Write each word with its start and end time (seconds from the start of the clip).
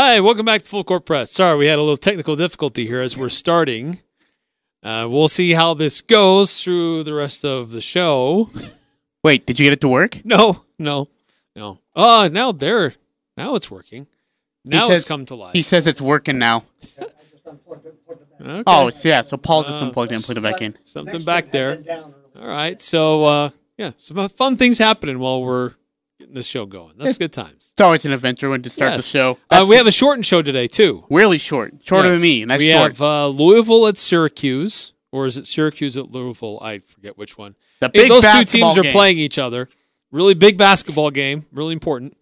Hi, 0.00 0.20
welcome 0.20 0.46
back 0.46 0.62
to 0.62 0.66
Full 0.68 0.84
Court 0.84 1.04
Press. 1.04 1.32
Sorry, 1.32 1.58
we 1.58 1.66
had 1.66 1.76
a 1.76 1.82
little 1.82 1.96
technical 1.96 2.36
difficulty 2.36 2.86
here 2.86 3.00
as 3.00 3.16
we're 3.16 3.28
starting. 3.28 3.98
Uh, 4.80 5.08
we'll 5.10 5.26
see 5.26 5.54
how 5.54 5.74
this 5.74 6.00
goes 6.02 6.62
through 6.62 7.02
the 7.02 7.12
rest 7.12 7.44
of 7.44 7.72
the 7.72 7.80
show. 7.80 8.48
Wait, 9.24 9.44
did 9.44 9.58
you 9.58 9.66
get 9.66 9.72
it 9.72 9.80
to 9.80 9.88
work? 9.88 10.24
No, 10.24 10.62
no, 10.78 11.08
no. 11.56 11.80
Oh, 11.96 12.28
now 12.30 12.52
there, 12.52 12.94
now 13.36 13.56
it's 13.56 13.72
working. 13.72 14.06
Now 14.64 14.86
says- 14.86 15.02
it's 15.02 15.08
come 15.08 15.26
to 15.26 15.34
life. 15.34 15.52
He 15.54 15.62
says 15.62 15.88
it's 15.88 16.00
working 16.00 16.38
now. 16.38 16.62
Okay. 18.40 18.62
Oh, 18.68 18.92
yeah. 19.02 19.22
So 19.22 19.36
Paul 19.36 19.64
just 19.64 19.78
Uh, 19.78 19.86
unplugged 19.86 20.12
it 20.12 20.14
and 20.14 20.22
plugged 20.24 20.38
it 20.38 20.42
back 20.42 20.62
in. 20.62 20.78
something 20.84 21.24
back 21.24 21.50
there. 21.50 21.82
All 22.38 22.46
right, 22.46 22.80
so 22.80 23.24
uh, 23.24 23.50
yeah, 23.76 23.90
some 23.96 24.28
fun 24.28 24.56
things 24.56 24.78
happening 24.78 25.18
while 25.18 25.42
we're 25.42 25.72
getting 26.18 26.34
this 26.34 26.48
show 26.48 26.66
going. 26.66 26.94
That's 26.96 27.16
good 27.16 27.32
times. 27.32 27.70
It's 27.72 27.80
always 27.80 28.04
an 28.04 28.12
adventure 28.12 28.48
when 28.48 28.62
to 28.62 28.70
start 28.70 28.92
Yes. 28.94 29.04
the 29.04 29.08
show. 29.08 29.38
Uh, 29.50 29.64
we 29.68 29.76
have 29.76 29.86
a 29.86 29.92
shortened 29.92 30.26
show 30.26 30.42
today 30.42 30.66
too. 30.66 31.04
really 31.10 31.38
short, 31.38 31.74
shorter 31.84 32.08
Yes. 32.08 32.16
than 32.18 32.22
me, 32.22 32.42
and 32.42 32.50
that's 32.50 32.58
we 32.58 32.72
short. 32.72 32.92
have 32.92 33.02
uh, 33.02 33.28
Louisville 33.28 33.86
at 33.86 33.96
Syracuse, 33.96 34.94
or 35.12 35.26
is 35.26 35.36
it 35.38 35.46
Syracuse 35.46 35.96
at 35.96 36.10
Louisville? 36.10 36.58
I 36.60 36.80
forget 36.80 37.16
which 37.16 37.38
one. 37.38 37.54
the 37.80 37.90
Hey, 37.94 38.08
those 38.08 38.24
two 38.24 38.44
teams 38.44 38.76
are 38.76 38.82
playing 38.84 39.18
each 39.18 39.38
other. 39.38 39.68
Really 40.10 40.34
big 40.34 40.56
basketball 40.56 41.10
game. 41.10 41.46
Really 41.52 41.72
important. 41.72 42.16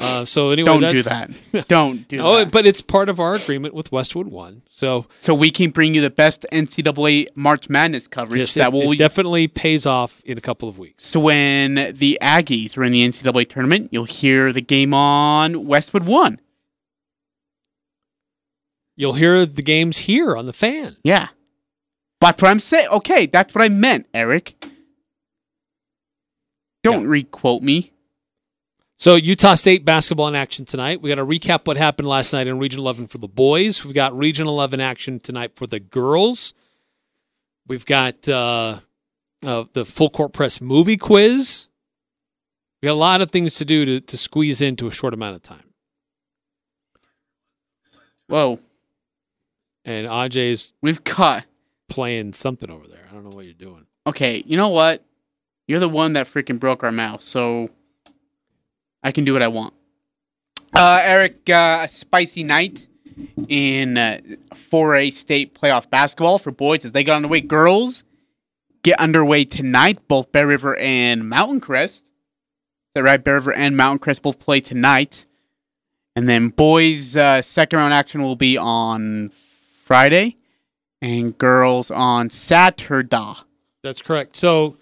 Uh, 0.00 0.24
so 0.24 0.50
anyway, 0.50 0.66
Don't 0.66 0.92
do 0.92 1.02
that. 1.02 1.30
Don't 1.68 2.08
do 2.08 2.18
Oh, 2.20 2.38
that. 2.38 2.50
but 2.50 2.66
it's 2.66 2.80
part 2.80 3.08
of 3.08 3.20
our 3.20 3.34
agreement 3.34 3.74
with 3.74 3.92
Westwood 3.92 4.26
One. 4.26 4.62
So 4.68 5.06
so 5.20 5.34
we 5.34 5.50
can 5.52 5.70
bring 5.70 5.94
you 5.94 6.00
the 6.00 6.10
best 6.10 6.44
NCAA 6.52 7.28
March 7.36 7.68
Madness 7.70 8.08
coverage 8.08 8.40
yes, 8.40 8.54
that 8.54 8.68
it, 8.68 8.72
will. 8.72 8.90
it 8.92 8.96
definitely 8.96 9.46
pays 9.46 9.86
off 9.86 10.20
in 10.24 10.36
a 10.36 10.40
couple 10.40 10.68
of 10.68 10.78
weeks. 10.78 11.06
so 11.06 11.20
when 11.20 11.74
the 11.94 12.18
Aggies 12.20 12.76
are 12.76 12.82
in 12.82 12.90
the 12.92 13.06
NCAA 13.06 13.48
tournament, 13.48 13.88
you'll 13.92 14.04
hear 14.04 14.52
the 14.52 14.60
game 14.60 14.92
on 14.92 15.64
Westwood 15.66 16.06
One. 16.06 16.40
You'll 18.96 19.14
hear 19.14 19.46
the 19.46 19.62
games 19.62 19.98
here 19.98 20.36
on 20.36 20.46
the 20.46 20.52
fan. 20.52 20.96
Yeah, 21.04 21.28
but 22.20 22.42
what 22.42 22.48
I'm 22.50 22.60
saying, 22.60 22.88
okay, 22.92 23.26
that's 23.26 23.54
what 23.54 23.62
I 23.62 23.68
meant, 23.68 24.06
Eric. 24.12 24.54
Don't 26.82 27.06
requote 27.06 27.62
me. 27.62 27.92
So 28.96 29.16
Utah 29.16 29.54
State 29.56 29.84
basketball 29.84 30.28
in 30.28 30.34
action 30.34 30.64
tonight. 30.64 31.02
We 31.02 31.08
got 31.10 31.16
to 31.16 31.26
recap 31.26 31.66
what 31.66 31.76
happened 31.76 32.08
last 32.08 32.32
night 32.32 32.46
in 32.46 32.58
Region 32.58 32.80
11 32.80 33.08
for 33.08 33.18
the 33.18 33.28
boys. 33.28 33.84
We've 33.84 33.94
got 33.94 34.16
Region 34.16 34.46
11 34.46 34.80
action 34.80 35.18
tonight 35.18 35.52
for 35.56 35.66
the 35.66 35.80
girls. 35.80 36.54
We've 37.66 37.84
got 37.84 38.28
uh, 38.28 38.78
uh, 39.44 39.64
the 39.72 39.84
full 39.84 40.10
court 40.10 40.32
press 40.32 40.60
movie 40.60 40.96
quiz. 40.96 41.68
We 42.82 42.86
got 42.86 42.92
a 42.92 42.94
lot 42.94 43.20
of 43.20 43.30
things 43.30 43.56
to 43.56 43.64
do 43.64 43.84
to, 43.84 44.00
to 44.00 44.16
squeeze 44.16 44.62
into 44.62 44.86
a 44.86 44.90
short 44.92 45.12
amount 45.12 45.36
of 45.36 45.42
time. 45.42 45.64
Whoa, 48.26 48.58
And 49.84 50.06
Ajay's 50.06 50.72
we've 50.80 51.04
cut. 51.04 51.44
playing 51.90 52.32
something 52.32 52.70
over 52.70 52.86
there. 52.86 53.06
I 53.10 53.12
don't 53.14 53.24
know 53.24 53.36
what 53.36 53.44
you're 53.44 53.52
doing. 53.54 53.86
Okay, 54.06 54.42
you 54.46 54.56
know 54.56 54.70
what? 54.70 55.04
You're 55.68 55.78
the 55.80 55.90
one 55.90 56.14
that 56.14 56.26
freaking 56.26 56.58
broke 56.58 56.82
our 56.82 56.92
mouth, 56.92 57.20
so 57.22 57.68
I 59.04 59.12
can 59.12 59.24
do 59.24 59.34
what 59.34 59.42
I 59.42 59.48
want. 59.48 59.74
Uh, 60.74 61.00
Eric, 61.02 61.48
uh, 61.48 61.82
a 61.82 61.88
spicy 61.88 62.42
night 62.42 62.88
in 63.48 63.96
uh, 63.96 64.18
4A 64.52 65.12
state 65.12 65.54
playoff 65.54 65.88
basketball 65.88 66.38
for 66.38 66.50
boys 66.50 66.84
as 66.84 66.92
they 66.92 67.04
get 67.04 67.14
underway. 67.14 67.42
Girls 67.42 68.02
get 68.82 68.98
underway 68.98 69.44
tonight. 69.44 70.08
Both 70.08 70.32
Bear 70.32 70.46
River 70.46 70.76
and 70.76 71.28
Mountain 71.28 71.60
Crest. 71.60 71.96
Is 71.96 72.02
that 72.96 73.04
right? 73.04 73.22
Bear 73.22 73.34
River 73.34 73.52
and 73.52 73.76
Mountain 73.76 73.98
Crest 74.00 74.22
both 74.22 74.40
play 74.40 74.60
tonight. 74.60 75.26
And 76.16 76.28
then 76.28 76.48
boys' 76.48 77.16
uh, 77.16 77.42
second 77.42 77.78
round 77.78 77.92
action 77.92 78.22
will 78.22 78.36
be 78.36 78.56
on 78.56 79.30
Friday, 79.84 80.36
and 81.02 81.36
girls 81.36 81.90
on 81.90 82.30
Saturday. 82.30 83.32
That's 83.82 84.00
correct. 84.00 84.36
So 84.36 84.76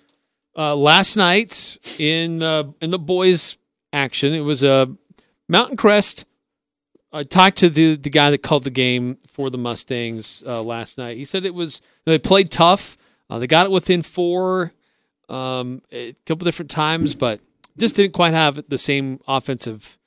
uh, 0.56 0.76
last 0.76 1.16
night 1.16 1.78
in 1.98 2.38
the 2.38 2.72
in 2.80 2.90
the 2.90 2.98
boys 2.98 3.56
action, 3.92 4.32
it 4.34 4.40
was 4.40 4.62
a 4.64 4.88
Mountain 5.48 5.76
Crest. 5.76 6.24
I 7.12 7.24
talked 7.24 7.58
to 7.58 7.68
the 7.68 7.96
the 7.96 8.10
guy 8.10 8.30
that 8.30 8.42
called 8.42 8.64
the 8.64 8.70
game 8.70 9.18
for 9.28 9.50
the 9.50 9.58
Mustangs 9.58 10.42
uh, 10.46 10.62
last 10.62 10.96
night. 10.96 11.16
He 11.16 11.24
said 11.24 11.44
it 11.44 11.54
was 11.54 11.82
they 12.06 12.18
played 12.18 12.50
tough. 12.50 12.96
Uh, 13.28 13.38
they 13.38 13.46
got 13.46 13.66
it 13.66 13.72
within 13.72 14.02
four 14.02 14.72
um, 15.28 15.82
a 15.90 16.14
couple 16.26 16.44
different 16.44 16.70
times, 16.70 17.14
but 17.14 17.40
just 17.76 17.96
didn't 17.96 18.12
quite 18.12 18.34
have 18.34 18.68
the 18.68 18.78
same 18.78 19.20
offensive 19.26 19.98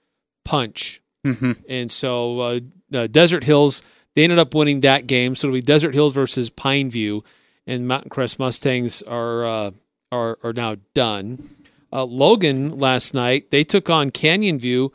punch. 0.44 1.02
Mm-hmm. 1.26 1.54
And 1.68 1.92
so 1.92 2.40
uh, 2.40 2.60
uh, 2.94 3.08
Desert 3.08 3.44
Hills, 3.44 3.82
they 4.14 4.24
ended 4.24 4.40
up 4.40 4.54
winning 4.54 4.82
that 4.82 5.08
game. 5.08 5.36
So 5.36 5.48
it'll 5.48 5.58
be 5.58 5.62
Desert 5.62 5.94
Hills 5.94 6.14
versus 6.14 6.50
Pineview, 6.50 7.24
and 7.66 7.88
Mountain 7.88 8.10
Crest 8.10 8.40
Mustangs 8.40 9.02
are 9.04 9.46
uh, 9.46 9.72
are 10.12 10.38
are 10.44 10.54
now 10.54 10.78
done. 10.94 11.50
Uh, 11.92 12.04
Logan 12.04 12.78
last 12.80 13.14
night 13.14 13.52
they 13.52 13.64
took 13.64 13.90
on 13.90 14.12
Canyon 14.12 14.60
View. 14.60 14.92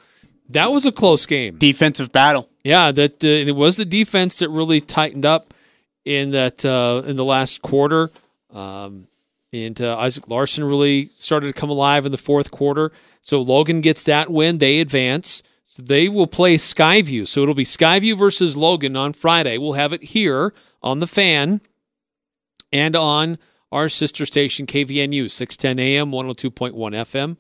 That 0.49 0.73
was 0.73 0.85
a 0.85 0.93
close 0.93 1.27
game. 1.27 1.59
Defensive 1.59 2.13
battle. 2.13 2.49
Yeah, 2.65 2.93
that 2.93 3.25
uh, 3.25 3.29
and 3.29 3.49
it 3.49 3.57
was 3.57 3.77
the 3.77 3.85
defense 3.85 4.39
that 4.41 4.49
really 4.49 4.81
tightened 4.81 5.25
up 5.25 5.55
in 6.05 6.31
that 6.33 6.65
uh, 6.65 7.03
in 7.07 7.17
the 7.17 7.25
last 7.25 7.63
quarter. 7.63 8.11
Um, 8.53 9.07
and 9.53 9.81
uh, 9.81 9.99
Isaac 9.99 10.29
Larson 10.29 10.65
really 10.65 11.11
started 11.15 11.47
to 11.47 11.53
come 11.53 11.71
alive 11.71 12.07
in 12.07 12.13
the 12.13 12.19
fourth 12.19 12.51
quarter. 12.51 12.93
So 13.23 13.41
Logan 13.41 13.81
gets 13.81 14.05
that 14.05 14.31
win; 14.31 14.59
they 14.59 14.81
advance. 14.81 15.43
So 15.65 15.83
they 15.83 16.09
will 16.09 16.27
play 16.27 16.57
Skyview. 16.57 17.29
So 17.29 17.43
it'll 17.43 17.55
be 17.55 17.65
Skyview 17.65 18.19
versus 18.19 18.57
Logan 18.57 18.97
on 18.97 19.13
Friday. 19.13 19.57
We'll 19.57 19.75
have 19.75 19.93
it 19.93 20.03
here 20.03 20.53
on 20.83 20.99
the 20.99 21.07
fan 21.07 21.61
and 22.73 22.97
on 22.97 23.39
our 23.73 23.89
sister 23.89 24.27
station 24.27 24.67
KVNU 24.67 25.31
610 25.31 25.79
AM 25.79 26.11
102.1 26.11 26.73
FM. 26.75 27.37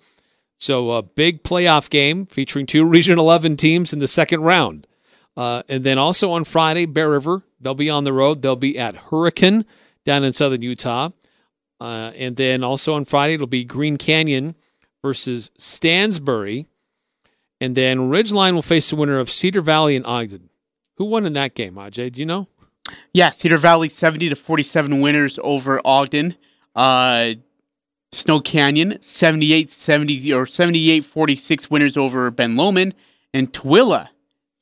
So 0.58 0.92
a 0.92 1.02
big 1.02 1.42
playoff 1.42 1.88
game 1.90 2.26
featuring 2.26 2.66
two 2.66 2.84
Region 2.86 3.18
11 3.18 3.56
teams 3.56 3.92
in 3.92 3.98
the 3.98 4.08
second 4.08 4.42
round. 4.42 4.86
Uh, 5.36 5.62
and 5.68 5.84
then 5.84 5.98
also 5.98 6.32
on 6.32 6.44
Friday, 6.44 6.86
Bear 6.86 7.10
River, 7.10 7.42
they'll 7.60 7.74
be 7.74 7.88
on 7.88 8.04
the 8.04 8.12
road. 8.12 8.42
They'll 8.42 8.56
be 8.56 8.78
at 8.78 8.96
Hurricane 8.96 9.64
down 10.04 10.24
in 10.24 10.32
southern 10.32 10.62
Utah. 10.62 11.10
Uh, 11.80 12.12
and 12.16 12.36
then 12.36 12.62
also 12.62 12.94
on 12.94 13.06
Friday, 13.06 13.34
it'll 13.34 13.46
be 13.46 13.64
Green 13.64 13.96
Canyon 13.96 14.54
versus 15.02 15.50
Stansbury. 15.56 16.66
And 17.60 17.76
then 17.76 18.10
Ridgeline 18.10 18.52
will 18.52 18.62
face 18.62 18.90
the 18.90 18.96
winner 18.96 19.18
of 19.18 19.30
Cedar 19.30 19.62
Valley 19.62 19.96
and 19.96 20.04
Ogden. 20.04 20.50
Who 20.96 21.06
won 21.06 21.24
in 21.24 21.32
that 21.34 21.54
game, 21.54 21.74
Ajay? 21.74 22.12
Do 22.12 22.20
you 22.20 22.26
know? 22.26 22.48
Yeah, 23.12 23.30
Cedar 23.30 23.58
Valley 23.58 23.88
70 23.88 24.28
to 24.28 24.36
47 24.36 25.00
winners 25.00 25.38
over 25.42 25.80
Ogden. 25.84 26.36
Uh, 26.74 27.34
Snow 28.12 28.40
Canyon 28.40 29.00
78 29.00 29.70
70 29.70 30.32
or 30.32 30.46
78 30.46 31.04
46 31.04 31.70
winners 31.70 31.96
over 31.96 32.30
Ben 32.30 32.56
Lomond. 32.56 32.94
And 33.32 33.52
Tooele 33.52 34.08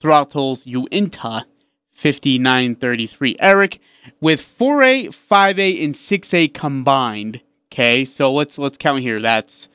throttles 0.01 0.67
Uinta 0.67 1.47
59 1.91 2.75
33. 2.77 3.37
Eric, 3.41 3.81
with 4.21 4.41
4A, 4.41 5.09
5A, 5.09 5.85
and 5.85 5.95
6A 5.95 6.55
combined. 6.55 7.43
Okay, 7.73 8.05
so 8.05 8.33
let's 8.33 8.57
let's 8.57 8.79
count 8.79 9.01
here. 9.01 9.21
That's 9.21 9.69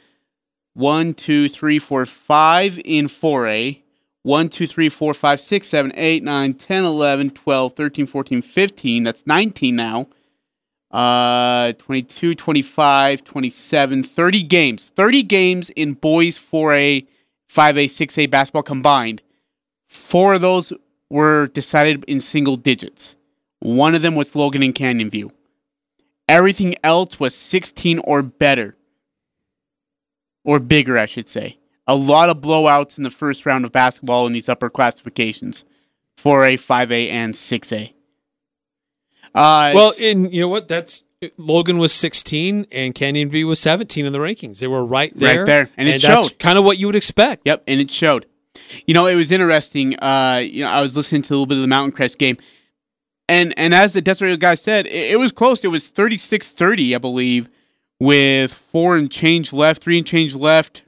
one, 0.73 1.13
two, 1.13 1.49
three, 1.49 1.79
four, 1.79 2.05
five 2.05 2.79
in 2.83 3.07
4A. 3.07 3.82
1, 4.23 4.49
2, 4.49 4.67
3, 4.67 4.89
4, 4.89 5.13
5, 5.13 5.41
6, 5.41 5.67
7, 5.67 5.91
8, 5.95 6.23
9, 6.23 6.53
10, 6.53 6.83
11, 6.85 7.29
12, 7.31 7.73
13, 7.73 8.07
14, 8.07 8.41
15. 8.41 9.03
That's 9.03 9.27
19 9.27 9.75
now. 9.75 10.07
Uh, 10.91 11.73
22, 11.73 12.33
25, 12.35 13.23
27, 13.23 14.03
30 14.03 14.43
games. 14.43 14.89
30 14.89 15.23
games 15.23 15.69
in 15.71 15.93
boys 15.93 16.37
4A, 16.37 17.05
5A, 17.53 17.85
6A 17.85 18.29
basketball 18.29 18.63
combined. 18.63 19.21
Four 19.87 20.35
of 20.35 20.41
those 20.41 20.71
were 21.09 21.47
decided 21.47 22.05
in 22.07 22.21
single 22.21 22.55
digits. 22.55 23.15
One 23.59 23.93
of 23.93 24.01
them 24.01 24.15
was 24.15 24.35
Logan 24.35 24.63
and 24.63 24.73
Canyon 24.73 25.09
View. 25.09 25.31
Everything 26.29 26.75
else 26.83 27.19
was 27.19 27.35
16 27.35 27.99
or 28.05 28.21
better. 28.21 28.75
Or 30.45 30.59
bigger, 30.59 30.97
I 30.97 31.07
should 31.07 31.27
say 31.27 31.57
a 31.87 31.95
lot 31.95 32.29
of 32.29 32.37
blowouts 32.37 32.97
in 32.97 33.03
the 33.03 33.11
first 33.11 33.45
round 33.45 33.65
of 33.65 33.71
basketball 33.71 34.25
in 34.27 34.33
these 34.33 34.49
upper 34.49 34.69
classifications 34.69 35.63
4A, 36.17 36.53
5A, 36.55 37.09
and 37.09 37.33
6A. 37.33 37.93
Uh, 39.35 39.71
Well, 39.73 39.93
and 40.01 40.31
you 40.31 40.41
know 40.41 40.47
what? 40.47 40.67
That's 40.67 41.03
Logan 41.37 41.77
was 41.77 41.93
16 41.93 42.67
and 42.71 42.93
Canyon 42.93 43.29
View 43.29 43.47
was 43.47 43.59
17 43.59 44.05
in 44.05 44.13
the 44.13 44.19
rankings. 44.19 44.59
They 44.59 44.67
were 44.67 44.85
right 44.85 45.11
there. 45.15 45.39
Right 45.39 45.45
there, 45.45 45.69
and 45.77 45.87
it 45.87 46.01
that's 46.01 46.27
showed. 46.27 46.39
kind 46.39 46.57
of 46.57 46.65
what 46.65 46.77
you 46.77 46.87
would 46.87 46.95
expect. 46.95 47.43
Yep, 47.45 47.63
and 47.67 47.79
it 47.79 47.91
showed. 47.91 48.25
You 48.85 48.93
know, 48.93 49.07
it 49.07 49.15
was 49.15 49.31
interesting. 49.31 49.97
Uh, 49.99 50.41
you 50.43 50.63
know, 50.63 50.69
I 50.69 50.81
was 50.81 50.95
listening 50.95 51.21
to 51.23 51.33
a 51.33 51.35
little 51.35 51.45
bit 51.45 51.55
of 51.55 51.61
the 51.61 51.67
Mountain 51.67 51.93
Crest 51.93 52.19
game, 52.19 52.37
and 53.27 53.53
and 53.57 53.73
as 53.73 53.93
the 53.93 54.01
Desert 54.01 54.27
Eagle 54.27 54.37
guy 54.37 54.55
said, 54.55 54.85
it, 54.87 55.11
it 55.11 55.19
was 55.19 55.31
close. 55.31 55.63
It 55.63 55.69
was 55.69 55.89
36-30, 55.89 56.95
I 56.95 56.97
believe, 56.97 57.49
with 57.99 58.53
four 58.53 58.95
and 58.95 59.09
change 59.11 59.53
left, 59.53 59.81
three 59.81 59.97
and 59.97 60.05
change 60.07 60.35
left. 60.35 60.83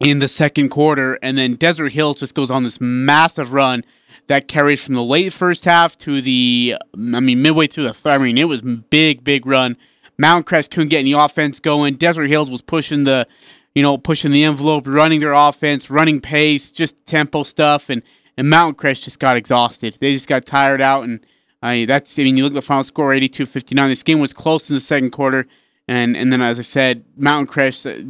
In 0.00 0.18
the 0.18 0.28
second 0.28 0.70
quarter, 0.70 1.18
and 1.22 1.36
then 1.36 1.54
Desert 1.54 1.92
Hills 1.92 2.18
just 2.20 2.34
goes 2.34 2.50
on 2.50 2.64
this 2.64 2.80
massive 2.80 3.52
run 3.52 3.84
that 4.26 4.48
carries 4.48 4.82
from 4.82 4.94
the 4.94 5.02
late 5.02 5.32
first 5.32 5.64
half 5.64 5.96
to 5.98 6.20
the, 6.20 6.76
I 6.96 7.20
mean, 7.20 7.42
midway 7.42 7.66
through 7.66 7.84
the 7.84 7.94
third. 7.94 8.14
I 8.14 8.18
mean, 8.18 8.38
it 8.38 8.48
was 8.48 8.62
big, 8.62 9.22
big 9.24 9.44
run. 9.44 9.76
Mountain 10.18 10.44
Crest 10.44 10.70
couldn't 10.70 10.88
get 10.88 11.00
any 11.00 11.12
offense 11.12 11.60
going. 11.60 11.94
Desert 11.94 12.28
Hills 12.28 12.50
was 12.50 12.62
pushing 12.62 13.04
the, 13.04 13.26
you 13.74 13.82
know, 13.82 13.98
pushing 13.98 14.30
the 14.30 14.44
envelope, 14.44 14.86
running 14.86 15.20
their 15.20 15.32
offense, 15.32 15.90
running 15.90 16.20
pace, 16.20 16.70
just 16.70 16.94
tempo 17.06 17.42
stuff, 17.42 17.88
and 17.90 18.02
and 18.36 18.48
Mountain 18.48 18.76
Crest 18.76 19.04
just 19.04 19.18
got 19.18 19.36
exhausted. 19.36 19.96
They 20.00 20.14
just 20.14 20.28
got 20.28 20.46
tired 20.46 20.80
out, 20.80 21.04
and 21.04 21.24
I 21.62 21.72
mean, 21.72 21.88
that's. 21.88 22.18
I 22.18 22.22
mean, 22.22 22.36
you 22.36 22.44
look 22.44 22.52
at 22.52 22.54
the 22.54 22.62
final 22.62 22.84
score, 22.84 23.10
82-59. 23.12 23.88
This 23.88 24.02
game 24.02 24.20
was 24.20 24.32
close 24.32 24.70
in 24.70 24.74
the 24.74 24.80
second 24.80 25.10
quarter, 25.10 25.46
and 25.88 26.16
and 26.16 26.32
then 26.32 26.40
as 26.40 26.58
I 26.58 26.62
said, 26.62 27.04
Mountain 27.16 27.48
Crest 27.48 27.86
uh, 27.86 28.00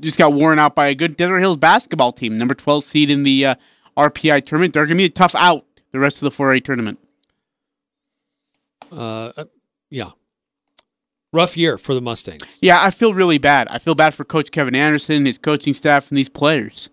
just 0.00 0.18
got 0.18 0.32
worn 0.32 0.58
out 0.58 0.74
by 0.74 0.88
a 0.88 0.94
good 0.94 1.16
Desert 1.16 1.40
Hills 1.40 1.56
basketball 1.56 2.12
team, 2.12 2.36
number 2.36 2.54
12 2.54 2.84
seed 2.84 3.10
in 3.10 3.22
the 3.22 3.46
uh, 3.46 3.54
RPI 3.96 4.46
tournament. 4.46 4.74
They're 4.74 4.86
going 4.86 4.96
to 4.96 5.02
be 5.02 5.04
a 5.04 5.10
tough 5.10 5.34
out 5.34 5.64
the 5.92 5.98
rest 5.98 6.22
of 6.22 6.30
the 6.30 6.42
4A 6.42 6.64
tournament. 6.64 6.98
Uh, 8.90 9.32
yeah. 9.90 10.10
Rough 11.32 11.56
year 11.56 11.78
for 11.78 11.94
the 11.94 12.00
Mustangs. 12.00 12.58
Yeah, 12.60 12.82
I 12.82 12.90
feel 12.90 13.14
really 13.14 13.38
bad. 13.38 13.68
I 13.68 13.78
feel 13.78 13.94
bad 13.94 14.12
for 14.12 14.24
Coach 14.24 14.50
Kevin 14.50 14.74
Anderson, 14.74 15.24
his 15.24 15.38
coaching 15.38 15.72
staff, 15.72 16.10
and 16.10 16.18
these 16.18 16.28
players. 16.28 16.90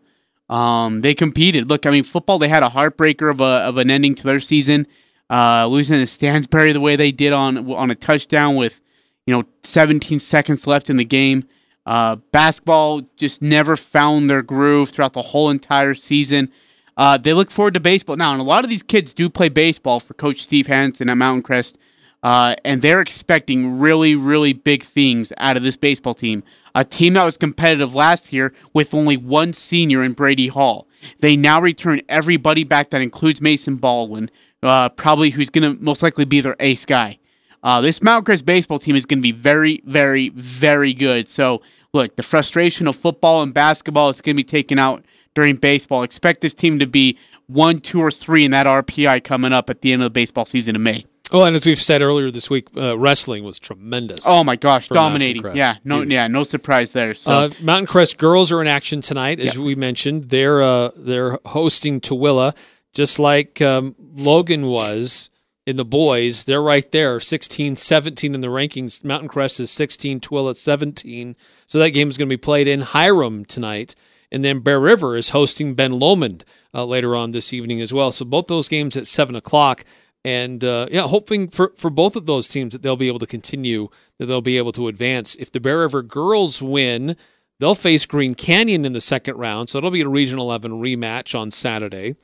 Um, 0.47 1.01
they 1.01 1.13
competed. 1.13 1.69
Look, 1.69 1.85
I 1.85 1.91
mean, 1.91 2.05
football. 2.05 2.39
They 2.39 2.47
had 2.47 2.63
a 2.63 2.69
heartbreaker 2.69 3.29
of 3.29 3.41
a 3.41 3.67
of 3.67 3.77
an 3.77 3.91
ending 3.91 4.15
to 4.15 4.23
their 4.23 4.39
season, 4.39 4.87
uh, 5.29 5.67
losing 5.67 5.99
to 5.99 6.07
Stansbury 6.07 6.71
the 6.71 6.79
way 6.79 6.95
they 6.95 7.11
did 7.11 7.33
on 7.33 7.69
on 7.71 7.91
a 7.91 7.95
touchdown 7.95 8.55
with, 8.55 8.79
you 9.27 9.35
know, 9.35 9.43
17 9.63 10.19
seconds 10.19 10.65
left 10.65 10.89
in 10.89 10.95
the 10.95 11.05
game. 11.05 11.43
Uh, 11.85 12.17
basketball 12.31 13.01
just 13.17 13.41
never 13.41 13.75
found 13.75 14.29
their 14.29 14.41
groove 14.41 14.89
throughout 14.89 15.13
the 15.13 15.21
whole 15.21 15.49
entire 15.49 15.93
season. 15.93 16.51
Uh, 16.97 17.17
they 17.17 17.33
look 17.33 17.49
forward 17.49 17.73
to 17.73 17.79
baseball 17.79 18.17
now, 18.17 18.31
and 18.31 18.41
a 18.41 18.43
lot 18.43 18.63
of 18.63 18.69
these 18.69 18.83
kids 18.83 19.13
do 19.13 19.29
play 19.29 19.49
baseball 19.49 19.99
for 19.99 20.13
Coach 20.15 20.43
Steve 20.43 20.67
Hansen 20.67 21.09
at 21.09 21.15
Mountain 21.15 21.43
Crest, 21.43 21.77
uh, 22.23 22.55
and 22.65 22.81
they're 22.81 22.99
expecting 22.99 23.79
really, 23.79 24.15
really 24.15 24.51
big 24.51 24.83
things 24.83 25.31
out 25.37 25.55
of 25.55 25.63
this 25.63 25.77
baseball 25.77 26.13
team. 26.13 26.43
A 26.75 26.83
team 26.83 27.13
that 27.13 27.23
was 27.23 27.37
competitive 27.37 27.95
last 27.95 28.33
year 28.33 28.53
with 28.73 28.93
only 28.93 29.15
one 29.15 29.53
senior 29.53 30.03
in 30.03 30.13
Brady 30.13 30.47
Hall. 30.47 30.87
They 31.19 31.37
now 31.37 31.61
return 31.61 32.01
everybody 32.09 32.65
back. 32.65 32.89
That 32.89 33.01
includes 33.01 33.41
Mason 33.41 33.77
Baldwin, 33.77 34.29
uh, 34.61 34.89
probably 34.89 35.29
who's 35.29 35.49
going 35.49 35.77
to 35.77 35.81
most 35.81 36.03
likely 36.03 36.25
be 36.25 36.41
their 36.41 36.57
ace 36.59 36.85
guy. 36.85 37.17
Uh, 37.63 37.81
this 37.81 38.01
Mountain 38.01 38.25
Crest 38.25 38.45
baseball 38.45 38.79
team 38.79 38.95
is 38.95 39.05
going 39.05 39.19
to 39.19 39.23
be 39.23 39.31
very, 39.31 39.81
very, 39.85 40.29
very 40.29 40.93
good. 40.93 41.27
So 41.27 41.61
look, 41.93 42.15
the 42.15 42.23
frustration 42.23 42.87
of 42.87 42.95
football 42.95 43.41
and 43.41 43.53
basketball 43.53 44.09
is 44.09 44.21
going 44.21 44.35
to 44.35 44.37
be 44.37 44.43
taken 44.43 44.79
out 44.79 45.03
during 45.35 45.55
baseball. 45.55 46.03
Expect 46.03 46.41
this 46.41 46.53
team 46.53 46.79
to 46.79 46.87
be 46.87 47.17
one, 47.47 47.79
two, 47.79 48.01
or 48.01 48.11
three 48.11 48.45
in 48.45 48.51
that 48.51 48.65
RPI 48.65 49.23
coming 49.23 49.53
up 49.53 49.69
at 49.69 49.81
the 49.81 49.91
end 49.91 50.01
of 50.01 50.05
the 50.05 50.09
baseball 50.11 50.45
season 50.45 50.75
in 50.75 50.83
May. 50.83 51.05
Oh, 51.31 51.43
and 51.43 51.55
as 51.55 51.65
we've 51.65 51.79
said 51.79 52.01
earlier 52.01 52.31
this 52.31 52.49
week, 52.49 52.69
uh, 52.75 52.97
wrestling 52.97 53.43
was 53.43 53.59
tremendous. 53.59 54.23
Oh 54.25 54.43
my 54.43 54.55
gosh, 54.55 54.87
dominating! 54.87 55.55
Yeah, 55.55 55.75
no, 55.83 56.01
yeah, 56.01 56.25
no 56.25 56.41
surprise 56.43 56.91
there. 56.91 57.13
So. 57.13 57.31
Uh, 57.31 57.49
Mountain 57.61 57.85
Crest 57.85 58.17
girls 58.17 58.51
are 58.51 58.61
in 58.61 58.67
action 58.67 59.01
tonight, 59.01 59.39
as 59.39 59.55
we 59.55 59.75
mentioned. 59.75 60.29
They're 60.29 60.61
uh, 60.61 60.89
they're 60.95 61.37
hosting 61.45 62.01
Tooele, 62.01 62.57
just 62.93 63.19
like 63.19 63.61
um, 63.61 63.95
Logan 63.99 64.65
was 64.65 65.28
in 65.69 65.75
the 65.75 65.85
boys. 65.85 66.45
They're 66.45 66.63
right 66.63 66.91
there, 66.91 67.19
16, 67.19 67.75
17 67.75 68.33
in 68.33 68.41
the 68.41 68.47
rankings. 68.47 69.03
Mountain 69.03 69.29
Crest 69.29 69.59
is 69.59 69.69
16, 69.69 70.19
Tooele 70.19 70.55
17. 70.55 71.35
So 71.67 71.77
that 71.77 71.91
game 71.91 72.09
is 72.09 72.17
going 72.17 72.27
to 72.27 72.33
be 72.33 72.41
played 72.41 72.67
in 72.67 72.81
Hiram 72.81 73.45
tonight. 73.45 73.93
And 74.31 74.43
then 74.43 74.61
Bear 74.61 74.79
River 74.79 75.15
is 75.15 75.29
hosting 75.29 75.75
Ben 75.75 75.99
Lomond 75.99 76.43
uh, 76.73 76.85
later 76.85 77.15
on 77.15 77.31
this 77.31 77.53
evening 77.53 77.81
as 77.81 77.93
well. 77.93 78.11
So 78.11 78.25
both 78.25 78.47
those 78.47 78.67
games 78.67 78.97
at 78.97 79.05
7 79.05 79.35
o'clock. 79.35 79.85
And 80.25 80.63
uh, 80.63 80.87
yeah, 80.89 81.03
hoping 81.03 81.49
for, 81.49 81.73
for 81.77 81.91
both 81.91 82.15
of 82.15 82.25
those 82.25 82.47
teams 82.47 82.73
that 82.73 82.81
they'll 82.81 82.95
be 82.95 83.07
able 83.07 83.19
to 83.19 83.27
continue, 83.27 83.89
that 84.17 84.25
they'll 84.25 84.41
be 84.41 84.57
able 84.57 84.71
to 84.71 84.87
advance. 84.87 85.35
If 85.35 85.51
the 85.51 85.59
Bear 85.59 85.81
River 85.81 86.01
girls 86.01 86.63
win, 86.63 87.15
they'll 87.59 87.75
face 87.75 88.07
Green 88.07 88.33
Canyon 88.33 88.85
in 88.85 88.93
the 88.93 89.01
second 89.01 89.37
round. 89.37 89.69
So 89.69 89.77
it'll 89.77 89.91
be 89.91 90.01
a 90.01 90.09
Region 90.09 90.39
11 90.39 90.71
rematch 90.71 91.39
on 91.39 91.51
Saturday. 91.51 92.15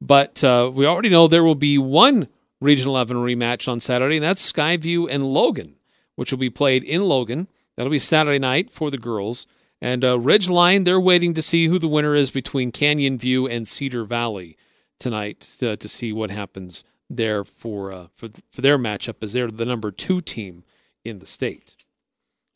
But 0.00 0.42
uh, 0.42 0.72
we 0.74 0.84
already 0.84 1.10
know 1.10 1.28
there 1.28 1.44
will 1.44 1.54
be 1.54 1.78
one 1.78 2.26
Region 2.60 2.88
11 2.88 3.16
rematch 3.16 3.68
on 3.68 3.80
Saturday, 3.80 4.16
and 4.16 4.24
that's 4.24 4.52
Skyview 4.52 5.08
and 5.10 5.26
Logan, 5.26 5.76
which 6.16 6.32
will 6.32 6.38
be 6.38 6.50
played 6.50 6.82
in 6.82 7.02
Logan. 7.02 7.48
That'll 7.76 7.90
be 7.90 7.98
Saturday 7.98 8.38
night 8.38 8.70
for 8.70 8.90
the 8.90 8.98
girls. 8.98 9.46
And 9.80 10.04
uh, 10.04 10.18
Ridgeline, 10.18 10.84
they're 10.84 10.98
waiting 10.98 11.34
to 11.34 11.42
see 11.42 11.66
who 11.68 11.78
the 11.78 11.86
winner 11.86 12.16
is 12.16 12.32
between 12.32 12.72
Canyon 12.72 13.16
View 13.16 13.46
and 13.46 13.68
Cedar 13.68 14.04
Valley 14.04 14.56
tonight 14.98 15.40
to, 15.60 15.76
to 15.76 15.88
see 15.88 16.12
what 16.12 16.30
happens 16.30 16.82
there 17.08 17.44
for 17.44 17.92
uh, 17.92 18.06
for 18.14 18.28
for 18.50 18.60
their 18.60 18.78
matchup 18.78 19.22
as 19.22 19.32
they're 19.32 19.48
the 19.48 19.64
number 19.64 19.90
two 19.90 20.20
team 20.20 20.64
in 21.04 21.20
the 21.20 21.26
state. 21.26 21.76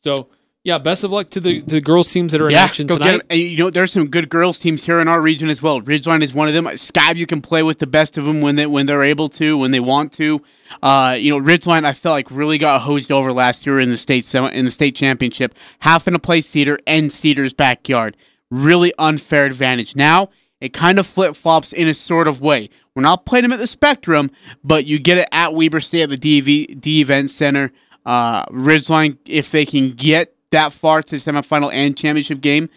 So 0.00 0.28
yeah, 0.64 0.78
best 0.78 1.02
of 1.02 1.10
luck 1.10 1.28
to 1.30 1.40
the, 1.40 1.60
the 1.60 1.80
girls 1.80 2.12
teams 2.12 2.30
that 2.30 2.40
are 2.40 2.46
in 2.46 2.52
yeah, 2.52 2.62
action 2.62 2.86
tonight. 2.86 3.20
You 3.32 3.56
know, 3.56 3.70
there's 3.70 3.90
some 3.90 4.08
good 4.08 4.28
girls 4.28 4.60
teams 4.60 4.84
here 4.84 5.00
in 5.00 5.08
our 5.08 5.20
region 5.20 5.50
as 5.50 5.60
well. 5.60 5.80
Ridgeline 5.80 6.22
is 6.22 6.32
one 6.32 6.46
of 6.46 6.54
them. 6.54 6.66
Skyview 6.66 7.26
can 7.26 7.40
play 7.40 7.64
with 7.64 7.80
the 7.80 7.86
best 7.88 8.16
of 8.16 8.24
them 8.24 8.40
when 8.40 8.54
they 8.54 8.66
when 8.66 8.86
they're 8.86 9.02
able 9.02 9.28
to, 9.30 9.58
when 9.58 9.72
they 9.72 9.80
want 9.80 10.12
to. 10.14 10.40
Uh, 10.80 11.16
you 11.18 11.30
know, 11.30 11.44
Ridgeline 11.44 11.84
I 11.84 11.94
felt 11.94 12.12
like 12.12 12.30
really 12.30 12.58
got 12.58 12.80
hosed 12.80 13.10
over 13.10 13.32
last 13.32 13.66
year 13.66 13.80
in 13.80 13.90
the 13.90 13.96
state 13.98 14.32
in 14.34 14.64
the 14.64 14.70
state 14.70 14.94
championship, 14.94 15.54
having 15.80 16.14
to 16.14 16.20
play 16.20 16.40
Cedar 16.40 16.78
and 16.86 17.10
Cedar's 17.10 17.52
backyard. 17.52 18.16
Really 18.50 18.92
unfair 18.98 19.46
advantage. 19.46 19.96
Now 19.96 20.30
it 20.60 20.72
kind 20.72 21.00
of 21.00 21.08
flip 21.08 21.34
flops 21.34 21.72
in 21.72 21.88
a 21.88 21.94
sort 21.94 22.28
of 22.28 22.40
way. 22.40 22.70
We're 22.94 23.02
not 23.02 23.26
playing 23.26 23.42
them 23.42 23.52
at 23.52 23.58
the 23.58 23.66
Spectrum, 23.66 24.30
but 24.62 24.84
you 24.84 25.00
get 25.00 25.18
it 25.18 25.28
at 25.32 25.54
Weber 25.54 25.80
State 25.80 26.02
at 26.02 26.20
the 26.20 26.40
DV, 26.40 26.80
D 26.80 27.00
Event 27.00 27.30
Center. 27.30 27.72
Uh, 28.06 28.44
Ridgeline, 28.46 29.18
if 29.26 29.50
they 29.50 29.66
can 29.66 29.90
get 29.90 30.36
that 30.52 30.72
far 30.72 31.02
to 31.02 31.10
the 31.10 31.16
semifinal 31.16 31.72
and 31.72 31.96
championship 31.96 32.40
game, 32.40 32.70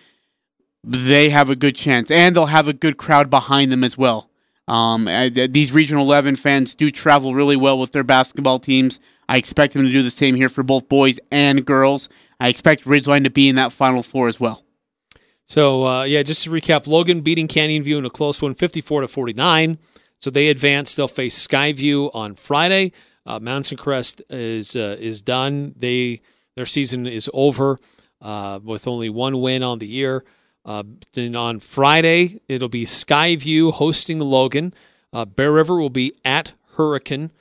they 0.83 1.29
have 1.29 1.49
a 1.49 1.55
good 1.55 1.75
chance, 1.75 2.11
and 2.11 2.35
they'll 2.35 2.47
have 2.47 2.67
a 2.67 2.73
good 2.73 2.97
crowd 2.97 3.29
behind 3.29 3.71
them 3.71 3.83
as 3.83 3.97
well. 3.97 4.29
Um, 4.67 5.05
these 5.51 5.71
Regional 5.71 6.03
11 6.03 6.37
fans 6.37 6.75
do 6.75 6.91
travel 6.91 7.33
really 7.35 7.55
well 7.55 7.79
with 7.79 7.91
their 7.91 8.03
basketball 8.03 8.59
teams. 8.59 8.99
I 9.29 9.37
expect 9.37 9.73
them 9.73 9.83
to 9.83 9.91
do 9.91 10.03
the 10.03 10.11
same 10.11 10.35
here 10.35 10.49
for 10.49 10.63
both 10.63 10.89
boys 10.89 11.19
and 11.31 11.65
girls. 11.65 12.09
I 12.39 12.49
expect 12.49 12.85
Ridgeline 12.85 13.23
to 13.23 13.29
be 13.29 13.47
in 13.47 13.55
that 13.55 13.71
Final 13.71 14.03
Four 14.03 14.27
as 14.27 14.39
well. 14.39 14.63
So 15.45 15.85
uh, 15.85 16.03
yeah, 16.03 16.23
just 16.23 16.43
to 16.43 16.49
recap, 16.49 16.87
Logan 16.87 17.21
beating 17.21 17.47
Canyon 17.47 17.83
View 17.83 17.97
in 17.97 18.05
a 18.05 18.09
close 18.09 18.41
one, 18.41 18.53
54 18.53 19.01
to 19.01 19.07
49. 19.07 19.77
So 20.19 20.29
they 20.29 20.47
advance. 20.47 20.95
They'll 20.95 21.07
face 21.07 21.45
Skyview 21.47 22.11
on 22.13 22.35
Friday. 22.35 22.91
Uh, 23.25 23.39
Mountain 23.39 23.77
Crest 23.77 24.21
is 24.29 24.75
uh, 24.75 24.97
is 24.99 25.21
done. 25.21 25.73
They 25.75 26.21
their 26.55 26.65
season 26.65 27.05
is 27.05 27.29
over 27.33 27.79
uh, 28.21 28.59
with 28.63 28.87
only 28.87 29.09
one 29.09 29.41
win 29.41 29.63
on 29.63 29.79
the 29.79 29.87
year. 29.87 30.23
Uh, 30.65 30.83
then 31.13 31.35
on 31.35 31.59
Friday, 31.59 32.41
it'll 32.47 32.69
be 32.69 32.85
Skyview 32.85 33.73
hosting 33.73 34.19
Logan. 34.19 34.73
Uh, 35.13 35.25
Bear 35.25 35.51
River 35.51 35.77
will 35.77 35.89
be 35.91 36.13
at 36.25 36.53
Hurricane. 36.75 37.31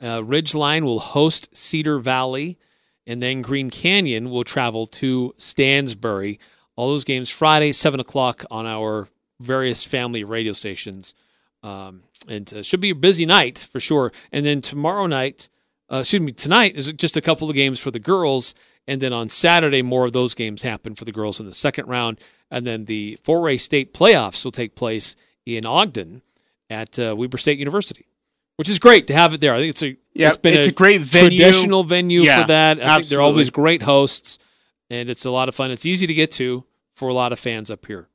Uh, 0.00 0.20
Ridgeline 0.20 0.82
will 0.82 1.00
host 1.00 1.54
Cedar 1.56 1.98
Valley. 1.98 2.58
And 3.06 3.22
then 3.22 3.42
Green 3.42 3.70
Canyon 3.70 4.30
will 4.30 4.44
travel 4.44 4.86
to 4.86 5.34
Stansbury. 5.38 6.38
All 6.76 6.88
those 6.88 7.04
games 7.04 7.30
Friday, 7.30 7.72
7 7.72 7.98
o'clock 7.98 8.44
on 8.50 8.66
our 8.66 9.08
various 9.40 9.82
family 9.82 10.22
radio 10.24 10.52
stations. 10.52 11.14
Um, 11.62 12.02
and 12.28 12.52
uh, 12.52 12.62
should 12.62 12.80
be 12.80 12.90
a 12.90 12.94
busy 12.94 13.26
night 13.26 13.58
for 13.58 13.80
sure. 13.80 14.12
And 14.30 14.46
then 14.46 14.60
tomorrow 14.60 15.06
night, 15.06 15.48
uh, 15.92 15.98
excuse 15.98 16.22
me, 16.22 16.32
tonight 16.32 16.76
is 16.76 16.92
just 16.92 17.16
a 17.16 17.20
couple 17.20 17.48
of 17.48 17.56
games 17.56 17.80
for 17.80 17.90
the 17.90 17.98
girls, 17.98 18.54
and 18.86 19.00
then 19.00 19.12
on 19.12 19.28
Saturday 19.28 19.82
more 19.82 20.06
of 20.06 20.12
those 20.12 20.34
games 20.34 20.62
happen 20.62 20.94
for 20.94 21.04
the 21.04 21.12
girls 21.12 21.40
in 21.40 21.46
the 21.46 21.54
second 21.54 21.86
round, 21.88 22.18
and 22.50 22.66
then 22.66 22.84
the 22.86 23.18
4A 23.24 23.60
state 23.60 23.94
playoffs 23.94 24.44
will 24.44 24.52
take 24.52 24.74
place 24.74 25.16
in 25.46 25.64
Ogden 25.64 26.22
at 26.70 26.98
uh, 26.98 27.14
Weber 27.16 27.38
State 27.38 27.58
University, 27.58 28.06
which 28.56 28.68
is 28.68 28.78
great 28.78 29.06
to 29.06 29.14
have 29.14 29.32
it 29.34 29.40
there. 29.40 29.54
I 29.54 29.58
think 29.58 29.70
it's 29.70 29.82
a 29.82 29.96
yeah, 30.14 30.28
it's 30.28 30.36
been 30.36 30.54
it's 30.54 30.66
a, 30.66 30.70
a 30.70 30.72
great 30.72 31.00
venue. 31.00 31.38
traditional 31.38 31.84
venue 31.84 32.22
Yeah, 32.22 32.42
for 32.42 32.48
that. 32.48 32.80
I 32.80 32.96
think 32.96 33.08
they're 33.08 33.20
always 33.20 33.50
great 33.50 33.82
hosts, 33.82 34.38
and 34.90 35.08
it's 35.08 35.24
a 35.24 35.30
lot 35.30 35.48
of 35.48 35.54
fun. 35.54 35.70
It's 35.70 35.86
easy 35.86 36.06
to 36.06 36.14
get 36.14 36.30
to 36.32 36.64
for 36.94 37.08
a 37.08 37.14
lot 37.14 37.32
of 37.32 37.38
fans 37.38 37.70
up 37.70 37.86
here. 37.86 38.08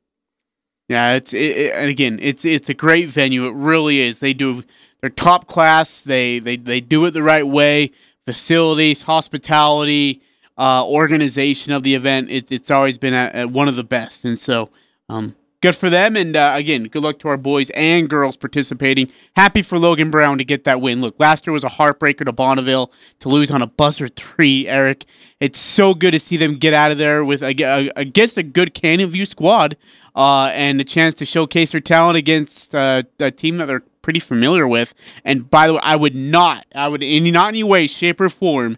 Yeah, 0.90 1.14
it's 1.14 1.34
it, 1.34 1.40
it, 1.40 1.72
and 1.76 1.90
again, 1.90 2.20
it's 2.22 2.46
it's 2.46 2.70
a 2.70 2.74
great 2.74 3.10
venue. 3.10 3.48
It 3.48 3.54
really 3.54 4.02
is. 4.02 4.20
They 4.20 4.34
do 4.34 4.64
they're 5.02 5.10
top 5.10 5.48
class. 5.48 6.04
They 6.04 6.40
they 6.40 6.58
they 6.58 6.82
do 6.82 7.06
it 7.06 7.12
the 7.12 7.24
right 7.24 7.48
way. 7.48 7.92
Facilities, 8.26 9.02
hospitality, 9.02 10.22
uh, 10.58 10.86
organization 10.86 11.74
of 11.74 11.84
the 11.84 11.96
event. 11.96 12.30
It, 12.30 12.52
it's 12.52 12.72
always 12.72 12.98
been 12.98 13.14
at, 13.14 13.34
at 13.36 13.50
one 13.50 13.68
of 13.68 13.76
the 13.76 13.84
best. 13.84 14.24
And 14.24 14.40
so, 14.40 14.70
um, 15.10 15.36
good 15.64 15.76
for 15.76 15.90
them. 15.90 16.18
And 16.18 16.36
uh, 16.36 16.52
again, 16.56 16.84
good 16.84 17.04
luck 17.04 17.20
to 17.20 17.30
our 17.30 17.38
boys 17.38 17.70
and 17.70 18.10
girls 18.10 18.36
participating. 18.36 19.10
Happy 19.38 19.62
for 19.62 19.80
Logan 19.80 20.12
Brown 20.12 20.38
to 20.38 20.44
get 20.44 20.66
that 20.66 20.82
win. 20.82 21.00
Look, 21.00 21.16
last 21.20 21.48
year 21.48 21.54
was 21.54 21.64
a 21.64 21.70
heartbreaker 21.70 22.26
to 22.26 22.34
Bonneville 22.34 22.92
to 23.22 23.30
lose 23.30 23.50
on 23.50 23.62
a 23.62 23.68
buzzer 23.68 24.10
three, 24.10 24.68
Eric. 24.68 25.06
It's 25.40 25.58
so 25.58 25.94
good 25.94 26.12
to 26.12 26.20
see 26.20 26.36
them 26.36 26.56
get 26.56 26.74
out 26.74 26.92
of 26.92 26.98
there 26.98 27.24
with 27.24 27.42
against 27.42 28.38
a 28.38 28.44
good 28.44 28.74
Canyon 28.74 29.10
View 29.10 29.26
squad 29.26 29.78
uh, 30.16 30.52
and 30.54 30.82
the 30.82 30.84
chance 30.84 31.16
to 31.16 31.26
showcase 31.26 31.72
their 31.72 31.82
talent 31.82 32.18
against 32.18 32.76
uh, 32.76 33.04
a 33.20 33.32
team 33.32 33.56
that 33.58 33.68
they're 33.68 33.84
pretty 34.02 34.20
familiar 34.20 34.68
with. 34.68 34.94
And 35.24 35.50
by 35.50 35.68
the 35.68 35.76
way, 35.76 35.80
I 35.82 35.96
would 35.96 36.16
not, 36.16 36.66
I 36.76 36.90
would 36.90 37.02
in 37.02 37.32
not 37.32 37.48
any 37.48 37.64
way, 37.64 37.88
shape, 37.88 38.20
or 38.20 38.28
form 38.28 38.78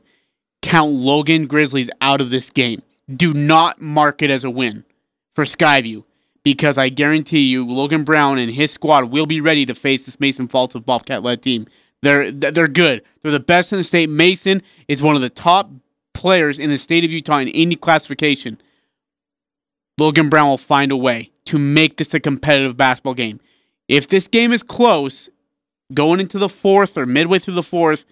count 0.62 0.92
Logan 0.92 1.48
Grizzlies 1.48 1.90
out 2.00 2.22
of 2.22 2.30
this 2.30 2.52
game. 2.52 2.84
Do 3.12 3.34
not 3.34 3.82
mark 3.82 4.22
it 4.22 4.30
as 4.30 4.44
a 4.44 4.52
win 4.52 4.86
for 5.34 5.46
Skyview 5.46 6.04
because 6.46 6.78
I 6.78 6.90
guarantee 6.90 7.40
you, 7.40 7.68
Logan 7.68 8.04
Brown 8.04 8.38
and 8.38 8.52
his 8.52 8.72
squad 8.72 9.06
will 9.06 9.26
be 9.26 9.42
ready 9.42 9.66
to 9.66 9.74
face 9.74 10.06
this 10.06 10.20
Mason 10.20 10.48
Falslev 10.48 10.86
Bobcat 10.86 11.24
led 11.24 11.42
team. 11.42 11.66
They're 12.04 12.32
they're 12.32 12.68
good. 12.68 13.02
They're 13.22 13.32
the 13.32 13.40
best 13.40 13.74
in 13.74 13.80
the 13.80 13.84
state. 13.84 14.10
Mason 14.10 14.62
is 14.88 15.02
one 15.02 15.16
of 15.16 15.22
the 15.24 15.30
top 15.30 15.72
players 16.14 16.60
in 16.60 16.70
the 16.70 16.78
state 16.78 17.04
of 17.04 17.10
Utah 17.10 17.40
in 17.40 17.50
any 17.50 17.76
classification. 17.76 18.62
Logan 19.98 20.30
Brown 20.30 20.48
will 20.48 20.58
find 20.60 20.92
a 20.92 20.98
way 20.98 21.32
to 21.46 21.58
make 21.58 21.98
this 21.98 22.14
a 22.14 22.20
competitive 22.20 22.78
basketball 22.78 23.16
game. 23.16 23.40
If 23.88 24.10
this 24.10 24.28
game 24.28 24.54
is 24.54 24.62
close, 24.62 25.30
going 25.96 26.20
into 26.20 26.38
the 26.38 26.50
fourth 26.50 26.96
or 26.96 27.08
midway 27.08 27.40
through 27.40 27.56
the 27.56 27.64
fourth, 27.64 28.06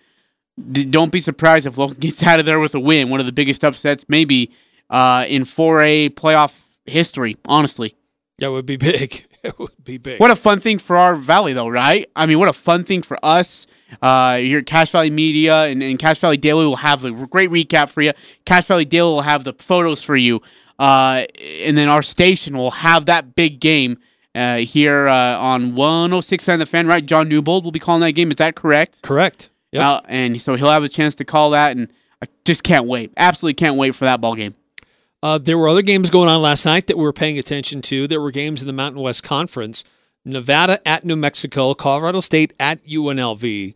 don't 0.71 1.11
be 1.11 1.21
surprised 1.21 1.67
if 1.67 1.77
Logan 1.77 1.97
gets 1.99 2.23
out 2.23 2.39
of 2.39 2.47
there 2.47 2.59
with 2.59 2.73
a 2.73 2.79
win. 2.79 3.09
One 3.09 3.19
of 3.19 3.27
the 3.27 3.31
biggest 3.31 3.63
upsets, 3.63 4.05
maybe 4.07 4.51
uh, 4.89 5.25
in 5.27 5.43
4A 5.43 6.11
playoff 6.11 6.57
history. 6.85 7.37
Honestly, 7.45 7.95
that 8.39 8.51
would 8.51 8.65
be 8.65 8.75
big. 8.77 9.25
it 9.43 9.57
would 9.59 9.83
be 9.83 9.97
big. 9.97 10.19
What 10.19 10.31
a 10.31 10.35
fun 10.35 10.59
thing 10.59 10.79
for 10.79 10.97
our 10.97 11.15
valley, 11.15 11.53
though, 11.53 11.67
right? 11.67 12.09
I 12.15 12.25
mean, 12.25 12.39
what 12.39 12.49
a 12.49 12.53
fun 12.53 12.83
thing 12.83 13.01
for 13.01 13.17
us. 13.23 13.67
Uh, 14.01 14.37
here 14.37 14.59
at 14.59 14.65
Cache 14.65 14.91
Valley 14.91 15.11
Media 15.11 15.65
and, 15.65 15.83
and 15.83 15.99
Cache 15.99 16.19
Valley 16.19 16.37
Daily 16.37 16.65
will 16.65 16.77
have 16.77 17.01
the 17.01 17.11
great 17.11 17.51
recap 17.51 17.89
for 17.89 18.01
you. 18.01 18.11
Cache 18.45 18.65
Valley 18.65 18.85
Daily 18.85 19.11
will 19.11 19.21
have 19.21 19.43
the 19.43 19.53
photos 19.53 20.01
for 20.01 20.15
you. 20.15 20.41
Uh, 20.79 21.25
and 21.61 21.77
then 21.77 21.89
our 21.89 22.01
station 22.01 22.57
will 22.57 22.71
have 22.71 23.05
that 23.05 23.35
big 23.35 23.59
game 23.59 23.99
uh, 24.35 24.57
here 24.57 25.07
uh, 25.07 25.37
on 25.37 25.75
106 25.75 26.45
the 26.45 26.65
fan, 26.65 26.87
right? 26.87 27.05
John 27.05 27.29
Newbold 27.29 27.63
will 27.63 27.71
be 27.71 27.79
calling 27.79 28.01
that 28.01 28.13
game. 28.13 28.31
Is 28.31 28.37
that 28.37 28.55
correct? 28.55 29.01
Correct. 29.03 29.51
Yeah. 29.71 29.91
Uh, 29.91 30.01
and 30.05 30.41
so 30.41 30.55
he'll 30.55 30.71
have 30.71 30.83
a 30.83 30.89
chance 30.89 31.15
to 31.15 31.25
call 31.25 31.51
that, 31.51 31.75
and 31.75 31.91
I 32.21 32.27
just 32.45 32.63
can't 32.63 32.85
wait. 32.85 33.13
Absolutely 33.17 33.53
can't 33.55 33.75
wait 33.75 33.95
for 33.95 34.05
that 34.05 34.21
ball 34.21 34.35
game. 34.35 34.55
Uh, 35.23 35.37
there 35.37 35.57
were 35.57 35.69
other 35.69 35.81
games 35.81 36.09
going 36.09 36.27
on 36.27 36.41
last 36.41 36.65
night 36.65 36.87
that 36.87 36.97
we 36.97 37.03
were 37.03 37.13
paying 37.13 37.39
attention 37.39 37.81
to. 37.81 38.09
There 38.09 38.19
were 38.19 38.29
games 38.29 38.59
in 38.59 38.67
the 38.67 38.73
Mountain 38.73 39.01
West 39.01 39.23
Conference. 39.23 39.85
Nevada 40.25 40.85
at 40.85 41.05
New 41.05 41.15
Mexico, 41.15 41.73
Colorado 41.73 42.19
State 42.19 42.51
at 42.59 42.85
UNLV. 42.85 43.73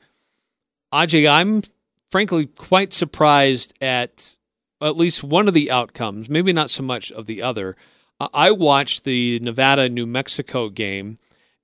Ajay, 0.93 1.31
I'm 1.31 1.63
frankly 2.11 2.47
quite 2.47 2.91
surprised 2.91 3.73
at 3.81 4.37
at 4.81 4.97
least 4.97 5.23
one 5.23 5.47
of 5.47 5.53
the 5.53 5.71
outcomes, 5.71 6.27
maybe 6.27 6.51
not 6.51 6.69
so 6.69 6.83
much 6.83 7.13
of 7.13 7.27
the 7.27 7.41
other. 7.41 7.77
I 8.19 8.51
watched 8.51 9.05
the 9.05 9.39
Nevada 9.39 9.87
New 9.87 10.05
Mexico 10.05 10.67
game, 10.67 11.17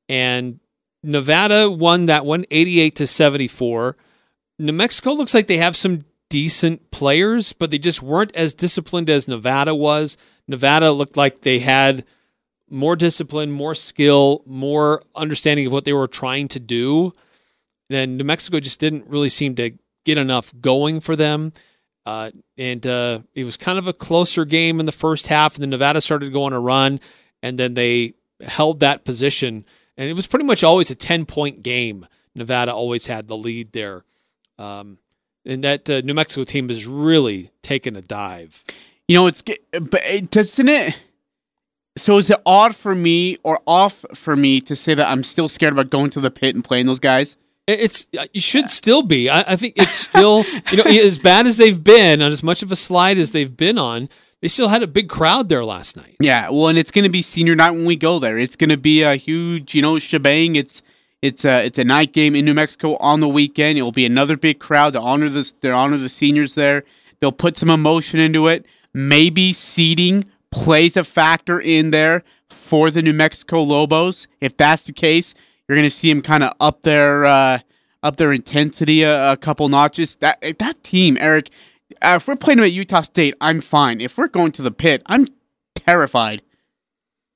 and 0.07 0.61
Nevada 1.03 1.69
won 1.69 2.05
that 2.05 2.25
one 2.25 2.45
88 2.51 2.95
to 2.95 3.07
74. 3.07 3.97
New 4.59 4.71
Mexico 4.71 5.11
looks 5.11 5.33
like 5.33 5.47
they 5.47 5.57
have 5.57 5.75
some 5.75 6.05
decent 6.33 6.89
players, 6.89 7.53
but 7.53 7.69
they 7.69 7.77
just 7.77 8.01
weren't 8.01 8.35
as 8.35 8.55
disciplined 8.55 9.07
as 9.07 9.27
Nevada 9.27 9.75
was. 9.75 10.17
Nevada 10.47 10.91
looked 10.91 11.15
like 11.15 11.41
they 11.41 11.59
had 11.59 12.03
more 12.67 12.95
discipline, 12.95 13.51
more 13.51 13.75
skill, 13.75 14.41
more 14.47 15.03
understanding 15.15 15.67
of 15.67 15.71
what 15.71 15.85
they 15.85 15.93
were 15.93 16.07
trying 16.07 16.47
to 16.47 16.59
do. 16.59 17.13
And 17.91 18.17
New 18.17 18.23
Mexico 18.23 18.59
just 18.59 18.79
didn't 18.79 19.07
really 19.07 19.29
seem 19.29 19.53
to 19.57 19.77
get 20.05 20.17
enough 20.17 20.51
going 20.59 21.01
for 21.01 21.15
them. 21.15 21.53
Uh, 22.03 22.31
and 22.57 22.83
uh, 22.87 23.19
it 23.35 23.43
was 23.43 23.55
kind 23.55 23.77
of 23.77 23.85
a 23.85 23.93
closer 23.93 24.43
game 24.43 24.79
in 24.79 24.87
the 24.87 24.91
first 24.91 25.27
half. 25.27 25.53
And 25.53 25.61
then 25.61 25.69
Nevada 25.69 26.01
started 26.01 26.33
going 26.33 26.53
a 26.53 26.59
run, 26.59 26.99
and 27.43 27.59
then 27.59 27.75
they 27.75 28.15
held 28.41 28.79
that 28.79 29.05
position. 29.05 29.65
And 29.97 30.09
it 30.09 30.13
was 30.13 30.25
pretty 30.25 30.45
much 30.45 30.63
always 30.63 30.89
a 30.89 30.95
10 30.95 31.27
point 31.27 31.61
game. 31.61 32.07
Nevada 32.33 32.73
always 32.73 33.05
had 33.05 33.27
the 33.27 33.37
lead 33.37 33.71
there. 33.71 34.03
Um, 34.57 34.97
and 35.45 35.63
that 35.63 35.89
uh, 35.89 36.01
New 36.01 36.13
Mexico 36.13 36.43
team 36.43 36.69
has 36.69 36.87
really 36.87 37.51
taken 37.61 37.95
a 37.95 38.01
dive. 38.01 38.63
You 39.07 39.15
know, 39.15 39.27
it's 39.27 39.41
but 39.41 40.01
it, 40.05 40.31
doesn't 40.31 40.69
it? 40.69 40.97
So 41.97 42.17
is 42.17 42.31
it 42.31 42.39
odd 42.45 42.75
for 42.75 42.95
me 42.95 43.37
or 43.43 43.59
off 43.67 44.03
for 44.15 44.35
me 44.35 44.61
to 44.61 44.75
say 44.75 44.95
that 44.95 45.07
I'm 45.07 45.23
still 45.23 45.47
scared 45.47 45.73
about 45.73 45.89
going 45.89 46.09
to 46.11 46.19
the 46.19 46.31
pit 46.31 46.55
and 46.55 46.63
playing 46.63 46.87
those 46.87 46.99
guys? 46.99 47.35
It's 47.67 48.07
uh, 48.17 48.25
you 48.33 48.41
should 48.41 48.71
still 48.71 49.03
be. 49.03 49.29
I, 49.29 49.41
I 49.41 49.55
think 49.55 49.75
it's 49.77 49.93
still 49.93 50.43
you 50.71 50.77
know 50.77 50.83
as 50.83 51.19
bad 51.19 51.45
as 51.45 51.57
they've 51.57 51.81
been 51.81 52.21
on 52.21 52.31
as 52.31 52.43
much 52.43 52.63
of 52.63 52.71
a 52.71 52.75
slide 52.75 53.17
as 53.17 53.31
they've 53.31 53.55
been 53.55 53.77
on. 53.77 54.09
They 54.41 54.49
still 54.49 54.67
had 54.67 54.83
a 54.83 54.87
big 54.87 55.07
crowd 55.07 55.47
there 55.47 55.63
last 55.63 55.95
night. 55.95 56.17
Yeah, 56.19 56.49
well, 56.49 56.67
and 56.67 56.77
it's 56.77 56.91
going 56.91 57.05
to 57.05 57.09
be 57.09 57.21
senior 57.21 57.55
night 57.55 57.71
when 57.71 57.85
we 57.85 57.95
go 57.95 58.19
there. 58.19 58.37
It's 58.37 58.57
going 58.57 58.71
to 58.71 58.77
be 58.77 59.01
a 59.01 59.15
huge, 59.15 59.73
you 59.73 59.81
know, 59.81 59.99
shebang. 59.99 60.57
It's 60.57 60.81
it's 61.23 61.45
a 61.45 61.65
it's 61.65 61.79
a 61.79 61.85
night 61.85 62.11
game 62.11 62.35
in 62.35 62.43
New 62.43 62.53
Mexico 62.53 62.97
on 62.97 63.21
the 63.21 63.29
weekend. 63.29 63.77
It 63.77 63.81
will 63.81 63.93
be 63.93 64.05
another 64.05 64.35
big 64.35 64.59
crowd 64.59 64.91
to 64.91 64.99
honor 64.99 65.29
this 65.29 65.53
to 65.53 65.71
honor 65.71 65.95
the 65.95 66.09
seniors 66.09 66.53
there. 66.53 66.83
They'll 67.21 67.31
put 67.31 67.55
some 67.55 67.69
emotion 67.69 68.19
into 68.19 68.47
it. 68.47 68.65
Maybe 68.93 69.53
seating 69.53 70.25
plays 70.51 70.97
a 70.97 71.03
factor 71.05 71.61
in 71.61 71.91
there 71.91 72.25
for 72.49 72.91
the 72.91 73.01
New 73.01 73.13
Mexico 73.13 73.63
Lobos. 73.63 74.27
If 74.41 74.57
that's 74.57 74.83
the 74.83 74.91
case, 74.91 75.33
you're 75.67 75.77
going 75.77 75.89
to 75.89 75.95
see 75.95 76.11
them 76.11 76.21
kind 76.21 76.43
of 76.43 76.51
up 76.59 76.81
their 76.81 77.23
uh, 77.23 77.59
up 78.03 78.17
their 78.17 78.33
intensity 78.33 79.03
a, 79.03 79.31
a, 79.31 79.37
couple 79.37 79.69
notches. 79.69 80.17
That 80.17 80.41
that 80.59 80.83
team, 80.83 81.17
Eric. 81.21 81.51
Uh, 82.01 82.15
if 82.17 82.27
we're 82.27 82.35
playing 82.35 82.57
them 82.57 82.65
at 82.65 82.73
Utah 82.73 83.01
State, 83.01 83.33
I'm 83.39 83.61
fine. 83.61 84.01
If 84.01 84.17
we're 84.17 84.27
going 84.27 84.51
to 84.53 84.61
the 84.61 84.71
pit, 84.71 85.01
I'm 85.05 85.25
terrified. 85.73 86.41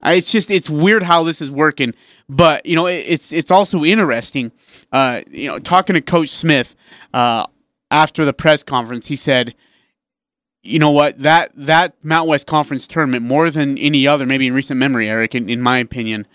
It's 0.05 0.31
just 0.31 0.51
it's 0.51 0.69
weird 0.69 1.03
how 1.03 1.23
this 1.23 1.41
is 1.41 1.49
working, 1.49 1.93
but 2.29 2.65
you 2.65 2.75
know 2.75 2.85
it's 2.85 3.31
it's 3.31 3.51
also 3.51 3.83
interesting. 3.83 4.51
Uh, 4.91 5.21
you 5.29 5.47
know, 5.47 5.59
talking 5.59 5.95
to 5.95 6.01
Coach 6.01 6.29
Smith 6.29 6.75
uh, 7.13 7.45
after 7.89 8.23
the 8.23 8.33
press 8.33 8.63
conference, 8.63 9.07
he 9.07 9.15
said, 9.15 9.55
"You 10.61 10.77
know 10.79 10.91
what 10.91 11.19
that 11.19 11.51
that 11.55 11.95
Mount 12.03 12.27
West 12.27 12.45
Conference 12.45 12.85
tournament 12.85 13.25
more 13.25 13.49
than 13.49 13.77
any 13.79 14.07
other, 14.07 14.25
maybe 14.25 14.45
in 14.47 14.53
recent 14.53 14.79
memory, 14.79 15.09
Eric, 15.09 15.33
in, 15.33 15.49
in 15.49 15.61
my 15.61 15.79
opinion, 15.79 16.27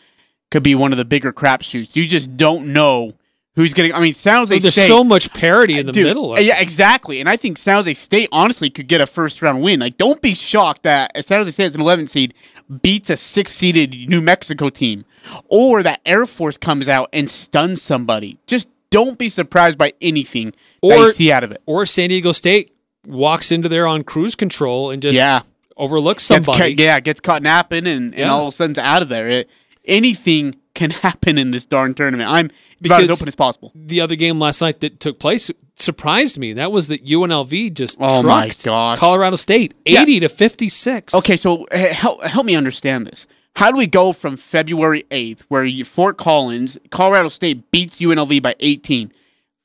could 0.50 0.64
be 0.64 0.75
one 0.75 0.92
of 0.92 0.99
the 0.99 1.04
bigger 1.04 1.33
crapshoots. 1.33 1.95
You 1.95 2.07
just 2.07 2.37
don't 2.37 2.73
know 2.73 3.12
who's 3.54 3.75
getting. 3.75 3.92
I 3.92 4.00
mean, 4.00 4.14
San 4.14 4.37
Jose 4.37 4.59
there's 4.59 4.75
State. 4.75 4.88
so 4.88 5.04
much 5.04 5.32
parity 5.32 5.78
in 5.78 5.87
the 5.87 5.92
dude, 5.92 6.06
middle. 6.06 6.38
yeah, 6.40 6.61
exactly. 6.61 7.21
And 7.21 7.28
I 7.28 7.37
think 7.37 7.59
San 7.59 7.76
Jose 7.76 7.94
State 7.94 8.28
honestly 8.32 8.71
could 8.71 8.88
get 8.88 9.00
a 9.00 9.06
first 9.06 9.42
round 9.42 9.62
win. 9.62 9.80
Like, 9.80 9.97
don't 9.97 10.21
be 10.21 10.35
shocked 10.35 10.82
that 10.85 11.12
San 11.25 11.38
Jose 11.38 11.50
State 11.50 11.66
as 11.66 11.75
an 11.75 11.80
11 11.80 12.06
seed 12.09 12.35
beats 12.82 13.11
a 13.11 13.16
six 13.16 13.52
seeded 13.52 14.09
New 14.09 14.21
Mexico 14.21 14.71
team, 14.71 15.04
or 15.49 15.82
that 15.82 16.00
Air 16.06 16.26
Force 16.26 16.56
comes 16.56 16.88
out 16.88 17.09
and 17.12 17.28
stuns 17.28 17.82
somebody. 17.82 18.38
Just 18.47 18.68
don't 18.90 19.18
be 19.18 19.28
surprised 19.28 19.78
by 19.78 19.92
anything 20.00 20.52
or, 20.82 20.92
you 20.92 21.12
see 21.12 21.32
out 21.32 21.42
of 21.42 21.50
it. 21.50 21.62
Or 21.66 21.87
San 21.87 22.11
Diego 22.11 22.32
State 22.32 22.75
walks 23.06 23.50
into 23.50 23.68
there 23.68 23.87
on 23.87 24.04
cruise 24.04 24.35
control 24.35 24.90
and 24.90 25.02
just 25.02 25.16
yeah. 25.16 25.40
overlooks 25.76 26.23
somebody. 26.23 26.75
Gets 26.75 26.80
yeah, 26.80 27.00
gets 27.00 27.21
caught 27.21 27.42
napping 27.42 27.87
and, 27.87 28.12
and 28.12 28.18
yeah. 28.18 28.30
all 28.30 28.42
of 28.42 28.49
a 28.49 28.52
sudden's 28.52 28.78
out 28.78 29.02
of 29.02 29.09
there. 29.09 29.28
It, 29.28 29.50
anything 29.85 30.54
can 30.75 30.90
happen 30.90 31.38
in 31.38 31.50
this 31.50 31.66
darn 31.66 31.94
tournament. 31.94 32.30
I'm 32.30 32.50
because 32.83 33.05
about 33.05 33.11
as 33.11 33.21
open 33.21 33.29
as 33.29 33.35
possible. 33.35 33.73
The 33.75 34.01
other 34.01 34.17
game 34.17 34.39
last 34.39 34.61
night 34.61 34.81
that 34.81 35.01
took 35.01 35.19
place 35.19 35.51
surprised 35.77 36.39
me. 36.39 36.53
That 36.53 36.73
was 36.73 36.89
that 36.89 37.05
UNLV 37.05 37.75
just 37.75 37.97
oh 38.01 38.23
my 38.23 38.53
gosh 38.62 38.99
Colorado 38.99 39.37
State 39.37 39.75
eighty 39.87 40.15
yeah. 40.15 40.21
to 40.21 40.29
fifty 40.29 40.69
six. 40.69 41.15
Okay, 41.15 41.37
so 41.37 41.67
help 41.73 42.23
help 42.23 42.47
me 42.47 42.55
understand 42.55 43.07
this. 43.07 43.27
How 43.57 43.71
do 43.71 43.77
we 43.77 43.87
go 43.87 44.12
from 44.12 44.37
February 44.37 45.05
eighth, 45.11 45.45
where 45.49 45.69
Fort 45.85 46.17
Collins, 46.17 46.79
Colorado 46.91 47.29
State 47.29 47.71
beats 47.71 48.01
UNLV 48.01 48.43
by 48.43 48.55
eighteen, 48.61 49.12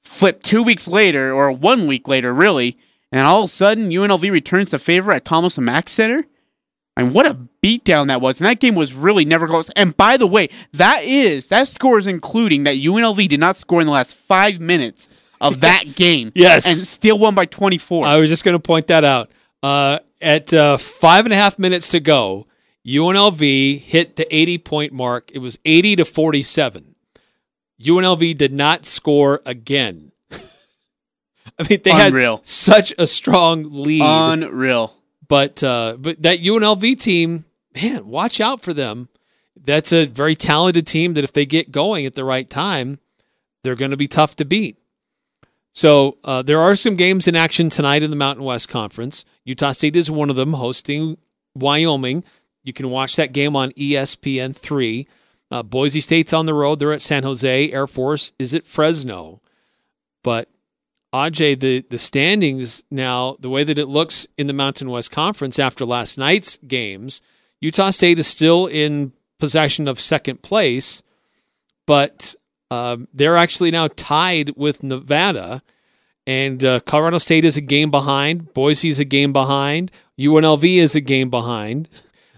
flip 0.03 0.43
two 0.43 0.63
weeks 0.63 0.87
later 0.87 1.33
or 1.33 1.51
one 1.51 1.87
week 1.87 2.07
later, 2.07 2.33
really, 2.33 2.77
and 3.11 3.25
all 3.25 3.43
of 3.43 3.49
a 3.49 3.53
sudden 3.53 3.89
UNLV 3.89 4.29
returns 4.31 4.69
the 4.69 4.79
favor 4.79 5.11
at 5.11 5.25
Thomas 5.25 5.57
and 5.57 5.65
Mack 5.65 5.89
Center? 5.89 6.25
Mean, 7.03 7.13
what 7.13 7.25
a 7.25 7.37
beatdown 7.61 8.07
that 8.07 8.21
was. 8.21 8.39
And 8.39 8.47
that 8.47 8.59
game 8.59 8.75
was 8.75 8.93
really 8.93 9.25
never 9.25 9.47
close. 9.47 9.69
And 9.71 9.95
by 9.95 10.17
the 10.17 10.27
way, 10.27 10.49
that 10.73 11.03
is, 11.03 11.49
that 11.49 11.67
score 11.67 11.99
is 11.99 12.07
including 12.07 12.63
that 12.63 12.75
UNLV 12.75 13.27
did 13.27 13.39
not 13.39 13.57
score 13.57 13.81
in 13.81 13.87
the 13.87 13.93
last 13.93 14.15
five 14.15 14.59
minutes 14.59 15.07
of 15.41 15.59
that 15.61 15.95
game. 15.95 16.31
yes. 16.35 16.65
And 16.65 16.77
still 16.77 17.19
won 17.19 17.35
by 17.35 17.45
24. 17.45 18.07
I 18.07 18.17
was 18.17 18.29
just 18.29 18.43
going 18.43 18.55
to 18.55 18.59
point 18.59 18.87
that 18.87 19.03
out. 19.03 19.29
Uh, 19.61 19.99
at 20.21 20.53
uh, 20.53 20.77
five 20.77 21.25
and 21.25 21.33
a 21.33 21.37
half 21.37 21.59
minutes 21.59 21.89
to 21.89 21.99
go, 21.99 22.47
UNLV 22.85 23.79
hit 23.79 24.15
the 24.15 24.33
80 24.35 24.57
point 24.59 24.93
mark. 24.93 25.29
It 25.33 25.39
was 25.39 25.59
80 25.65 25.97
to 25.97 26.05
47. 26.05 26.95
UNLV 27.81 28.37
did 28.37 28.53
not 28.53 28.85
score 28.85 29.41
again. 29.45 30.11
I 30.31 31.67
mean, 31.69 31.79
they 31.83 31.91
Unreal. 32.07 32.37
had 32.37 32.45
such 32.45 32.93
a 32.97 33.05
strong 33.05 33.65
lead. 33.69 34.01
Unreal. 34.03 34.93
But 35.27 35.63
uh, 35.63 35.97
but 35.99 36.21
that 36.21 36.39
UNLV 36.39 37.01
team, 37.01 37.45
man, 37.75 38.07
watch 38.07 38.39
out 38.39 38.61
for 38.61 38.73
them. 38.73 39.09
that's 39.61 39.91
a 39.91 40.05
very 40.05 40.35
talented 40.35 40.87
team 40.87 41.13
that 41.15 41.23
if 41.23 41.33
they 41.33 41.45
get 41.45 41.71
going 41.71 42.05
at 42.05 42.13
the 42.13 42.23
right 42.23 42.49
time, 42.49 42.99
they're 43.63 43.75
going 43.75 43.91
to 43.91 43.97
be 43.97 44.07
tough 44.07 44.35
to 44.37 44.45
beat. 44.45 44.77
So 45.73 46.17
uh, 46.23 46.41
there 46.41 46.59
are 46.59 46.75
some 46.75 46.95
games 46.95 47.27
in 47.27 47.35
action 47.35 47.69
tonight 47.69 48.01
in 48.03 48.09
the 48.09 48.15
Mountain 48.15 48.45
West 48.45 48.69
Conference. 48.69 49.25
Utah 49.43 49.73
State 49.73 49.95
is 49.95 50.09
one 50.09 50.29
of 50.29 50.35
them, 50.35 50.53
hosting 50.53 51.17
Wyoming. 51.53 52.23
You 52.63 52.73
can 52.73 52.89
watch 52.89 53.15
that 53.15 53.33
game 53.33 53.55
on 53.55 53.71
ESPN 53.71 54.55
three. 54.55 55.07
Uh, 55.49 55.63
Boise 55.63 56.01
State's 56.01 56.33
on 56.33 56.45
the 56.45 56.53
road; 56.53 56.79
they're 56.79 56.93
at 56.93 57.01
San 57.01 57.23
Jose. 57.23 57.71
Air 57.71 57.87
Force 57.87 58.31
is 58.39 58.53
at 58.53 58.65
Fresno. 58.65 59.41
But 60.23 60.49
Aj, 61.13 61.59
the 61.59 61.85
the 61.89 61.97
standings 61.97 62.83
now, 62.91 63.37
the 63.39 63.49
way 63.49 63.63
that 63.63 63.77
it 63.77 63.87
looks 63.87 64.27
in 64.37 64.47
the 64.47 64.53
Mountain 64.53 64.89
West 64.89 65.11
Conference 65.11 65.57
after 65.57 65.85
last 65.85 66.17
night's 66.17 66.57
games, 66.67 67.21
Utah 67.61 67.91
State 67.91 68.19
is 68.19 68.27
still 68.27 68.67
in 68.67 69.13
possession 69.39 69.87
of 69.87 69.99
second 69.99 70.41
place, 70.41 71.01
but 71.85 72.35
um, 72.69 73.07
they're 73.13 73.37
actually 73.37 73.71
now 73.71 73.87
tied 73.87 74.57
with 74.57 74.83
Nevada, 74.83 75.61
and 76.25 76.63
uh, 76.63 76.79
Colorado 76.81 77.17
State 77.17 77.45
is 77.45 77.57
a 77.57 77.61
game 77.61 77.89
behind. 77.89 78.53
Boise 78.53 78.89
is 78.89 78.99
a 78.99 79.05
game 79.05 79.31
behind. 79.31 79.91
UNLV 80.19 80.77
is 80.77 80.95
a 80.95 81.01
game 81.01 81.29
behind. 81.29 81.87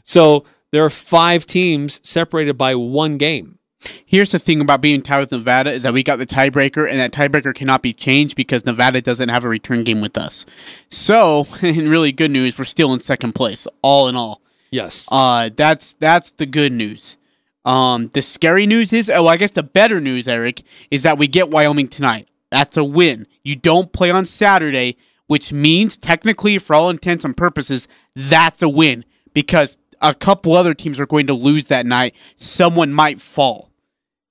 So 0.03 0.43
there 0.71 0.83
are 0.83 0.89
five 0.89 1.45
teams 1.45 1.99
separated 2.07 2.57
by 2.57 2.75
one 2.75 3.17
game. 3.17 3.58
Here's 4.05 4.31
the 4.31 4.39
thing 4.39 4.59
about 4.59 4.81
being 4.81 5.01
tied 5.01 5.21
with 5.21 5.31
Nevada 5.31 5.71
is 5.71 5.83
that 5.83 5.93
we 5.93 6.03
got 6.03 6.17
the 6.17 6.25
tiebreaker, 6.25 6.89
and 6.89 6.99
that 6.99 7.11
tiebreaker 7.11 7.55
cannot 7.55 7.81
be 7.81 7.93
changed 7.93 8.35
because 8.35 8.65
Nevada 8.65 9.01
doesn't 9.01 9.29
have 9.29 9.45
a 9.45 9.49
return 9.49 9.83
game 9.83 10.01
with 10.01 10.17
us. 10.17 10.45
So, 10.89 11.47
in 11.61 11.89
really 11.89 12.11
good 12.11 12.31
news, 12.31 12.57
we're 12.57 12.65
still 12.65 12.93
in 12.93 12.99
second 12.99 13.33
place, 13.33 13.67
all 13.81 14.09
in 14.09 14.15
all. 14.15 14.41
Yes. 14.71 15.07
Uh, 15.11 15.49
that's 15.55 15.93
that's 15.93 16.31
the 16.31 16.45
good 16.45 16.71
news. 16.71 17.17
Um, 17.65 18.09
the 18.13 18.21
scary 18.21 18.65
news 18.65 18.93
is, 18.93 19.09
oh, 19.09 19.27
I 19.27 19.37
guess 19.37 19.51
the 19.51 19.63
better 19.63 19.99
news, 19.99 20.27
Eric, 20.27 20.63
is 20.91 21.03
that 21.03 21.17
we 21.17 21.27
get 21.27 21.49
Wyoming 21.49 21.87
tonight. 21.87 22.27
That's 22.51 22.77
a 22.77 22.83
win. 22.83 23.27
You 23.43 23.55
don't 23.55 23.91
play 23.91 24.11
on 24.11 24.25
Saturday, 24.25 24.97
which 25.27 25.53
means 25.53 25.95
technically, 25.95 26.57
for 26.57 26.75
all 26.75 26.89
intents 26.89 27.25
and 27.25 27.35
purposes, 27.35 27.87
that's 28.15 28.61
a 28.61 28.69
win 28.69 29.05
because 29.33 29.77
a 30.01 30.13
couple 30.13 30.53
other 30.53 30.73
teams 30.73 30.99
are 30.99 31.05
going 31.05 31.27
to 31.27 31.33
lose 31.33 31.67
that 31.67 31.85
night. 31.85 32.15
Someone 32.37 32.91
might 32.91 33.21
fall. 33.21 33.68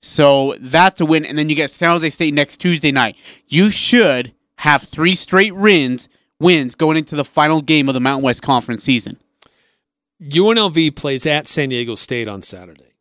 So 0.01 0.55
that's 0.61 1.01
a 1.01 1.07
win. 1.07 1.25
And 1.25 1.39
then 1.39 1.49
you 1.49 1.57
get 1.57 1.71
San 1.71 1.91
Jose 1.91 2.11
State 2.11 2.35
next 2.35 2.59
Tuesday 2.59 2.93
night. 2.93 3.17
You 3.49 3.71
should 3.71 4.33
have 4.59 4.83
three 4.83 5.15
straight 5.15 5.55
wins 5.55 6.09
wins 6.41 6.75
going 6.75 6.97
into 6.97 7.17
the 7.17 7.25
final 7.25 7.61
game 7.61 7.89
of 7.89 7.95
the 7.95 8.01
Mountain 8.01 8.25
West 8.25 8.43
Conference 8.43 8.85
season. 8.85 9.19
UNLV 10.23 10.95
plays 10.97 11.27
at 11.27 11.47
San 11.47 11.69
Diego 11.69 11.95
State 11.95 12.29
on 12.29 12.43
Saturday. 12.43 12.95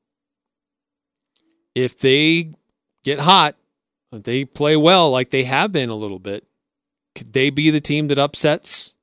If 1.75 1.99
they 1.99 2.51
get 3.03 3.19
hot, 3.19 3.55
if 4.11 4.23
they 4.23 4.45
play 4.45 4.75
well 4.75 5.11
like 5.11 5.29
they 5.29 5.43
have 5.43 5.71
been 5.71 5.89
a 5.89 5.95
little 5.95 6.19
bit, 6.19 6.45
could 7.15 7.33
they 7.33 7.49
be 7.49 7.69
the 7.69 7.81
team 7.81 8.07
that 8.07 8.17
upsets 8.17 8.95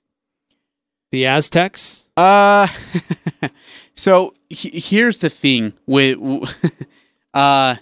the 1.10 1.26
Aztecs? 1.26 2.04
Uh, 2.16 2.66
so 3.94 4.34
he- 4.48 4.80
here's 4.80 5.18
the 5.18 5.30
thing 5.30 5.72
with 5.86 6.18
uh, 7.34 7.76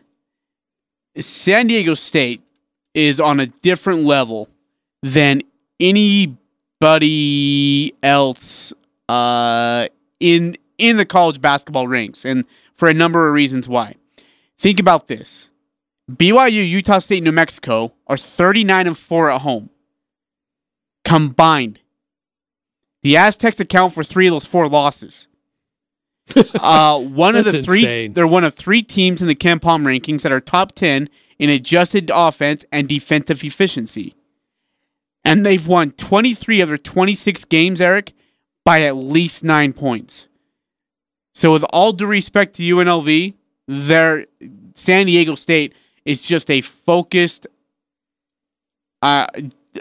San 1.18 1.68
Diego 1.68 1.94
State 1.94 2.42
is 2.94 3.20
on 3.20 3.38
a 3.40 3.46
different 3.46 4.04
level 4.04 4.48
than 5.02 5.42
anybody 5.78 6.34
else 8.02 8.72
uh, 9.08 9.86
in 10.20 10.56
in 10.78 10.96
the 10.96 11.04
college 11.04 11.40
basketball 11.40 11.86
ranks, 11.86 12.24
and 12.24 12.46
for 12.74 12.88
a 12.88 12.94
number 12.94 13.28
of 13.28 13.34
reasons 13.34 13.68
why. 13.68 13.94
Think 14.58 14.80
about 14.80 15.06
this: 15.06 15.50
BYU, 16.10 16.68
Utah 16.68 16.98
State, 16.98 17.22
New 17.22 17.32
Mexico 17.32 17.92
are 18.06 18.16
39 18.16 18.86
and 18.88 18.98
four 18.98 19.30
at 19.30 19.42
home 19.42 19.70
combined. 21.04 21.78
The 23.02 23.16
Aztecs 23.16 23.60
account 23.60 23.92
for 23.92 24.04
three 24.04 24.28
of 24.28 24.32
those 24.32 24.46
four 24.46 24.68
losses. 24.68 25.26
uh, 26.60 27.00
one 27.00 27.36
of 27.36 27.44
the 27.44 27.62
three, 27.62 27.80
insane. 27.80 28.12
they're 28.12 28.26
one 28.26 28.44
of 28.44 28.54
three 28.54 28.82
teams 28.82 29.20
in 29.20 29.28
the 29.28 29.34
KenPom 29.34 29.82
rankings 29.84 30.22
that 30.22 30.32
are 30.32 30.40
top 30.40 30.72
10 30.72 31.08
in 31.38 31.50
adjusted 31.50 32.10
offense 32.14 32.64
and 32.70 32.88
defensive 32.88 33.42
efficiency. 33.44 34.14
And 35.24 35.46
they've 35.46 35.66
won 35.66 35.92
23 35.92 36.60
of 36.60 36.68
their 36.68 36.78
26 36.78 37.44
games, 37.44 37.80
Eric, 37.80 38.12
by 38.64 38.82
at 38.82 38.96
least 38.96 39.44
nine 39.44 39.72
points. 39.72 40.28
So, 41.34 41.52
with 41.52 41.64
all 41.72 41.92
due 41.92 42.06
respect 42.06 42.56
to 42.56 42.62
UNLV, 42.62 43.34
their 43.66 44.26
San 44.74 45.06
Diego 45.06 45.34
State 45.34 45.74
is 46.04 46.20
just 46.20 46.50
a 46.50 46.60
focused 46.60 47.46
uh, 49.00 49.26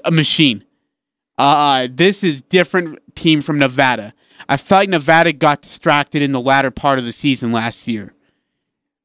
a 0.03 0.11
machine. 0.11 0.63
Uh, 1.37 1.87
this 1.89 2.23
is 2.23 2.41
different 2.41 2.99
team 3.15 3.41
from 3.41 3.59
Nevada. 3.59 4.13
I 4.49 4.57
felt 4.57 4.81
like 4.81 4.89
Nevada 4.89 5.33
got 5.33 5.61
distracted 5.61 6.21
in 6.21 6.31
the 6.31 6.41
latter 6.41 6.71
part 6.71 6.99
of 6.99 7.05
the 7.05 7.11
season 7.13 7.51
last 7.51 7.87
year. 7.87 8.13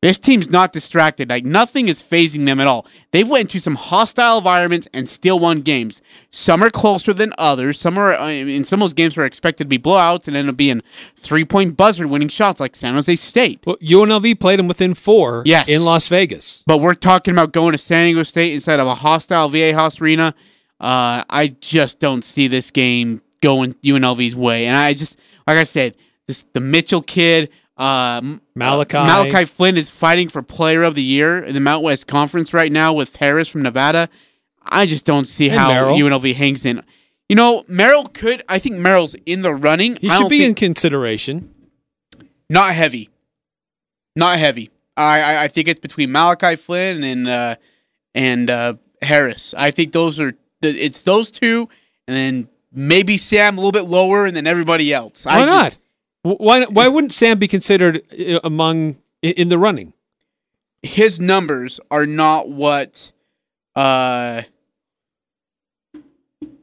This 0.02 0.18
team's 0.18 0.50
not 0.50 0.72
distracted. 0.72 1.30
Like 1.30 1.44
nothing 1.44 1.88
is 1.88 2.02
phasing 2.02 2.44
them 2.44 2.60
at 2.60 2.66
all. 2.66 2.86
They've 3.12 3.28
went 3.28 3.42
into 3.46 3.58
some 3.58 3.74
hostile 3.74 4.38
environments 4.38 4.86
and 4.92 5.08
still 5.08 5.38
won 5.38 5.62
games. 5.62 6.02
Some 6.30 6.62
are 6.62 6.70
closer 6.70 7.12
than 7.14 7.32
others. 7.38 7.80
Some 7.80 7.98
are 7.98 8.12
in 8.30 8.62
some 8.62 8.80
of 8.80 8.84
those 8.84 8.94
games 8.94 9.16
were 9.16 9.24
expected 9.24 9.64
to 9.64 9.68
be 9.68 9.78
blowouts 9.78 10.28
and 10.28 10.36
end 10.36 10.50
up 10.50 10.56
being 10.56 10.82
three 11.16 11.44
point 11.46 11.76
buzzer 11.78 12.06
winning 12.06 12.28
shots 12.28 12.60
like 12.60 12.76
San 12.76 12.94
Jose 12.94 13.16
State. 13.16 13.60
Well, 13.66 13.78
UNLV 13.78 14.38
played 14.38 14.58
them 14.58 14.68
within 14.68 14.94
four 14.94 15.42
Yes. 15.46 15.68
in 15.68 15.84
Las 15.84 16.06
Vegas. 16.08 16.62
But 16.66 16.78
we're 16.78 16.94
talking 16.94 17.32
about 17.32 17.52
going 17.52 17.72
to 17.72 17.78
San 17.78 18.06
Diego 18.06 18.22
State 18.22 18.52
instead 18.52 18.78
of 18.78 18.86
a 18.86 18.94
hostile 18.94 19.48
Viejas 19.48 20.00
Arena. 20.00 20.34
Uh, 20.78 21.24
I 21.28 21.54
just 21.60 21.98
don't 22.00 22.22
see 22.22 22.48
this 22.48 22.70
game 22.70 23.22
going 23.40 23.72
UNLV's 23.82 24.36
way. 24.36 24.66
And 24.66 24.76
I 24.76 24.92
just, 24.92 25.18
like 25.46 25.56
I 25.56 25.64
said, 25.64 25.96
this 26.26 26.44
the 26.52 26.60
Mitchell 26.60 27.02
kid, 27.02 27.50
uh, 27.76 28.20
Malachi. 28.54 28.96
uh, 28.96 29.04
Malachi 29.06 29.44
Flynn 29.44 29.76
is 29.76 29.90
fighting 29.90 30.28
for 30.28 30.42
Player 30.42 30.82
of 30.82 30.94
the 30.94 31.02
Year 31.02 31.38
in 31.42 31.54
the 31.54 31.60
Mount 31.60 31.82
West 31.82 32.06
Conference 32.06 32.52
right 32.54 32.72
now 32.72 32.92
with 32.92 33.16
Harris 33.16 33.48
from 33.48 33.62
Nevada. 33.62 34.08
I 34.62 34.86
just 34.86 35.06
don't 35.06 35.26
see 35.26 35.48
And 35.48 35.58
how 35.58 35.68
Merrill. 35.68 35.96
UNLV 35.96 36.34
hangs 36.34 36.64
in. 36.64 36.82
You 37.28 37.36
know, 37.36 37.64
Merrill 37.68 38.06
could. 38.06 38.42
I 38.48 38.58
think 38.58 38.76
Merrill's 38.76 39.14
in 39.26 39.42
the 39.42 39.54
running. 39.54 39.96
He 40.00 40.08
should 40.08 40.28
be 40.28 40.44
in 40.44 40.54
consideration. 40.54 41.52
not 42.48 42.72
heavy. 42.74 43.10
Not 44.16 44.38
heavy. 44.38 44.70
I, 44.96 45.20
I 45.20 45.42
I 45.44 45.48
think 45.48 45.68
it's 45.68 45.80
between 45.80 46.10
Malachi 46.10 46.56
Flynn 46.56 47.04
and 47.04 47.28
uh, 47.28 47.56
and 48.14 48.48
uh, 48.48 48.74
Harris. 49.02 49.54
I 49.58 49.70
think 49.70 49.92
those 49.92 50.18
are 50.18 50.32
the, 50.62 50.68
it's 50.70 51.02
those 51.02 51.30
two, 51.30 51.68
and 52.08 52.16
then 52.16 52.48
maybe 52.76 53.16
Sam 53.16 53.58
a 53.58 53.60
little 53.60 53.72
bit 53.72 53.88
lower, 53.90 54.24
and 54.26 54.36
then 54.36 54.46
everybody 54.46 54.92
else. 54.94 55.26
I 55.26 55.40
Why 55.40 55.44
just- 55.46 55.80
not? 56.24 56.40
Why 56.40 56.64
why 56.66 56.88
wouldn't 56.88 57.12
Sam 57.12 57.38
be 57.38 57.48
considered 57.48 58.02
uh, 58.18 58.38
among 58.44 58.98
in 59.22 59.48
the 59.48 59.58
running? 59.58 59.92
his 60.82 61.18
numbers 61.18 61.80
are 61.90 62.06
not 62.06 62.48
what 62.48 63.10
uh 63.74 64.42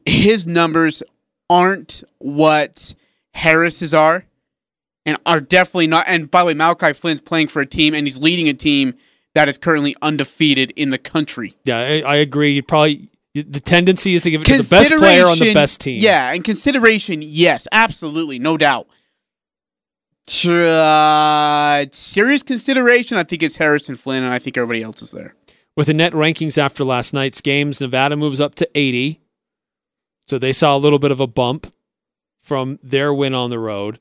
his 0.06 0.46
numbers 0.46 1.02
aren't 1.50 2.04
what 2.18 2.94
Harris's 3.34 3.92
are 3.92 4.24
and 5.04 5.18
are 5.26 5.40
definitely 5.40 5.86
not 5.88 6.04
and 6.08 6.30
by 6.30 6.40
the 6.40 6.46
way 6.46 6.54
Malachi 6.54 6.92
Flynn's 6.92 7.20
playing 7.20 7.48
for 7.48 7.60
a 7.60 7.66
team 7.66 7.94
and 7.94 8.06
he's 8.06 8.18
leading 8.18 8.48
a 8.48 8.54
team 8.54 8.94
that 9.34 9.48
is 9.48 9.58
currently 9.58 9.96
undefeated 10.00 10.72
in 10.76 10.90
the 10.90 10.98
country. 10.98 11.54
Yeah, 11.64 11.78
I, 11.78 12.00
I 12.00 12.16
agree. 12.16 12.52
You 12.52 12.62
probably 12.62 13.08
the 13.34 13.60
tendency 13.60 14.14
is 14.14 14.22
to 14.22 14.30
give 14.30 14.42
it 14.42 14.44
to 14.44 14.62
the 14.62 14.68
best 14.68 14.92
player 14.92 15.24
on 15.24 15.38
the 15.38 15.52
best 15.52 15.80
team. 15.80 16.00
Yeah, 16.00 16.32
and 16.32 16.44
consideration, 16.44 17.20
yes, 17.20 17.66
absolutely, 17.72 18.38
no 18.38 18.56
doubt. 18.56 18.86
Uh, 20.46 21.84
serious 21.90 22.42
consideration, 22.42 23.18
I 23.18 23.24
think 23.24 23.42
it's 23.42 23.56
Harrison 23.56 23.96
Flynn, 23.96 24.22
and 24.22 24.32
I 24.32 24.38
think 24.38 24.56
everybody 24.56 24.82
else 24.82 25.02
is 25.02 25.10
there. 25.10 25.34
With 25.76 25.88
the 25.88 25.94
net 25.94 26.12
rankings 26.12 26.56
after 26.56 26.84
last 26.84 27.12
night's 27.12 27.40
games, 27.40 27.80
Nevada 27.80 28.16
moves 28.16 28.40
up 28.40 28.54
to 28.56 28.70
80. 28.74 29.20
So 30.28 30.38
they 30.38 30.52
saw 30.52 30.76
a 30.76 30.78
little 30.78 31.00
bit 31.00 31.10
of 31.10 31.20
a 31.20 31.26
bump 31.26 31.72
from 32.38 32.78
their 32.82 33.12
win 33.12 33.34
on 33.34 33.50
the 33.50 33.58
road. 33.58 33.98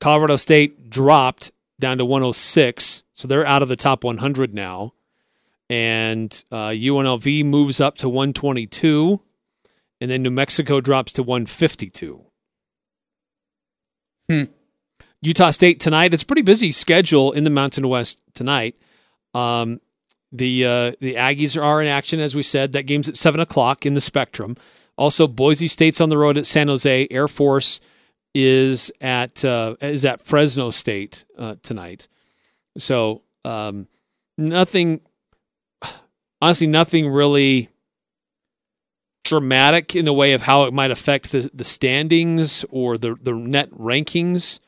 Colorado 0.00 0.36
State 0.36 0.88
dropped 0.88 1.50
down 1.80 1.98
to 1.98 2.04
106. 2.04 3.02
So 3.12 3.26
they're 3.26 3.46
out 3.46 3.62
of 3.62 3.68
the 3.68 3.76
top 3.76 4.04
100 4.04 4.54
now. 4.54 4.92
And 5.68 6.44
uh, 6.52 6.68
UNLV 6.68 7.44
moves 7.44 7.80
up 7.80 7.96
to 7.98 8.08
122. 8.08 9.20
And 10.00 10.10
then 10.10 10.22
New 10.22 10.30
Mexico 10.30 10.80
drops 10.80 11.12
to 11.14 11.22
152. 11.22 12.24
Hmm. 14.30 14.42
Utah 15.22 15.50
State 15.50 15.80
tonight. 15.80 16.12
It's 16.14 16.22
a 16.22 16.26
pretty 16.26 16.42
busy 16.42 16.70
schedule 16.70 17.32
in 17.32 17.44
the 17.44 17.50
Mountain 17.50 17.88
West 17.88 18.20
tonight. 18.34 18.76
Um, 19.34 19.80
the 20.32 20.64
uh, 20.64 20.92
the 21.00 21.14
Aggies 21.14 21.60
are 21.60 21.80
in 21.80 21.88
action, 21.88 22.20
as 22.20 22.34
we 22.34 22.42
said. 22.42 22.72
That 22.72 22.82
game's 22.84 23.08
at 23.08 23.16
seven 23.16 23.40
o'clock 23.40 23.86
in 23.86 23.94
the 23.94 24.00
Spectrum. 24.00 24.56
Also, 24.96 25.26
Boise 25.26 25.68
State's 25.68 26.00
on 26.00 26.08
the 26.08 26.18
road 26.18 26.36
at 26.36 26.46
San 26.46 26.68
Jose. 26.68 27.08
Air 27.10 27.28
Force 27.28 27.80
is 28.34 28.92
at 29.00 29.44
uh, 29.44 29.76
is 29.80 30.04
at 30.04 30.20
Fresno 30.20 30.70
State 30.70 31.24
uh, 31.38 31.56
tonight, 31.62 32.08
So 32.76 33.22
um, 33.44 33.88
nothing, 34.36 35.00
honestly, 36.40 36.66
nothing 36.66 37.08
really 37.08 37.68
dramatic 39.24 39.96
in 39.96 40.04
the 40.04 40.12
way 40.12 40.32
of 40.32 40.42
how 40.42 40.64
it 40.64 40.72
might 40.72 40.90
affect 40.90 41.32
the, 41.32 41.50
the 41.52 41.64
standings 41.64 42.64
or 42.70 42.96
the, 42.96 43.16
the 43.20 43.32
net 43.32 43.70
rankings. 43.70 44.60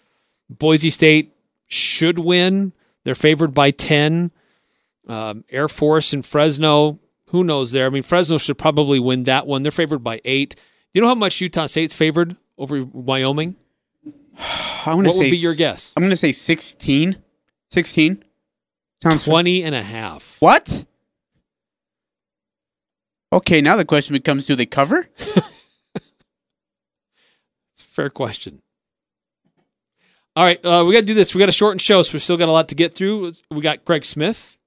Boise 0.51 0.91
State 0.91 1.33
should 1.67 2.19
win. 2.19 2.73
They're 3.05 3.15
favored 3.15 3.55
by 3.55 3.71
10. 3.71 4.33
Um, 5.07 5.45
Air 5.51 5.69
Force 5.69 6.13
and 6.13 6.27
Fresno, 6.27 6.99
who 7.29 7.43
knows 7.45 7.73
there? 7.73 7.87
I 7.87 7.91
mean, 7.91 8.03
Fresno 8.03 8.37
should 8.37 8.59
probably 8.59 8.99
win 8.99 9.25
that 9.25 9.47
one. 9.47 9.63
They're 9.63 9.71
favored 9.71 10.01
by 10.05 10.21
eight. 10.25 10.55
Do 10.57 10.63
you 10.95 11.01
know 11.03 11.09
how 11.09 11.15
much 11.15 11.41
Utah 11.41 11.67
State's 11.67 11.95
favored 11.95 12.37
over 12.59 12.85
Wyoming? 12.85 13.57
I'm 14.85 14.97
gonna 14.97 15.09
What 15.09 15.15
say 15.15 15.25
would 15.25 15.31
be 15.31 15.37
your 15.37 15.55
guess? 15.55 15.95
I'm 15.97 16.03
gonna 16.03 16.17
say 16.17 16.33
16. 16.33 17.17
16. 17.71 18.25
Sounds 19.03 19.25
20 19.25 19.65
and 19.65 19.75
a 19.75 19.83
half. 19.83 20.37
What? 20.41 20.85
Okay, 23.33 23.61
now 23.61 23.77
the 23.77 23.85
question 23.85 24.14
becomes: 24.14 24.47
Do 24.47 24.55
they 24.55 24.67
cover? 24.67 25.09
It's 27.79 27.85
a 27.85 27.87
fair 27.87 28.11
question. 28.11 28.61
All 30.35 30.45
right, 30.45 30.59
uh, 30.64 30.85
we 30.85 30.95
got 30.95 31.01
to 31.01 31.07
do 31.07 31.14
this. 31.14 31.33
We 31.33 31.38
got 31.38 31.49
a 31.49 31.53
shortened 31.53 31.81
show, 31.81 32.03
so 32.03 32.14
we 32.14 32.19
still 32.19 32.37
got 32.37 32.49
a 32.49 32.53
lot 32.53 32.69
to 32.71 32.75
get 32.75 32.93
through. 32.93 33.35
We 33.53 33.61
got 33.61 33.85
Craig 33.85 34.05
Smith 34.05 34.59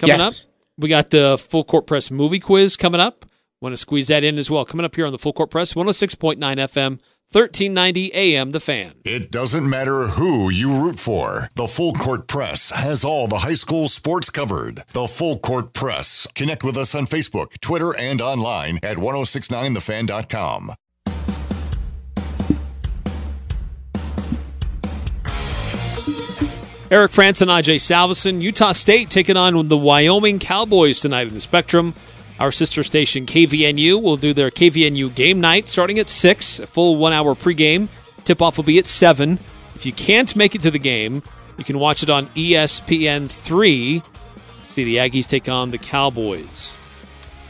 coming 0.00 0.16
yes. 0.16 0.44
up. 0.44 0.50
We 0.76 0.88
got 0.88 1.10
the 1.10 1.38
Full 1.38 1.62
Court 1.62 1.86
Press 1.86 2.10
movie 2.10 2.40
quiz 2.40 2.76
coming 2.76 3.00
up. 3.00 3.24
Want 3.60 3.74
to 3.74 3.76
squeeze 3.76 4.08
that 4.08 4.24
in 4.24 4.38
as 4.38 4.50
well. 4.50 4.64
Coming 4.64 4.84
up 4.84 4.96
here 4.96 5.06
on 5.06 5.12
the 5.12 5.20
Full 5.20 5.32
Court 5.32 5.52
Press, 5.52 5.74
106.9 5.74 6.38
FM, 6.38 7.00
1390 7.30 8.14
AM, 8.14 8.52
The 8.52 8.60
Fan. 8.60 8.94
It 9.04 9.30
doesn't 9.30 9.68
matter 9.68 10.06
who 10.06 10.48
you 10.50 10.82
root 10.82 10.98
for. 10.98 11.50
The 11.56 11.66
Full 11.66 11.92
Court 11.92 12.26
Press 12.26 12.70
has 12.70 13.04
all 13.04 13.28
the 13.28 13.40
high 13.40 13.52
school 13.52 13.88
sports 13.88 14.30
covered. 14.30 14.82
The 14.94 15.06
Full 15.06 15.38
Court 15.38 15.74
Press. 15.74 16.26
Connect 16.34 16.64
with 16.64 16.78
us 16.78 16.94
on 16.94 17.04
Facebook, 17.04 17.60
Twitter, 17.60 17.94
and 17.98 18.22
online 18.22 18.78
at 18.82 18.96
1069thefan.com. 18.96 20.72
Eric 26.90 27.10
Frandsen 27.10 27.42
and 27.42 27.50
Ajay 27.50 27.76
Salvesen. 27.76 28.40
Utah 28.40 28.72
State 28.72 29.10
taking 29.10 29.36
on 29.36 29.68
the 29.68 29.76
Wyoming 29.76 30.38
Cowboys 30.38 31.00
tonight 31.00 31.28
in 31.28 31.34
the 31.34 31.42
Spectrum. 31.42 31.92
Our 32.38 32.52
sister 32.52 32.84
station 32.84 33.26
KVNU 33.26 34.00
will 34.00 34.16
do 34.16 34.32
their 34.32 34.50
KVNU 34.50 35.14
game 35.14 35.40
night 35.40 35.68
starting 35.68 35.98
at 35.98 36.08
6, 36.08 36.60
a 36.60 36.66
full 36.66 36.96
one 36.96 37.12
hour 37.12 37.34
pregame. 37.34 37.88
Tip 38.22 38.40
off 38.40 38.56
will 38.56 38.64
be 38.64 38.78
at 38.78 38.86
7. 38.86 39.40
If 39.74 39.84
you 39.84 39.92
can't 39.92 40.34
make 40.36 40.54
it 40.54 40.62
to 40.62 40.70
the 40.70 40.78
game, 40.78 41.22
you 41.56 41.64
can 41.64 41.78
watch 41.80 42.02
it 42.02 42.10
on 42.10 42.26
ESPN 42.28 43.30
3. 43.30 44.02
See 44.68 44.84
the 44.84 44.96
Aggies 44.96 45.28
take 45.28 45.48
on 45.48 45.70
the 45.70 45.78
Cowboys. 45.78 46.78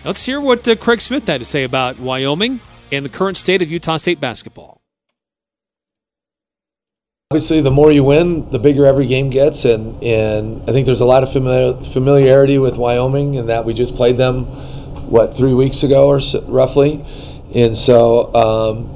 Let's 0.04 0.24
hear 0.24 0.40
what 0.40 0.66
uh, 0.66 0.76
Craig 0.76 1.02
Smith 1.02 1.26
had 1.26 1.40
to 1.40 1.44
say 1.44 1.64
about 1.64 1.98
Wyoming 1.98 2.60
and 2.90 3.04
the 3.04 3.10
current 3.10 3.36
state 3.36 3.60
of 3.60 3.70
Utah 3.70 3.98
State 3.98 4.20
basketball. 4.20 4.80
Obviously, 7.30 7.60
the 7.60 7.70
more 7.70 7.92
you 7.92 8.04
win, 8.04 8.48
the 8.52 8.58
bigger 8.58 8.86
every 8.86 9.06
game 9.06 9.28
gets, 9.28 9.66
and, 9.66 10.02
and 10.02 10.62
I 10.62 10.72
think 10.72 10.86
there's 10.86 11.02
a 11.02 11.04
lot 11.04 11.22
of 11.22 11.30
familiar, 11.30 11.76
familiarity 11.92 12.56
with 12.56 12.72
Wyoming, 12.78 13.36
and 13.36 13.50
that 13.50 13.66
we 13.66 13.74
just 13.74 13.94
played 13.96 14.16
them, 14.16 14.48
what 15.08 15.36
three 15.36 15.54
weeks 15.54 15.82
ago 15.82 16.06
or 16.06 16.20
so, 16.20 16.44
roughly, 16.48 17.00
and 17.54 17.76
so 17.88 18.28
um, 18.36 18.92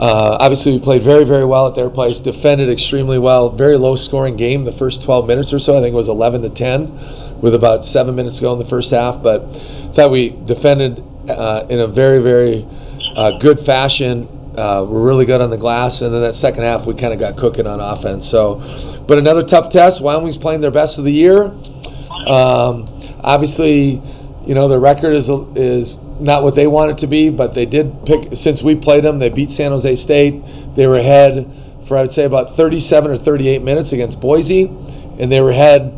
uh, 0.00 0.40
obviously 0.40 0.76
we 0.76 0.80
played 0.80 1.04
very 1.04 1.24
very 1.24 1.44
well 1.44 1.68
at 1.68 1.76
their 1.76 1.90
place, 1.90 2.18
defended 2.24 2.72
extremely 2.72 3.18
well, 3.18 3.54
very 3.54 3.76
low 3.76 3.96
scoring 3.96 4.36
game 4.36 4.64
the 4.64 4.76
first 4.80 5.04
12 5.04 5.28
minutes 5.28 5.52
or 5.52 5.58
so. 5.58 5.76
I 5.76 5.84
think 5.84 5.92
it 5.92 6.00
was 6.00 6.08
11 6.08 6.42
to 6.42 6.50
10, 6.50 7.42
with 7.42 7.54
about 7.54 7.84
seven 7.92 8.16
minutes 8.16 8.40
to 8.40 8.42
go 8.42 8.52
in 8.52 8.58
the 8.58 8.70
first 8.72 8.90
half, 8.90 9.22
but 9.22 9.44
thought 9.94 10.10
we 10.10 10.36
defended 10.48 10.98
uh, 11.28 11.68
in 11.68 11.80
a 11.80 11.88
very 11.88 12.22
very 12.24 12.64
uh, 13.16 13.38
good 13.38 13.62
fashion 13.66 14.40
uh, 14.50 14.82
we're 14.82 15.06
really 15.06 15.24
good 15.24 15.40
on 15.40 15.48
the 15.48 15.56
glass, 15.56 16.02
and 16.02 16.12
then 16.12 16.20
that 16.20 16.34
second 16.42 16.66
half 16.66 16.82
we 16.82 16.92
kind 16.98 17.14
of 17.14 17.22
got 17.22 17.38
cooking 17.38 17.70
on 17.70 17.78
offense. 17.78 18.26
So, 18.34 18.58
but 19.06 19.16
another 19.16 19.46
tough 19.46 19.70
test. 19.70 20.02
Wyoming's 20.02 20.36
playing 20.42 20.60
their 20.60 20.74
best 20.74 20.98
of 20.98 21.06
the 21.06 21.14
year. 21.14 21.54
Um, 22.26 22.90
obviously, 23.22 24.02
you 24.46 24.54
know 24.54 24.68
their 24.68 24.80
record 24.80 25.12
is 25.12 25.28
is 25.56 25.96
not 26.20 26.42
what 26.42 26.56
they 26.56 26.66
want 26.66 26.96
it 26.96 26.98
to 27.04 27.08
be, 27.08 27.28
but 27.30 27.54
they 27.54 27.66
did 27.66 27.92
pick 28.04 28.32
since 28.32 28.62
we 28.64 28.76
played 28.76 29.04
them. 29.04 29.18
They 29.18 29.28
beat 29.28 29.50
San 29.56 29.72
Jose 29.72 29.96
State. 30.00 30.40
They 30.76 30.86
were 30.86 31.00
ahead 31.00 31.44
for 31.88 31.98
I 31.98 32.02
would 32.02 32.12
say 32.14 32.24
about 32.24 32.56
37 32.56 33.10
or 33.10 33.18
38 33.18 33.62
minutes 33.62 33.92
against 33.92 34.20
Boise, 34.20 34.70
and 35.18 35.26
they 35.26 35.40
were 35.40 35.50
ahead 35.50 35.90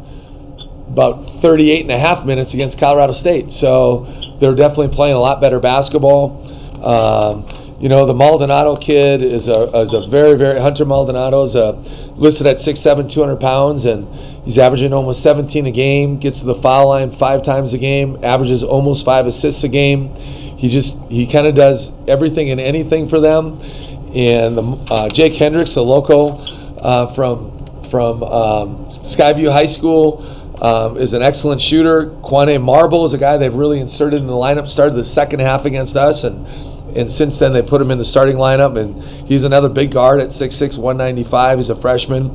about 0.88 1.42
38 1.42 1.85
and 1.85 1.92
a 1.92 2.00
half 2.00 2.24
minutes 2.24 2.55
against 2.55 2.81
Colorado 2.81 3.12
State. 3.12 3.50
So 3.50 4.09
they're 4.40 4.57
definitely 4.57 4.96
playing 4.96 5.14
a 5.14 5.20
lot 5.20 5.40
better 5.40 5.61
basketball. 5.61 6.40
Um, 6.81 7.62
you 7.83 7.90
know, 7.90 8.07
the 8.07 8.14
Maldonado 8.14 8.79
kid 8.79 9.27
is 9.27 9.51
a, 9.51 9.66
is 9.83 9.90
a 9.90 10.07
very, 10.07 10.38
very, 10.38 10.62
Hunter 10.62 10.87
Maldonado 10.87 11.42
is 11.51 11.59
a, 11.59 11.75
listed 12.14 12.47
at 12.47 12.62
6'7", 12.62 13.11
200 13.11 13.42
pounds, 13.42 13.83
and 13.90 14.07
he's 14.47 14.55
averaging 14.55 14.95
almost 14.95 15.27
17 15.27 15.66
a 15.66 15.75
game, 15.75 16.23
gets 16.23 16.38
to 16.38 16.47
the 16.47 16.62
foul 16.62 16.95
line 16.95 17.11
five 17.18 17.42
times 17.42 17.75
a 17.75 17.81
game, 17.83 18.23
averages 18.23 18.62
almost 18.62 19.03
five 19.03 19.27
assists 19.27 19.66
a 19.66 19.68
game. 19.68 20.14
He 20.62 20.71
just, 20.71 20.95
he 21.11 21.27
kind 21.27 21.51
of 21.51 21.59
does 21.59 21.90
everything 22.07 22.55
and 22.55 22.62
anything 22.62 23.11
for 23.11 23.18
them. 23.18 23.59
And 24.14 24.55
the, 24.55 24.64
uh, 24.87 25.09
Jake 25.11 25.35
Hendricks, 25.42 25.75
a 25.75 25.83
local 25.83 26.38
uh, 26.79 27.11
from, 27.18 27.90
from 27.90 28.23
um, 28.23 28.95
Skyview 29.18 29.51
High 29.51 29.75
School, 29.75 30.23
um, 30.62 31.03
is 31.03 31.18
an 31.18 31.27
excellent 31.27 31.59
shooter. 31.59 32.14
Kwane 32.23 32.62
Marble 32.62 33.11
is 33.11 33.12
a 33.12 33.18
guy 33.18 33.42
they've 33.42 33.51
really 33.51 33.83
inserted 33.83 34.23
in 34.23 34.31
the 34.31 34.38
lineup, 34.38 34.71
started 34.71 34.95
the 34.95 35.11
second 35.18 35.42
half 35.42 35.66
against 35.66 35.99
us, 35.99 36.23
and 36.23 36.71
and 36.92 37.11
since 37.16 37.40
then 37.40 37.52
they 37.52 37.62
put 37.64 37.81
him 37.81 37.90
in 37.90 37.98
the 37.98 38.05
starting 38.05 38.37
lineup 38.37 38.76
and 38.76 39.26
he's 39.28 39.44
another 39.44 39.68
big 39.68 39.92
guard 39.92 40.20
at 40.20 40.37
6'6 40.37 40.76
195 40.76 41.59
he's 41.59 41.72
a 41.72 41.78
freshman 41.81 42.28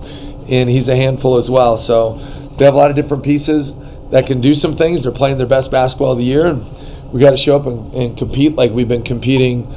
and 0.48 0.70
he's 0.70 0.88
a 0.88 0.96
handful 0.96 1.38
as 1.38 1.52
well. 1.52 1.78
So 1.78 2.18
they 2.58 2.66
have 2.66 2.74
a 2.74 2.80
lot 2.80 2.90
of 2.90 2.96
different 2.96 3.24
pieces 3.24 3.76
that 4.16 4.26
can 4.26 4.40
do 4.40 4.56
some 4.56 4.80
things. 4.80 5.04
They're 5.04 5.16
playing 5.16 5.38
their 5.38 5.50
best 5.50 5.70
basketball 5.70 6.16
of 6.16 6.20
the 6.20 6.28
year 6.28 6.48
and 6.48 6.64
we 7.12 7.22
got 7.22 7.32
to 7.32 7.40
show 7.40 7.56
up 7.56 7.68
and, 7.68 7.94
and 7.94 8.18
compete 8.18 8.56
like 8.56 8.72
we've 8.72 8.88
been 8.88 9.06
competing 9.06 9.68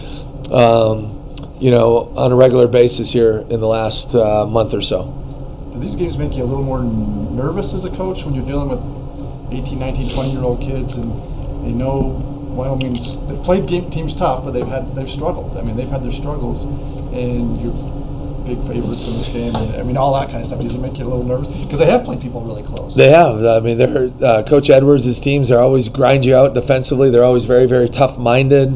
um, 0.50 1.20
you 1.60 1.70
know 1.70 2.10
on 2.16 2.32
a 2.32 2.36
regular 2.38 2.66
basis 2.66 3.12
here 3.12 3.44
in 3.50 3.60
the 3.60 3.68
last 3.68 4.10
uh, 4.16 4.46
month 4.46 4.74
or 4.74 4.82
so. 4.82 5.12
Do 5.74 5.78
these 5.78 5.94
games 5.94 6.18
make 6.18 6.34
you 6.34 6.42
a 6.42 6.48
little 6.48 6.66
more 6.66 6.82
nervous 6.82 7.70
as 7.76 7.86
a 7.86 7.92
coach 7.94 8.24
when 8.26 8.34
you're 8.34 8.48
dealing 8.48 8.70
with 8.72 8.82
18, 9.54 9.78
19, 9.78 10.14
20 10.14 10.30
year 10.30 10.42
old 10.42 10.58
kids 10.58 10.90
and 10.94 11.10
they 11.62 11.74
know 11.74 12.39
Wyoming's 12.56 13.02
they've 13.28 13.42
played 13.44 13.68
game, 13.68 13.90
teams 13.90 14.14
tough, 14.18 14.44
but 14.44 14.52
they've 14.52 14.66
had 14.66 14.90
they've 14.94 15.10
struggled. 15.14 15.56
I 15.56 15.62
mean, 15.62 15.76
they've 15.76 15.90
had 15.90 16.02
their 16.02 16.14
struggles, 16.18 16.62
and 17.14 17.60
you're 17.62 17.74
big 18.44 18.60
favorites 18.66 19.04
in 19.04 19.14
this 19.20 19.30
game, 19.30 19.54
and 19.54 19.76
I 19.78 19.82
mean 19.84 19.96
all 19.96 20.16
that 20.18 20.32
kind 20.32 20.42
of 20.42 20.50
stuff. 20.50 20.60
Does 20.60 20.74
it 20.74 20.82
make 20.82 20.96
you 20.98 21.04
a 21.04 21.10
little 21.10 21.26
nervous 21.26 21.48
because 21.64 21.78
they 21.78 21.88
have 21.88 22.02
played 22.02 22.20
people 22.20 22.42
really 22.42 22.64
close? 22.64 22.96
They 22.96 23.12
have. 23.12 23.42
I 23.44 23.60
mean, 23.60 23.76
they're 23.78 24.10
uh, 24.22 24.42
Coach 24.48 24.72
Edwards' 24.72 25.06
teams 25.22 25.52
are 25.52 25.60
always 25.60 25.88
grind 25.88 26.24
you 26.24 26.34
out 26.34 26.54
defensively. 26.54 27.10
They're 27.10 27.26
always 27.26 27.44
very, 27.44 27.66
very 27.66 27.88
tough-minded. 27.88 28.68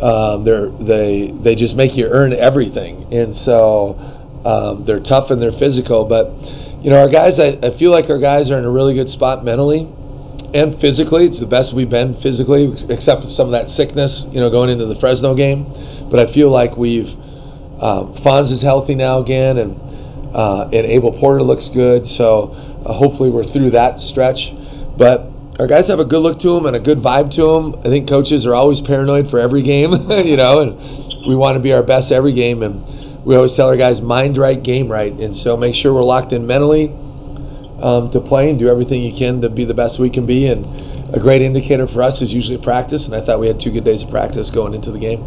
Um, 0.00 0.44
they're 0.44 0.70
they 0.80 1.32
they 1.42 1.54
just 1.56 1.74
make 1.74 1.96
you 1.96 2.08
earn 2.08 2.32
everything, 2.32 3.08
and 3.12 3.34
so 3.44 3.96
um, 4.44 4.84
they're 4.86 5.02
tough 5.02 5.32
and 5.32 5.40
they're 5.40 5.56
physical. 5.56 6.04
But 6.06 6.32
you 6.84 6.92
know, 6.92 7.00
our 7.00 7.10
guys, 7.10 7.40
I, 7.40 7.58
I 7.64 7.70
feel 7.78 7.90
like 7.90 8.08
our 8.08 8.20
guys 8.20 8.50
are 8.50 8.58
in 8.58 8.64
a 8.64 8.70
really 8.70 8.94
good 8.94 9.08
spot 9.08 9.44
mentally 9.44 9.90
and 10.56 10.80
physically. 10.80 11.28
It's 11.28 11.38
the 11.38 11.46
best 11.46 11.76
we've 11.76 11.92
been 11.92 12.16
physically, 12.24 12.72
except 12.88 13.28
for 13.28 13.30
some 13.36 13.52
of 13.52 13.54
that 13.54 13.68
sickness, 13.76 14.24
you 14.32 14.40
know, 14.40 14.48
going 14.48 14.72
into 14.72 14.88
the 14.88 14.96
Fresno 14.96 15.36
game. 15.36 15.68
But 16.08 16.24
I 16.24 16.32
feel 16.32 16.48
like 16.48 16.80
we've 16.80 17.12
um, 17.76 18.16
Fonz 18.24 18.48
is 18.48 18.64
healthy 18.64 18.96
now 18.96 19.20
again, 19.20 19.60
and 19.60 19.76
uh, 20.32 20.72
and 20.72 20.88
Abel 20.88 21.12
Porter 21.20 21.44
looks 21.44 21.68
good. 21.76 22.08
So 22.16 22.56
uh, 22.56 22.96
hopefully 22.96 23.28
we're 23.28 23.48
through 23.52 23.76
that 23.76 24.00
stretch. 24.00 24.40
But 24.96 25.28
our 25.60 25.68
guys 25.68 25.92
have 25.92 26.00
a 26.00 26.08
good 26.08 26.24
look 26.24 26.40
to 26.40 26.56
them 26.56 26.64
and 26.64 26.76
a 26.76 26.80
good 26.80 27.04
vibe 27.04 27.36
to 27.36 27.44
them. 27.44 27.64
I 27.84 27.92
think 27.92 28.08
coaches 28.08 28.48
are 28.48 28.56
always 28.56 28.80
paranoid 28.88 29.28
for 29.28 29.36
every 29.36 29.60
game, 29.60 29.92
you 30.24 30.40
know, 30.40 30.64
and 30.64 30.72
we 31.28 31.36
want 31.36 31.60
to 31.60 31.62
be 31.62 31.76
our 31.76 31.84
best 31.84 32.08
every 32.12 32.32
game. 32.32 32.64
And 32.64 33.24
we 33.28 33.36
always 33.36 33.52
tell 33.56 33.68
our 33.68 33.76
guys, 33.76 34.00
mind 34.00 34.40
right, 34.40 34.56
game 34.56 34.88
right. 34.88 35.12
And 35.12 35.36
so 35.36 35.56
make 35.56 35.76
sure 35.76 35.92
we're 35.92 36.04
locked 36.04 36.32
in 36.32 36.46
mentally 36.46 36.88
um, 37.82 38.10
to 38.12 38.20
play 38.20 38.50
and 38.50 38.58
do 38.58 38.68
everything 38.68 39.02
you 39.02 39.12
can 39.16 39.40
to 39.42 39.48
be 39.48 39.64
the 39.64 39.74
best 39.76 40.00
we 40.00 40.10
can 40.10 40.26
be. 40.26 40.48
And 40.48 40.64
a 41.14 41.20
great 41.20 41.42
indicator 41.42 41.86
for 41.86 42.02
us 42.02 42.20
is 42.20 42.32
usually 42.32 42.58
practice. 42.62 43.04
And 43.06 43.14
I 43.14 43.24
thought 43.24 43.38
we 43.40 43.46
had 43.48 43.60
two 43.62 43.70
good 43.70 43.84
days 43.84 44.02
of 44.02 44.10
practice 44.10 44.50
going 44.52 44.74
into 44.74 44.90
the 44.90 44.98
game. 45.00 45.20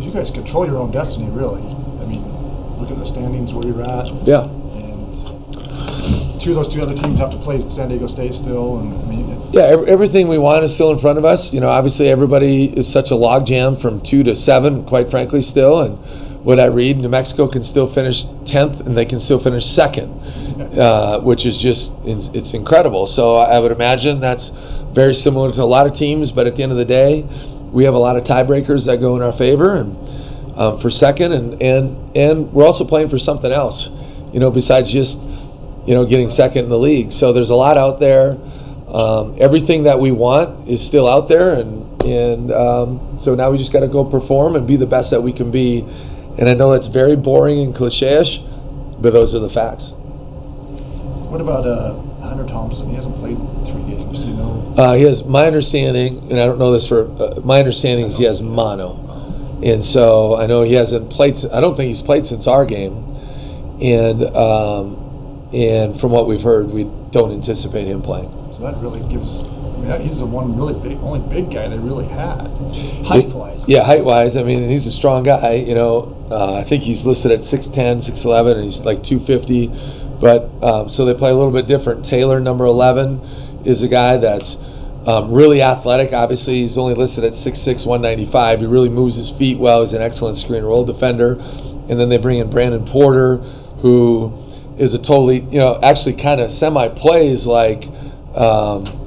You 0.00 0.12
guys 0.12 0.30
control 0.32 0.64
your 0.66 0.78
own 0.78 0.90
destiny, 0.92 1.28
really. 1.28 1.60
I 1.60 2.04
mean, 2.08 2.24
look 2.80 2.88
at 2.88 2.96
the 2.96 3.04
standings 3.04 3.52
where 3.52 3.66
you're 3.68 3.84
at, 3.84 4.08
Yeah. 4.24 4.48
and 4.48 6.40
two 6.40 6.56
of 6.56 6.64
those 6.64 6.72
two 6.72 6.80
other 6.80 6.96
teams 6.96 7.20
have 7.20 7.30
to 7.36 7.40
play 7.44 7.60
San 7.76 7.88
Diego 7.92 8.08
State 8.08 8.32
still, 8.32 8.78
and 8.80 8.88
I 8.96 9.04
mean, 9.04 9.26
Yeah, 9.52 9.66
ev- 9.76 9.84
everything 9.88 10.28
we 10.28 10.38
want 10.38 10.64
is 10.64 10.72
still 10.74 10.90
in 10.92 11.00
front 11.00 11.18
of 11.18 11.24
us. 11.26 11.52
You 11.52 11.60
know, 11.60 11.68
obviously 11.68 12.08
everybody 12.08 12.72
is 12.72 12.90
such 12.92 13.10
a 13.10 13.14
logjam 13.18 13.76
from 13.82 14.00
two 14.08 14.22
to 14.24 14.34
seven, 14.34 14.84
quite 14.86 15.10
frankly, 15.10 15.42
still. 15.42 15.80
And 15.80 15.98
what 16.46 16.58
I 16.58 16.66
read, 16.72 16.96
New 16.96 17.08
Mexico 17.10 17.46
can 17.50 17.62
still 17.64 17.92
finish 17.92 18.16
tenth, 18.46 18.80
and 18.86 18.96
they 18.96 19.04
can 19.04 19.20
still 19.20 19.42
finish 19.42 19.64
second. 19.76 20.08
Uh, 20.60 21.20
which 21.24 21.48
is 21.48 21.56
just 21.56 21.88
it's 22.04 22.52
incredible. 22.52 23.08
So 23.08 23.40
I 23.40 23.58
would 23.58 23.72
imagine 23.72 24.20
that's 24.20 24.50
very 24.94 25.14
similar 25.14 25.52
to 25.56 25.62
a 25.62 25.68
lot 25.68 25.86
of 25.86 25.96
teams. 25.96 26.32
But 26.32 26.46
at 26.46 26.56
the 26.56 26.62
end 26.62 26.72
of 26.72 26.78
the 26.78 26.84
day, 26.84 27.24
we 27.72 27.84
have 27.84 27.94
a 27.94 28.02
lot 28.02 28.16
of 28.16 28.24
tiebreakers 28.24 28.84
that 28.84 29.00
go 29.00 29.16
in 29.16 29.22
our 29.22 29.32
favor, 29.36 29.80
and 29.80 29.96
um, 30.58 30.80
for 30.84 30.90
second, 30.90 31.32
and 31.32 31.56
and 31.62 31.84
and 32.16 32.34
we're 32.52 32.66
also 32.66 32.84
playing 32.84 33.08
for 33.08 33.18
something 33.18 33.50
else, 33.50 33.88
you 34.32 34.40
know, 34.40 34.50
besides 34.50 34.92
just 34.92 35.16
you 35.88 35.96
know 35.96 36.04
getting 36.04 36.28
second 36.28 36.68
in 36.68 36.70
the 36.70 36.80
league. 36.80 37.10
So 37.10 37.32
there's 37.32 37.50
a 37.50 37.58
lot 37.58 37.78
out 37.80 37.98
there. 37.98 38.36
Um, 38.90 39.38
everything 39.40 39.84
that 39.84 39.96
we 39.96 40.10
want 40.10 40.68
is 40.68 40.84
still 40.84 41.08
out 41.08 41.30
there, 41.30 41.56
and 41.56 41.88
and 42.02 42.52
um, 42.52 43.18
so 43.22 43.34
now 43.34 43.50
we 43.50 43.58
just 43.58 43.72
got 43.72 43.80
to 43.80 43.88
go 43.88 44.04
perform 44.04 44.56
and 44.56 44.66
be 44.66 44.76
the 44.76 44.88
best 44.88 45.10
that 45.10 45.22
we 45.22 45.32
can 45.32 45.50
be. 45.50 45.80
And 46.38 46.48
I 46.48 46.54
know 46.54 46.72
it's 46.72 46.88
very 46.88 47.16
boring 47.16 47.60
and 47.60 47.74
cliche-ish, 47.74 48.40
but 49.02 49.12
those 49.12 49.34
are 49.34 49.40
the 49.40 49.52
facts. 49.52 49.92
What 51.30 51.38
about 51.38 51.62
uh, 51.62 51.94
Hunter 52.26 52.42
Thompson? 52.50 52.90
He 52.90 52.98
hasn't 52.98 53.14
played 53.22 53.38
three 53.70 53.86
games. 53.86 54.18
Do 54.18 54.26
you 54.26 54.34
know? 54.34 54.74
Uh, 54.74 54.98
he 54.98 55.06
has 55.06 55.22
my 55.22 55.46
understanding, 55.46 56.26
and 56.26 56.42
I 56.42 56.44
don't 56.44 56.58
know 56.58 56.74
this 56.74 56.90
for 56.90 57.06
uh, 57.06 57.38
my 57.46 57.62
understanding 57.62 58.10
is 58.10 58.18
he 58.18 58.26
has 58.26 58.42
mono, 58.42 58.98
and 59.62 59.78
so 59.94 60.34
I 60.34 60.50
know 60.50 60.66
he 60.66 60.74
hasn't 60.74 61.06
played. 61.14 61.38
I 61.54 61.62
don't 61.62 61.78
think 61.78 61.94
he's 61.94 62.02
played 62.02 62.26
since 62.26 62.50
our 62.50 62.66
game, 62.66 62.98
and 63.78 64.26
um, 64.34 65.46
and 65.54 66.02
from 66.02 66.10
what 66.10 66.26
we've 66.26 66.42
heard, 66.42 66.66
we 66.66 66.90
don't 67.14 67.30
anticipate 67.30 67.86
him 67.86 68.02
playing. 68.02 68.26
So 68.58 68.66
that 68.66 68.82
really 68.82 68.98
gives 69.06 69.30
I 69.30 70.02
mean, 70.02 70.10
he's 70.10 70.18
the 70.18 70.26
one 70.26 70.58
really 70.58 70.74
big, 70.82 70.98
only 70.98 71.22
big 71.30 71.54
guy 71.54 71.70
they 71.70 71.78
really 71.78 72.10
had, 72.10 72.50
height 73.06 73.30
wise. 73.30 73.62
Yeah, 73.70 73.86
height 73.86 74.02
wise. 74.02 74.34
I 74.34 74.42
mean, 74.42 74.66
he's 74.66 74.84
a 74.90 74.92
strong 74.98 75.22
guy. 75.22 75.62
You 75.62 75.78
know, 75.78 76.10
uh, 76.26 76.58
I 76.58 76.66
think 76.68 76.82
he's 76.82 77.06
listed 77.06 77.30
at 77.30 77.46
6'10", 77.46 78.02
6'11", 78.02 78.60
and 78.60 78.66
he's 78.66 78.82
like 78.82 79.00
250. 79.06 80.09
But 80.20 80.52
um, 80.60 80.92
so 80.92 81.08
they 81.08 81.16
play 81.16 81.32
a 81.32 81.36
little 81.36 81.52
bit 81.52 81.66
different. 81.66 82.04
Taylor, 82.04 82.38
number 82.40 82.68
11, 82.68 83.64
is 83.64 83.82
a 83.82 83.88
guy 83.88 84.20
that's 84.20 84.52
um, 85.08 85.32
really 85.32 85.64
athletic. 85.64 86.12
Obviously, 86.12 86.62
he's 86.68 86.76
only 86.76 86.94
listed 86.94 87.24
at 87.24 87.32
6'6", 87.40 87.88
195. 87.88 88.60
He 88.60 88.66
really 88.68 88.92
moves 88.92 89.16
his 89.16 89.32
feet 89.40 89.58
well. 89.58 89.84
He's 89.84 89.96
an 89.96 90.04
excellent 90.04 90.38
screen 90.44 90.62
roll 90.62 90.84
defender. 90.84 91.40
And 91.88 91.98
then 91.98 92.12
they 92.12 92.20
bring 92.20 92.38
in 92.38 92.52
Brandon 92.52 92.86
Porter, 92.92 93.40
who 93.80 94.28
is 94.76 94.92
a 94.92 95.00
totally, 95.00 95.40
you 95.48 95.58
know, 95.58 95.80
actually 95.82 96.20
kind 96.20 96.40
of 96.40 96.52
semi 96.60 96.88
plays 97.00 97.48
like. 97.48 97.82
Um, 98.36 99.00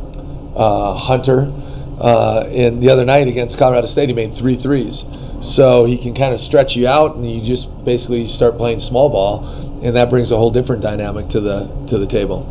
uh, 0.56 0.98
Hunter. 0.98 1.50
Uh, 1.98 2.46
and 2.50 2.82
the 2.82 2.90
other 2.92 3.06
night 3.06 3.28
against 3.28 3.58
Colorado 3.58 3.88
State, 3.88 4.10
he 4.10 4.16
made 4.16 4.38
three 4.38 4.62
threes. 4.62 5.02
So 5.44 5.84
he 5.84 6.00
can 6.00 6.16
kind 6.16 6.34
of 6.34 6.40
stretch 6.40 6.76
you 6.76 6.88
out, 6.88 7.16
and 7.20 7.28
you 7.28 7.44
just 7.44 7.68
basically 7.84 8.28
start 8.32 8.56
playing 8.56 8.80
small 8.80 9.12
ball, 9.12 9.44
and 9.84 9.92
that 9.98 10.10
brings 10.10 10.32
a 10.32 10.38
whole 10.40 10.52
different 10.52 10.82
dynamic 10.82 11.28
to 11.36 11.44
the 11.44 11.68
to 11.92 12.00
the 12.00 12.08
table. 12.08 12.48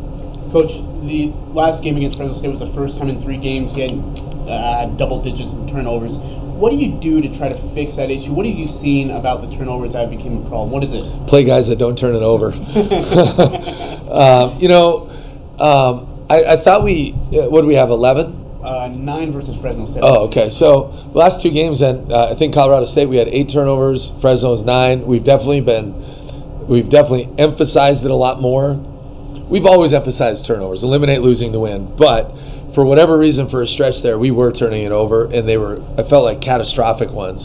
Coach, 0.52 0.68
the 1.08 1.32
last 1.56 1.80
game 1.80 1.96
against 1.96 2.20
Fresno 2.20 2.36
State 2.36 2.52
was 2.52 2.60
the 2.60 2.68
first 2.76 3.00
time 3.00 3.08
in 3.08 3.24
three 3.24 3.40
games 3.40 3.72
he 3.72 3.80
had 3.80 3.96
uh, 3.96 4.92
double 5.00 5.24
digits 5.24 5.48
in 5.48 5.72
turnovers. 5.72 6.12
What 6.60 6.68
do 6.68 6.76
you 6.76 7.00
do 7.00 7.24
to 7.24 7.32
try 7.40 7.48
to 7.48 7.58
fix 7.72 7.96
that 7.96 8.12
issue? 8.12 8.36
What 8.36 8.44
have 8.44 8.54
you 8.54 8.68
seen 8.84 9.10
about 9.10 9.40
the 9.40 9.48
turnovers 9.56 9.96
that 9.96 10.12
became 10.12 10.44
a 10.44 10.48
problem? 10.52 10.70
What 10.70 10.84
is 10.84 10.92
it? 10.92 11.02
Play 11.26 11.48
guys 11.48 11.66
that 11.72 11.80
don't 11.80 11.96
turn 11.96 12.14
it 12.14 12.22
over. 12.22 12.52
uh, 14.12 14.60
you 14.60 14.68
know, 14.68 15.08
um, 15.56 16.28
I, 16.28 16.60
I 16.60 16.62
thought 16.62 16.84
we 16.84 17.16
uh, 17.32 17.48
what 17.48 17.62
do 17.62 17.66
we 17.66 17.74
have 17.80 17.88
eleven? 17.88 18.41
Uh, 18.62 18.86
nine 18.94 19.34
versus 19.34 19.58
Fresno 19.60 19.90
State. 19.90 20.06
Oh, 20.06 20.30
okay. 20.30 20.46
So 20.54 20.94
last 21.18 21.42
two 21.42 21.50
games, 21.50 21.82
and 21.82 22.14
uh, 22.14 22.30
I 22.30 22.38
think 22.38 22.54
Colorado 22.54 22.86
State 22.86 23.10
we 23.10 23.18
had 23.18 23.26
eight 23.26 23.50
turnovers. 23.50 24.14
Fresno's 24.22 24.62
nine. 24.62 25.02
We've 25.02 25.26
definitely 25.26 25.66
been, 25.66 25.90
we've 26.70 26.86
definitely 26.86 27.26
emphasized 27.42 28.06
it 28.06 28.12
a 28.14 28.16
lot 28.16 28.38
more. 28.38 28.78
We've 29.50 29.66
always 29.66 29.90
emphasized 29.90 30.46
turnovers, 30.46 30.86
eliminate 30.86 31.26
losing 31.26 31.50
to 31.52 31.58
win. 31.58 31.90
But 31.98 32.30
for 32.78 32.86
whatever 32.86 33.18
reason, 33.18 33.50
for 33.50 33.62
a 33.62 33.66
stretch 33.66 33.98
there, 34.06 34.14
we 34.14 34.30
were 34.30 34.54
turning 34.54 34.86
it 34.86 34.94
over, 34.94 35.26
and 35.26 35.42
they 35.42 35.58
were. 35.58 35.82
I 35.98 36.06
felt 36.06 36.22
like 36.22 36.38
catastrophic 36.38 37.10
ones, 37.10 37.42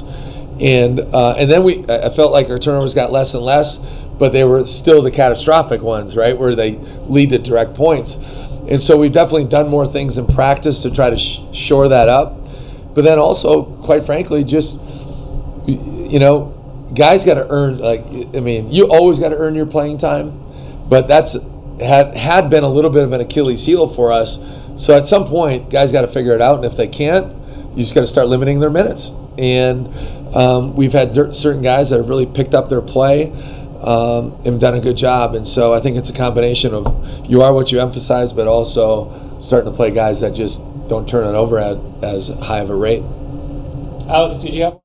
and 0.61 1.01
uh, 1.01 1.33
and 1.33 1.49
then 1.49 1.65
we. 1.65 1.81
I 1.89 2.13
felt 2.13 2.29
like 2.29 2.45
our 2.53 2.61
turnovers 2.61 2.93
got 2.93 3.11
less 3.11 3.33
and 3.33 3.41
less, 3.41 3.73
but 4.21 4.37
they 4.37 4.45
were 4.45 4.69
still 4.69 5.01
the 5.01 5.09
catastrophic 5.11 5.81
ones, 5.81 6.15
right, 6.15 6.37
where 6.37 6.55
they 6.55 6.77
lead 7.09 7.33
to 7.33 7.41
direct 7.41 7.73
points. 7.73 8.13
And 8.67 8.81
so 8.83 8.99
we've 8.99 9.13
definitely 9.13 9.47
done 9.47 9.69
more 9.69 9.91
things 9.91 10.17
in 10.17 10.27
practice 10.27 10.83
to 10.83 10.93
try 10.93 11.09
to 11.09 11.15
sh- 11.15 11.67
shore 11.67 11.87
that 11.87 12.09
up. 12.11 12.35
But 12.93 13.05
then 13.05 13.19
also, 13.19 13.79
quite 13.85 14.05
frankly, 14.05 14.43
just, 14.43 14.75
you 15.67 16.19
know, 16.19 16.51
guys 16.97 17.23
got 17.23 17.39
to 17.39 17.47
earn, 17.47 17.79
like, 17.79 18.01
I 18.35 18.41
mean, 18.43 18.71
you 18.71 18.89
always 18.89 19.19
got 19.19 19.29
to 19.29 19.37
earn 19.37 19.55
your 19.55 19.67
playing 19.67 19.99
time. 19.99 20.35
But 20.89 21.07
that's 21.07 21.35
had, 21.79 22.15
had 22.17 22.49
been 22.49 22.63
a 22.63 22.71
little 22.71 22.91
bit 22.91 23.03
of 23.03 23.11
an 23.13 23.21
Achilles 23.21 23.63
heel 23.63 23.93
for 23.95 24.11
us. 24.11 24.35
So 24.87 24.95
at 24.95 25.05
some 25.07 25.29
point, 25.29 25.71
guys 25.71 25.91
got 25.91 26.03
to 26.03 26.11
figure 26.13 26.33
it 26.33 26.41
out. 26.41 26.63
And 26.63 26.65
if 26.65 26.75
they 26.75 26.87
can't, 26.87 27.77
you 27.77 27.85
just 27.85 27.93
got 27.93 28.01
to 28.01 28.11
start 28.11 28.27
limiting 28.27 28.59
their 28.59 28.73
minutes. 28.73 29.05
And 29.37 29.87
um, 30.33 30.75
we've 30.75 30.91
had 30.91 31.13
certain 31.13 31.61
guys 31.61 31.93
that 31.93 32.01
have 32.01 32.09
really 32.09 32.25
picked 32.25 32.57
up 32.57 32.69
their 32.69 32.81
play 32.81 33.29
um, 33.83 34.41
and 34.45 34.59
done 34.59 34.75
a 34.75 34.81
good 34.81 34.97
job. 34.97 35.35
And 35.35 35.47
so 35.47 35.73
I 35.73 35.81
think 35.81 35.97
it's 35.97 36.09
a 36.09 36.17
combination 36.17 36.73
of 36.73 36.85
you 37.29 37.41
are 37.41 37.53
what 37.53 37.69
you 37.69 37.79
emphasize, 37.79 38.33
but 38.33 38.47
also 38.47 39.39
starting 39.47 39.71
to 39.71 39.75
play 39.75 39.93
guys 39.93 40.21
that 40.21 40.33
just 40.33 40.57
don't 40.89 41.07
turn 41.07 41.27
it 41.27 41.37
over 41.37 41.59
at 41.59 41.77
as 42.03 42.27
high 42.41 42.59
of 42.59 42.69
a 42.69 42.75
rate. 42.75 43.03
Alex, 44.09 44.43
did 44.43 44.53
you 44.53 44.63
have? 44.63 44.79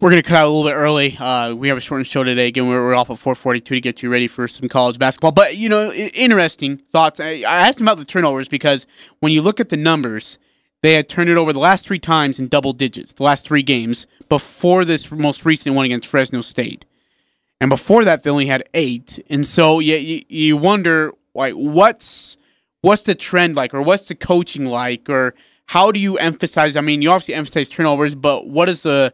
We're 0.00 0.10
going 0.10 0.22
to 0.22 0.28
cut 0.28 0.38
out 0.38 0.46
a 0.46 0.48
little 0.48 0.64
bit 0.64 0.74
early. 0.74 1.14
Uh, 1.18 1.54
we 1.54 1.68
have 1.68 1.76
a 1.76 1.80
shortened 1.80 2.06
show 2.06 2.24
today. 2.24 2.46
Again, 2.46 2.68
we're, 2.68 2.82
we're 2.82 2.94
off 2.94 3.10
at 3.10 3.16
4:42 3.16 3.64
to 3.64 3.80
get 3.80 4.02
you 4.02 4.10
ready 4.10 4.28
for 4.28 4.48
some 4.48 4.66
college 4.68 4.98
basketball. 4.98 5.32
But 5.32 5.56
you 5.56 5.68
know, 5.68 5.92
interesting 5.92 6.78
thoughts. 6.78 7.20
I, 7.20 7.42
I 7.46 7.68
asked 7.68 7.80
him 7.80 7.86
about 7.86 7.98
the 7.98 8.06
turnovers 8.06 8.48
because 8.48 8.86
when 9.20 9.30
you 9.32 9.42
look 9.42 9.60
at 9.60 9.68
the 9.68 9.76
numbers, 9.76 10.38
they 10.82 10.94
had 10.94 11.08
turned 11.08 11.28
it 11.28 11.36
over 11.36 11.52
the 11.52 11.58
last 11.58 11.84
three 11.86 11.98
times 11.98 12.38
in 12.38 12.48
double 12.48 12.72
digits, 12.72 13.12
the 13.12 13.24
last 13.24 13.44
three 13.44 13.62
games 13.62 14.06
before 14.30 14.86
this 14.86 15.10
most 15.10 15.44
recent 15.44 15.76
one 15.76 15.84
against 15.84 16.08
Fresno 16.08 16.40
State 16.40 16.86
and 17.60 17.68
before 17.68 18.04
that 18.04 18.22
they 18.22 18.30
only 18.30 18.46
had 18.46 18.64
eight. 18.74 19.24
And 19.28 19.46
so 19.46 19.78
you 19.78 19.96
you, 19.96 20.22
you 20.28 20.56
wonder 20.56 21.12
like 21.34 21.54
what's 21.54 22.36
what's 22.82 23.02
the 23.02 23.14
trend 23.14 23.54
like, 23.54 23.74
or 23.74 23.82
what's 23.82 24.06
the 24.06 24.14
coaching 24.14 24.64
like, 24.64 25.08
or 25.08 25.34
how 25.66 25.92
do 25.92 26.00
you 26.00 26.16
emphasize? 26.18 26.76
I 26.76 26.80
mean, 26.80 27.02
you 27.02 27.10
obviously 27.10 27.34
emphasize 27.34 27.68
turnovers, 27.68 28.14
but 28.14 28.48
what 28.48 28.68
is 28.68 28.82
the 28.82 29.12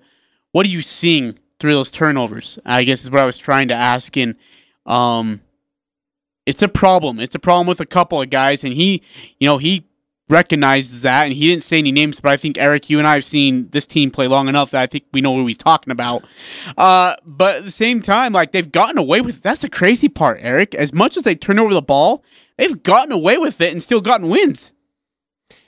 what 0.53 0.67
are 0.67 0.71
you 0.71 0.83
seeing 0.83 1.39
through 1.59 1.73
those 1.73 1.91
turnovers? 1.91 2.59
I 2.65 2.85
guess 2.85 3.03
is 3.03 3.11
what 3.11 3.21
I 3.21 3.27
was 3.27 3.39
trying 3.39 3.69
to 3.69 3.75
ask. 3.75 4.17
And 4.17 4.37
um, 4.87 5.41
it's 6.47 6.63
a 6.63 6.69
problem. 6.69 7.21
It's 7.21 7.35
a 7.35 7.41
problem 7.41 7.67
with 7.67 7.81
a 7.81 7.87
couple 7.87 8.23
of 8.23 8.31
guys, 8.31 8.65
and 8.65 8.73
he, 8.73 9.03
you 9.39 9.47
know, 9.47 9.59
he 9.59 9.85
recognizes 10.29 11.03
that, 11.03 11.25
and 11.25 11.33
he 11.33 11.49
didn't 11.49 11.63
say 11.63 11.79
any 11.79 11.93
names, 11.93 12.21
but 12.21 12.33
I 12.33 12.37
think 12.37 12.59
Eric, 12.59 12.91
you 12.91 12.99
and 12.99 13.07
I 13.07 13.15
have 13.15 13.25
seen 13.25 13.69
this 13.71 13.87
team 13.87 14.11
play 14.11 14.27
long 14.27 14.49
enough 14.49 14.73
that 14.73 14.83
I 14.83 14.87
think 14.87 15.05
we 15.13 15.21
know 15.21 15.37
who 15.37 15.47
he's 15.47 15.59
talking 15.59 15.93
about. 15.93 16.25
Uh, 16.77 17.15
but 17.25 17.57
at 17.57 17.65
the 17.65 17.71
same 17.71 18.03
time, 18.03 18.33
like 18.33 18.53
they've 18.53 18.71
gotten 18.71 18.99
away 18.99 19.21
with 19.21 19.39
it. 19.39 19.43
That's 19.43 19.63
the 19.63 19.71
crazy 19.71 20.09
part, 20.09 20.39
Eric. 20.41 20.75
As 20.75 20.93
much 20.93 21.17
as 21.17 21.23
they 21.23 21.35
turn 21.35 21.59
over 21.59 21.73
the 21.73 21.83
ball, 21.83 22.25
they've 22.57 22.83
gotten 22.83 23.13
away 23.13 23.39
with 23.39 23.61
it 23.61 23.73
and 23.73 23.83
still 23.83 24.01
gotten 24.01 24.29
wins. 24.29 24.73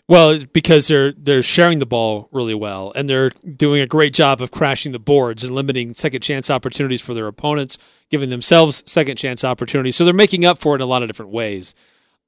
Well, 0.08 0.42
because 0.54 0.88
they're 0.88 1.12
they're 1.12 1.42
sharing 1.42 1.80
the 1.80 1.86
ball 1.86 2.30
really 2.32 2.54
well, 2.54 2.92
and 2.96 3.10
they're 3.10 3.28
doing 3.28 3.82
a 3.82 3.86
great 3.86 4.14
job 4.14 4.40
of 4.40 4.50
crashing 4.50 4.92
the 4.92 4.98
boards 4.98 5.44
and 5.44 5.54
limiting 5.54 5.92
second 5.92 6.22
chance 6.22 6.50
opportunities 6.50 7.02
for 7.02 7.12
their 7.12 7.26
opponents, 7.26 7.76
giving 8.10 8.30
themselves 8.30 8.82
second 8.86 9.16
chance 9.16 9.44
opportunities. 9.44 9.96
So 9.96 10.06
they're 10.06 10.14
making 10.14 10.46
up 10.46 10.56
for 10.56 10.74
it 10.74 10.76
in 10.76 10.80
a 10.80 10.86
lot 10.86 11.02
of 11.02 11.08
different 11.10 11.30
ways. 11.30 11.74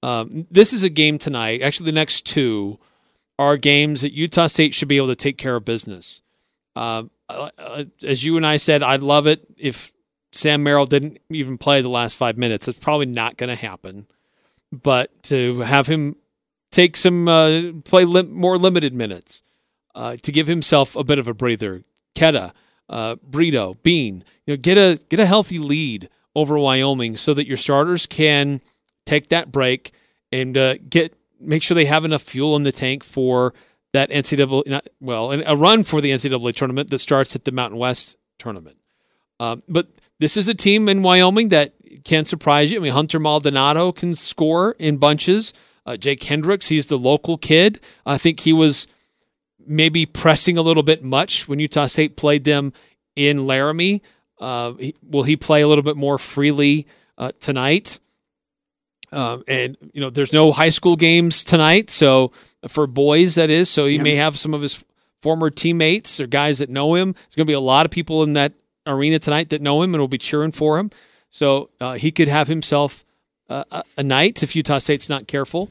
Um, 0.03 0.47
this 0.51 0.73
is 0.73 0.83
a 0.83 0.89
game 0.89 1.19
tonight. 1.19 1.63
Actually, 1.63 1.87
the 1.87 1.93
next 1.93 2.25
two 2.25 2.79
are 3.39 3.57
games 3.57 4.03
that 4.03 4.13
Utah 4.13 4.47
State 4.47 4.75
should 4.75 4.89
be 4.89 4.97
able 4.97 5.09
to 5.09 5.17
take 5.17 5.39
care 5.39 5.57
of 5.57 5.65
business. 5.65 6.23
Um, 6.77 7.11
uh, 7.29 7.51
uh, 7.59 7.85
as 8.03 8.25
you 8.25 8.37
and 8.37 8.47
I 8.47 8.57
said, 8.57 8.83
I'd 8.83 9.03
love 9.03 9.27
it 9.27 9.47
if 9.57 9.93
Sam 10.33 10.63
Merrill 10.63 10.87
didn't 10.87 11.19
even 11.31 11.59
play 11.59 11.83
the 11.83 11.89
last 11.89 12.17
five 12.17 12.37
minutes. 12.37 12.69
It's 12.69 12.79
probably 12.79 13.07
not 13.07 13.37
going 13.37 13.49
to 13.49 13.57
happen. 13.57 14.07
But 14.73 15.23
to 15.25 15.61
have 15.61 15.87
him 15.87 16.17
take 16.71 16.97
some 16.97 17.29
uh, 17.29 17.73
play 17.85 18.05
more 18.05 18.57
limited 18.57 18.93
minutes 18.93 19.43
uh, 19.95 20.17
to 20.23 20.33
give 20.33 20.47
himself 20.47 20.95
a 20.97 21.05
bit 21.05 21.19
of 21.19 21.27
a 21.27 21.35
breather. 21.35 21.85
Queta, 22.17 22.53
uh, 22.89 23.17
Brito, 23.17 23.75
Bean, 23.83 24.25
you 24.47 24.55
know, 24.55 24.57
get 24.57 24.79
a 24.79 25.03
get 25.09 25.21
a 25.21 25.27
healthy 25.27 25.59
lead 25.59 26.09
over 26.35 26.59
Wyoming 26.59 27.17
so 27.17 27.35
that 27.35 27.47
your 27.47 27.57
starters 27.57 28.07
can 28.07 28.61
take 29.07 29.29
that 29.29 29.51
break 29.51 29.93
and 30.33 30.57
uh, 30.57 30.77
get 30.89 31.17
make 31.41 31.63
sure 31.63 31.75
they 31.75 31.87
have 31.87 32.05
enough 32.05 32.23
fuel 32.23 32.57
in 32.57 32.63
the 32.63 32.73
tank 32.73 33.03
for 33.03 33.55
that 33.93 34.11
NCAA 34.11 34.67
not, 34.67 34.87
well 35.01 35.31
and 35.31 35.43
a 35.47 35.57
run 35.57 35.85
for 35.85 36.01
the 36.01 36.11
NCAA 36.11 36.55
tournament 36.55 36.91
that 36.91 36.99
starts 36.99 37.35
at 37.35 37.45
the 37.45 37.53
Mountain 37.53 37.79
West 37.79 38.17
tournament. 38.39 38.77
Um, 39.39 39.63
but 39.69 39.89
this 40.19 40.37
is 40.37 40.49
a 40.49 40.55
team 40.55 40.89
in 40.89 41.03
Wyoming 41.03 41.49
that 41.49 41.73
can 42.05 42.25
surprise 42.25 42.71
you. 42.71 42.79
I 42.79 42.83
mean, 42.83 42.93
Hunter 42.93 43.19
Maldonado 43.19 43.91
can 43.91 44.15
score 44.15 44.77
in 44.79 44.99
bunches. 44.99 45.53
Uh, 45.87 45.97
Jake 45.97 46.23
Hendricks, 46.23 46.69
he's 46.69 46.87
the 46.87 46.99
local 46.99 47.39
kid. 47.39 47.81
I 48.05 48.19
think 48.19 48.41
he 48.41 48.53
was 48.53 48.87
maybe 49.67 50.05
pressing 50.05 50.59
a 50.59 50.63
little 50.63 50.83
bit 50.83 51.03
much 51.03 51.49
when 51.49 51.59
Utah 51.59 51.87
State 51.87 52.17
played 52.17 52.45
them 52.45 52.73
in 53.17 53.47
Laramie. 53.47 54.03
Uh, 54.39 54.75
will 55.03 55.23
he 55.23 55.37
play 55.37 55.63
a 55.63 55.69
little 55.69 55.85
bit 55.85 55.97
more 55.97 56.19
freely 56.19 56.87
uh, 57.19 57.33
tonight. 57.41 57.99
Um, 59.12 59.42
and 59.49 59.77
you 59.92 60.01
know, 60.01 60.11
there's 60.11 60.33
no 60.33 60.53
high 60.53 60.68
school 60.68 60.96
games 60.96 61.42
tonight, 61.44 61.90
so 61.90 62.33
for 62.68 62.87
boys 62.87 63.35
that 63.35 63.51
is. 63.51 63.68
So 63.68 63.87
he 63.87 63.96
Yeah. 63.96 64.03
may 64.03 64.14
have 64.16 64.38
some 64.38 64.55
of 64.55 64.62
his 64.62 64.85
former 65.20 65.51
teammates 65.51 66.20
or 66.20 66.27
guys 66.27 66.59
that 66.61 66.70
know 66.70 66.94
him. 66.94 67.12
There's 67.12 67.35
going 67.35 67.46
to 67.46 67.51
be 67.51 67.53
a 67.55 67.61
lot 67.61 67.85
of 67.87 67.90
people 67.92 68.23
in 68.23 68.33
that 68.35 68.53
arena 68.87 69.18
tonight 69.18 69.51
that 69.51 69.61
know 69.61 69.83
him 69.83 69.94
and 69.94 70.01
will 70.01 70.09
be 70.09 70.18
cheering 70.18 70.53
for 70.53 70.79
him. 70.79 70.90
So 71.31 71.70
uh, 71.81 71.94
he 71.94 72.11
could 72.11 72.29
have 72.29 72.49
himself 72.49 73.05
uh, 73.49 73.64
a, 73.70 73.83
a 73.99 74.03
night 74.03 74.42
if 74.42 74.55
Utah 74.57 74.79
State's 74.79 75.09
not 75.09 75.27
careful. 75.27 75.68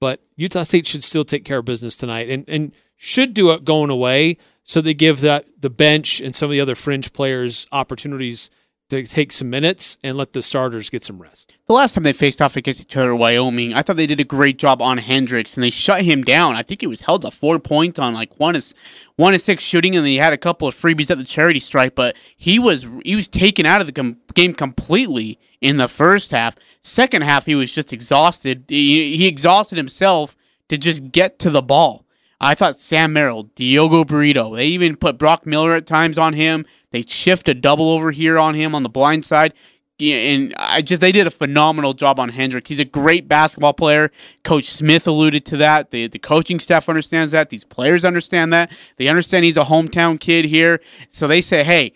But 0.00 0.20
Utah 0.36 0.62
State 0.64 0.86
should 0.86 1.04
still 1.04 1.24
take 1.24 1.44
care 1.44 1.58
of 1.58 1.64
business 1.64 1.94
tonight 1.94 2.28
and, 2.28 2.44
and 2.48 2.72
should 2.96 3.34
do 3.34 3.50
it 3.52 3.64
going 3.64 3.90
away. 3.90 4.36
So 4.64 4.80
they 4.80 4.94
give 4.94 5.20
that 5.20 5.44
the 5.60 5.70
bench 5.70 6.20
and 6.20 6.34
some 6.34 6.46
of 6.46 6.50
the 6.52 6.60
other 6.60 6.74
fringe 6.74 7.12
players 7.12 7.66
opportunities 7.72 8.50
to 8.92 9.06
take 9.06 9.32
some 9.32 9.48
minutes 9.48 9.96
and 10.04 10.16
let 10.16 10.34
the 10.34 10.42
starters 10.42 10.90
get 10.90 11.02
some 11.02 11.20
rest. 11.20 11.56
The 11.66 11.72
last 11.72 11.94
time 11.94 12.04
they 12.04 12.12
faced 12.12 12.42
off 12.42 12.56
against 12.56 12.82
each 12.82 12.96
other, 12.96 13.16
Wyoming, 13.16 13.72
I 13.72 13.80
thought 13.80 13.96
they 13.96 14.06
did 14.06 14.20
a 14.20 14.24
great 14.24 14.58
job 14.58 14.82
on 14.82 14.98
Hendricks, 14.98 15.56
and 15.56 15.64
they 15.64 15.70
shut 15.70 16.02
him 16.02 16.22
down. 16.22 16.56
I 16.56 16.62
think 16.62 16.82
he 16.82 16.86
was 16.86 17.00
held 17.00 17.22
to 17.22 17.30
four 17.30 17.58
points 17.58 17.98
on 17.98 18.12
like 18.12 18.38
one 18.38 18.54
is 18.54 18.74
one 19.16 19.32
is 19.34 19.42
six 19.42 19.64
shooting, 19.64 19.96
and 19.96 20.06
he 20.06 20.16
had 20.16 20.32
a 20.32 20.38
couple 20.38 20.68
of 20.68 20.74
freebies 20.74 21.10
at 21.10 21.18
the 21.18 21.24
charity 21.24 21.58
stripe. 21.58 21.94
But 21.94 22.16
he 22.36 22.58
was 22.58 22.86
he 23.04 23.14
was 23.14 23.28
taken 23.28 23.64
out 23.64 23.80
of 23.80 23.86
the 23.86 23.92
com- 23.92 24.18
game 24.34 24.54
completely 24.54 25.38
in 25.60 25.78
the 25.78 25.88
first 25.88 26.30
half. 26.30 26.56
Second 26.82 27.22
half, 27.22 27.46
he 27.46 27.54
was 27.54 27.72
just 27.72 27.92
exhausted. 27.92 28.64
He, 28.68 29.16
he 29.16 29.26
exhausted 29.26 29.76
himself 29.76 30.36
to 30.68 30.76
just 30.76 31.12
get 31.12 31.38
to 31.40 31.50
the 31.50 31.62
ball. 31.62 32.04
I 32.42 32.56
thought 32.56 32.76
Sam 32.76 33.12
Merrill, 33.12 33.44
Diogo 33.54 34.04
Brito, 34.04 34.56
they 34.56 34.66
even 34.66 34.96
put 34.96 35.16
Brock 35.16 35.46
Miller 35.46 35.74
at 35.74 35.86
times 35.86 36.18
on 36.18 36.32
him. 36.32 36.66
They 36.90 37.02
shift 37.02 37.48
a 37.48 37.54
double 37.54 37.88
over 37.90 38.10
here 38.10 38.36
on 38.36 38.54
him 38.54 38.74
on 38.74 38.82
the 38.82 38.88
blind 38.88 39.24
side. 39.24 39.54
And 40.00 40.52
I 40.56 40.82
just 40.82 41.00
they 41.00 41.12
did 41.12 41.28
a 41.28 41.30
phenomenal 41.30 41.94
job 41.94 42.18
on 42.18 42.30
Hendrick. 42.30 42.66
He's 42.66 42.80
a 42.80 42.84
great 42.84 43.28
basketball 43.28 43.74
player. 43.74 44.10
Coach 44.42 44.64
Smith 44.64 45.06
alluded 45.06 45.44
to 45.46 45.56
that. 45.58 45.92
The 45.92 46.08
the 46.08 46.18
coaching 46.18 46.58
staff 46.58 46.88
understands 46.88 47.30
that. 47.30 47.50
These 47.50 47.62
players 47.62 48.04
understand 48.04 48.52
that. 48.52 48.72
They 48.96 49.06
understand 49.06 49.44
he's 49.44 49.56
a 49.56 49.64
hometown 49.64 50.18
kid 50.18 50.46
here. 50.46 50.80
So 51.08 51.28
they 51.28 51.40
say, 51.40 51.62
"Hey, 51.62 51.92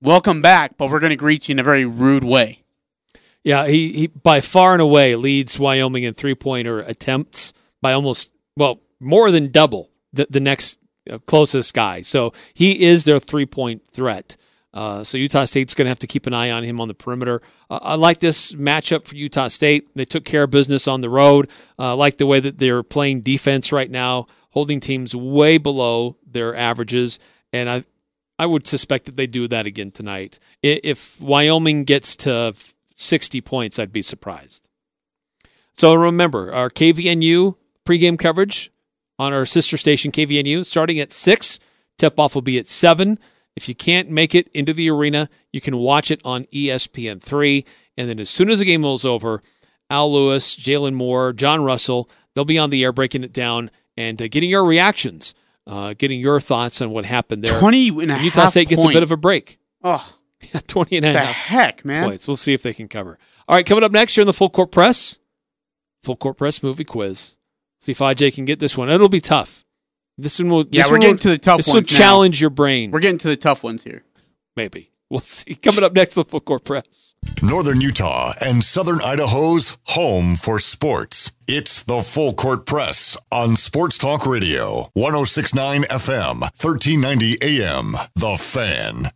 welcome 0.00 0.40
back, 0.40 0.76
but 0.78 0.88
we're 0.88 1.00
going 1.00 1.10
to 1.10 1.16
greet 1.16 1.48
you 1.48 1.54
in 1.54 1.58
a 1.58 1.64
very 1.64 1.84
rude 1.84 2.22
way." 2.22 2.62
Yeah, 3.42 3.66
he, 3.66 3.92
he 3.92 4.06
by 4.06 4.40
far 4.40 4.74
and 4.74 4.82
away 4.82 5.16
leads 5.16 5.58
Wyoming 5.58 6.04
in 6.04 6.14
three 6.14 6.36
pointer 6.36 6.78
attempts 6.78 7.52
by 7.82 7.92
almost 7.92 8.30
well 8.56 8.82
more 9.00 9.30
than 9.30 9.50
double 9.50 9.90
the 10.12 10.26
the 10.30 10.40
next 10.40 10.80
uh, 11.10 11.18
closest 11.18 11.74
guy. 11.74 12.02
So 12.02 12.32
he 12.54 12.84
is 12.84 13.04
their 13.04 13.18
three 13.18 13.46
point 13.46 13.86
threat. 13.86 14.36
Uh, 14.74 15.02
so 15.02 15.16
Utah 15.16 15.44
State's 15.44 15.74
going 15.74 15.86
to 15.86 15.90
have 15.90 15.98
to 16.00 16.06
keep 16.06 16.26
an 16.26 16.34
eye 16.34 16.50
on 16.50 16.62
him 16.62 16.80
on 16.80 16.88
the 16.88 16.94
perimeter. 16.94 17.40
Uh, 17.70 17.80
I 17.82 17.94
like 17.94 18.20
this 18.20 18.52
matchup 18.52 19.06
for 19.06 19.16
Utah 19.16 19.48
State. 19.48 19.88
They 19.94 20.04
took 20.04 20.24
care 20.24 20.44
of 20.44 20.50
business 20.50 20.86
on 20.86 21.00
the 21.00 21.08
road. 21.08 21.48
Uh, 21.78 21.96
like 21.96 22.18
the 22.18 22.26
way 22.26 22.38
that 22.38 22.58
they're 22.58 22.82
playing 22.82 23.22
defense 23.22 23.72
right 23.72 23.90
now, 23.90 24.26
holding 24.50 24.78
teams 24.78 25.16
way 25.16 25.56
below 25.58 26.16
their 26.26 26.54
averages, 26.54 27.18
and 27.52 27.68
I 27.68 27.84
I 28.38 28.46
would 28.46 28.66
suspect 28.66 29.06
that 29.06 29.16
they 29.16 29.26
do 29.26 29.48
that 29.48 29.66
again 29.66 29.90
tonight. 29.90 30.38
If 30.62 31.20
Wyoming 31.20 31.82
gets 31.84 32.14
to 32.16 32.54
60 32.94 33.40
points, 33.40 33.78
I'd 33.78 33.92
be 33.92 34.02
surprised. 34.02 34.68
So 35.72 35.94
remember, 35.94 36.52
our 36.52 36.70
KVNU 36.70 37.56
pregame 37.84 38.18
coverage 38.18 38.70
on 39.18 39.32
our 39.32 39.46
sister 39.46 39.76
station 39.76 40.12
KVNU 40.12 40.64
starting 40.64 40.98
at 41.00 41.12
6. 41.12 41.58
Tip 41.98 42.18
off 42.18 42.34
will 42.34 42.42
be 42.42 42.58
at 42.58 42.66
7. 42.68 43.18
If 43.56 43.68
you 43.68 43.74
can't 43.74 44.08
make 44.08 44.34
it 44.34 44.48
into 44.54 44.72
the 44.72 44.88
arena, 44.88 45.28
you 45.52 45.60
can 45.60 45.76
watch 45.78 46.10
it 46.10 46.20
on 46.24 46.46
E 46.52 46.68
ESPN3. 46.68 47.66
And 47.96 48.08
then 48.08 48.20
as 48.20 48.30
soon 48.30 48.50
as 48.50 48.60
the 48.60 48.64
game 48.64 48.84
is 48.84 49.04
over, 49.04 49.42
Al 49.90 50.12
Lewis, 50.12 50.54
Jalen 50.54 50.94
Moore, 50.94 51.32
John 51.32 51.64
Russell, 51.64 52.08
they'll 52.34 52.44
be 52.44 52.58
on 52.58 52.70
the 52.70 52.84
air 52.84 52.92
breaking 52.92 53.24
it 53.24 53.32
down 53.32 53.70
and 53.96 54.22
uh, 54.22 54.28
getting 54.28 54.48
your 54.50 54.64
reactions, 54.64 55.34
uh, 55.66 55.94
getting 55.98 56.20
your 56.20 56.38
thoughts 56.38 56.80
on 56.80 56.90
what 56.90 57.04
happened 57.04 57.42
there. 57.42 57.58
20 57.58 57.88
and 57.88 58.12
a 58.12 58.22
Utah 58.22 58.42
half 58.42 58.50
State 58.50 58.68
gets 58.68 58.84
a 58.84 58.88
bit 58.88 59.02
of 59.02 59.10
a 59.10 59.16
break. 59.16 59.58
Oh, 59.82 60.08
20 60.68 60.98
and 60.98 61.06
a 61.06 61.12
the 61.14 61.18
half 61.18 61.34
heck, 61.34 61.84
man. 61.84 62.04
points. 62.04 62.28
We'll 62.28 62.36
see 62.36 62.52
if 62.52 62.62
they 62.62 62.72
can 62.72 62.86
cover. 62.86 63.18
All 63.48 63.56
right, 63.56 63.66
coming 63.66 63.82
up 63.82 63.90
next 63.90 64.16
you're 64.16 64.22
in 64.22 64.28
the 64.28 64.32
Full 64.32 64.50
Court 64.50 64.70
Press, 64.70 65.18
Full 66.04 66.16
Court 66.16 66.36
Press 66.36 66.62
movie 66.62 66.84
quiz. 66.84 67.34
See 67.80 67.92
if 67.92 67.98
Ajay 67.98 68.34
can 68.34 68.44
get 68.44 68.58
this 68.58 68.76
one. 68.76 68.88
It'll 68.88 69.08
be 69.08 69.20
tough. 69.20 69.64
This 70.16 70.38
one 70.40 70.48
will. 70.50 70.64
Yeah, 70.70 70.82
this 70.82 70.86
we're 70.90 70.94
one 70.94 71.00
getting 71.00 71.14
will, 71.14 71.20
to 71.20 71.28
the 71.30 71.38
tough 71.38 71.56
This 71.58 71.68
will 71.68 71.74
ones 71.74 71.92
now. 71.92 71.98
challenge 71.98 72.40
your 72.40 72.50
brain. 72.50 72.90
We're 72.90 73.00
getting 73.00 73.18
to 73.18 73.28
the 73.28 73.36
tough 73.36 73.62
ones 73.62 73.84
here. 73.84 74.02
Maybe 74.56 74.90
we'll 75.10 75.20
see. 75.20 75.54
Coming 75.62 75.84
up 75.84 75.92
next, 75.92 76.16
the 76.16 76.24
Full 76.24 76.40
Court 76.40 76.64
Press. 76.64 77.14
Northern 77.40 77.80
Utah 77.80 78.32
and 78.44 78.64
Southern 78.64 79.00
Idaho's 79.00 79.78
home 79.84 80.34
for 80.34 80.58
sports. 80.58 81.30
It's 81.46 81.84
the 81.84 82.02
Full 82.02 82.32
Court 82.32 82.66
Press 82.66 83.16
on 83.30 83.54
Sports 83.54 83.96
Talk 83.96 84.26
Radio, 84.26 84.90
1069 84.94 85.82
FM, 85.84 86.40
1390 86.40 87.36
AM. 87.40 87.92
The 88.16 88.36
Fan. 88.36 89.12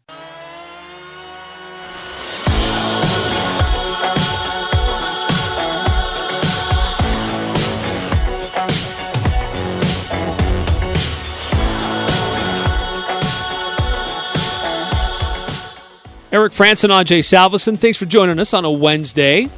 Eric 16.32 16.54
Frandsen, 16.54 16.88
Ajay 16.88 17.18
Salvesen, 17.18 17.78
thanks 17.78 17.98
for 17.98 18.06
joining 18.06 18.38
us 18.38 18.54
on 18.54 18.64
a 18.64 18.70
Wednesday. 18.70 19.50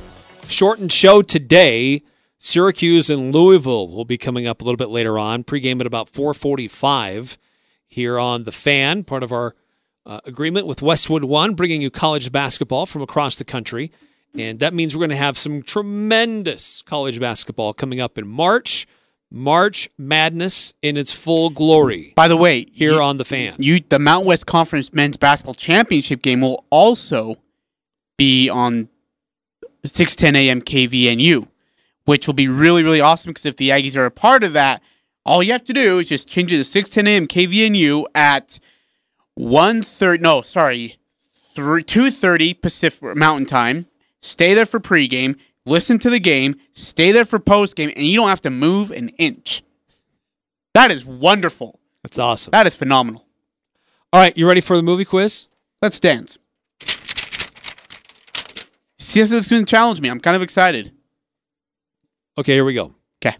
Shortened 0.49 0.91
show 0.91 1.23
today. 1.23 2.03
Syracuse 2.39 3.09
and 3.09 3.33
Louisville 3.33 3.95
will 3.95 4.05
be 4.05 4.19
coming 4.19 4.49
up 4.49 4.61
a 4.61 4.65
little 4.65 4.77
bit 4.77 4.89
later 4.89 5.17
on. 5.17 5.45
Pregame 5.45 5.79
at 5.79 5.87
about 5.87 6.09
445 6.09 7.39
here 7.87 8.19
on 8.19 8.43
The 8.43 8.51
Fan, 8.51 9.05
part 9.05 9.23
of 9.23 9.31
our 9.31 9.55
uh, 10.05 10.19
agreement 10.25 10.67
with 10.67 10.83
Westwood 10.83 11.23
One, 11.23 11.55
bringing 11.55 11.81
you 11.81 11.93
college 11.93 12.33
basketball 12.33 12.87
from 12.87 13.03
across 13.03 13.37
the 13.37 13.45
country. 13.45 13.93
And 14.37 14.59
that 14.59 14.75
means 14.75 14.97
we're 14.97 15.07
going 15.07 15.11
to 15.11 15.17
have 15.17 15.39
some 15.39 15.63
tremendous 15.63 16.83
college 16.83 17.21
basketball 17.21 17.73
coming 17.73 18.01
up 18.01 18.19
in 18.19 18.29
March. 18.29 18.89
March 19.31 19.89
Madness 19.99 20.73
in 20.83 20.97
its 20.97 21.13
full 21.13 21.51
glory 21.51 22.13
By 22.15 22.29
the 22.29 22.37
way, 22.37 22.67
here 22.73 22.93
you- 22.93 23.03
on 23.03 23.17
The 23.17 23.25
Fan. 23.25 23.55
you 23.59 23.81
the 23.89 23.99
Mountain 23.99 24.27
West 24.29 24.47
Conference 24.47 24.93
Men's 24.93 25.17
Basketball 25.17 25.55
Championship 25.55 26.23
game 26.23 26.41
will 26.41 26.65
also 26.71 27.37
be 28.17 28.49
on 28.49 28.89
6:10 29.85 30.37
a.m. 30.37 30.61
KVNU, 30.63 31.49
which 32.05 32.27
will 32.27 32.35
be 32.35 32.49
really 32.49 32.83
really 32.83 33.01
awesome 33.01 33.31
because 33.31 33.47
if 33.47 33.57
the 33.57 33.71
Aggies 33.71 33.97
are 33.97 34.07
a 34.07 34.11
part 34.11 34.45
of 34.45 34.53
that, 34.53 34.81
all 35.27 35.43
you 35.43 35.53
have 35.53 35.65
to 35.65 35.73
do 35.73 35.99
is 35.99 36.09
just 36.09 36.29
change 36.29 36.53
it 36.53 36.59
to 36.59 36.65
6:10 36.65 37.07
a.m. 37.09 37.27
KVNU 37.27 38.05
at 38.15 38.61
1:30 39.37 40.21
no, 40.21 40.43
sorry, 40.43 40.97
3 41.55 41.83
2:30 41.83 42.55
Pacific 42.55 43.17
Mountain 43.17 43.47
Time. 43.47 43.87
Stay 44.21 44.55
there 44.55 44.65
for 44.67 44.81
pregame, 44.81 45.37
listen 45.67 45.99
to 46.01 46.11
the 46.11 46.21
game, 46.21 46.57
stay 46.73 47.13
there 47.13 47.25
for 47.25 47.39
post 47.39 47.77
game, 47.77 47.91
and 47.97 48.07
you 48.07 48.17
don't 48.17 48.29
have 48.29 48.43
to 48.43 48.51
move 48.51 48.91
an 48.91 49.11
inch. 49.11 49.63
That 50.75 50.91
is 50.91 51.05
wonderful. 51.05 51.81
That's 52.03 52.19
awesome. 52.19 52.51
That 52.53 52.67
is 52.67 52.75
phenomenal. 52.77 53.25
All 54.13 54.21
right, 54.21 54.37
you 54.37 54.47
ready 54.47 54.61
for 54.61 54.77
the 54.77 54.83
movie 54.83 55.05
quiz? 55.05 55.47
Let's 55.81 55.99
dance. 56.01 56.39
CSS 58.99 59.33
is 59.33 59.49
going 59.49 59.65
to 59.65 59.71
challenge 59.71 60.01
me. 60.01 60.09
I'm 60.09 60.21
kind 60.21 60.35
of 60.37 60.43
excited. 60.43 60.93
Okay, 62.39 62.55
here 62.55 62.65
we 62.65 62.75
go. 62.75 62.95
Okay. 63.25 63.37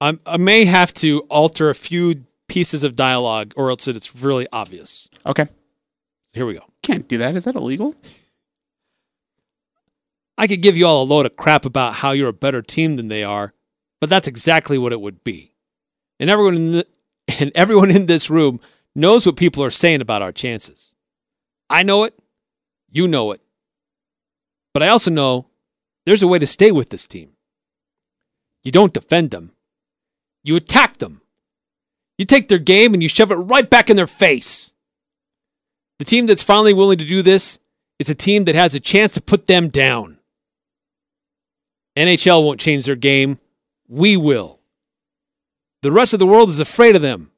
I 0.00 0.36
may 0.36 0.64
have 0.64 0.94
to 0.94 1.20
alter 1.30 1.70
a 1.70 1.74
few 1.74 2.24
pieces 2.46 2.84
of 2.84 2.94
dialogue, 2.94 3.52
or 3.56 3.70
else 3.70 3.88
it's 3.88 4.14
really 4.16 4.46
obvious. 4.52 5.08
Okay. 5.26 5.48
Here 6.32 6.46
we 6.46 6.54
go. 6.54 6.64
Can't 6.82 7.08
do 7.08 7.18
that. 7.18 7.34
Is 7.36 7.44
that 7.44 7.56
illegal? 7.56 7.94
I 10.40 10.46
could 10.46 10.62
give 10.62 10.76
you 10.76 10.86
all 10.86 11.02
a 11.02 11.04
load 11.04 11.26
of 11.26 11.34
crap 11.34 11.64
about 11.64 11.94
how 11.94 12.12
you're 12.12 12.28
a 12.28 12.32
better 12.32 12.62
team 12.62 12.94
than 12.94 13.08
they 13.08 13.24
are, 13.24 13.52
but 14.00 14.08
that's 14.08 14.28
exactly 14.28 14.78
what 14.78 14.92
it 14.92 15.00
would 15.00 15.24
be. 15.24 15.52
And 16.20 16.30
everyone 16.30 16.54
in 16.54 16.72
the, 16.72 16.86
and 17.40 17.50
everyone 17.56 17.90
in 17.90 18.06
this 18.06 18.30
room 18.30 18.60
knows 18.94 19.26
what 19.26 19.36
people 19.36 19.64
are 19.64 19.70
saying 19.70 20.00
about 20.00 20.22
our 20.22 20.30
chances. 20.30 20.94
I 21.68 21.82
know 21.82 22.04
it. 22.04 22.14
You 22.88 23.08
know 23.08 23.32
it. 23.32 23.40
But 24.72 24.84
I 24.84 24.88
also 24.88 25.10
know 25.10 25.48
there's 26.06 26.22
a 26.22 26.28
way 26.28 26.38
to 26.38 26.46
stay 26.46 26.70
with 26.70 26.90
this 26.90 27.08
team. 27.08 27.32
You 28.62 28.70
don't 28.70 28.94
defend 28.94 29.32
them. 29.32 29.52
You 30.44 30.54
attack 30.56 30.98
them. 30.98 31.20
You 32.16 32.24
take 32.24 32.48
their 32.48 32.58
game 32.58 32.94
and 32.94 33.02
you 33.02 33.08
shove 33.08 33.32
it 33.32 33.36
right 33.36 33.68
back 33.68 33.90
in 33.90 33.96
their 33.96 34.06
face. 34.06 34.72
The 35.98 36.04
team 36.04 36.26
that's 36.26 36.42
finally 36.44 36.72
willing 36.72 36.98
to 36.98 37.04
do 37.04 37.22
this 37.22 37.58
is 37.98 38.08
a 38.08 38.14
team 38.14 38.44
that 38.44 38.54
has 38.54 38.74
a 38.74 38.80
chance 38.80 39.12
to 39.14 39.20
put 39.20 39.48
them 39.48 39.68
down. 39.68 40.17
NHL 41.98 42.44
won't 42.44 42.60
change 42.60 42.86
their 42.86 42.94
game. 42.94 43.38
We 43.88 44.16
will. 44.16 44.60
The 45.82 45.90
rest 45.90 46.12
of 46.12 46.20
the 46.20 46.26
world 46.26 46.48
is 46.48 46.60
afraid 46.60 46.94
of 46.94 47.02
them. 47.02 47.32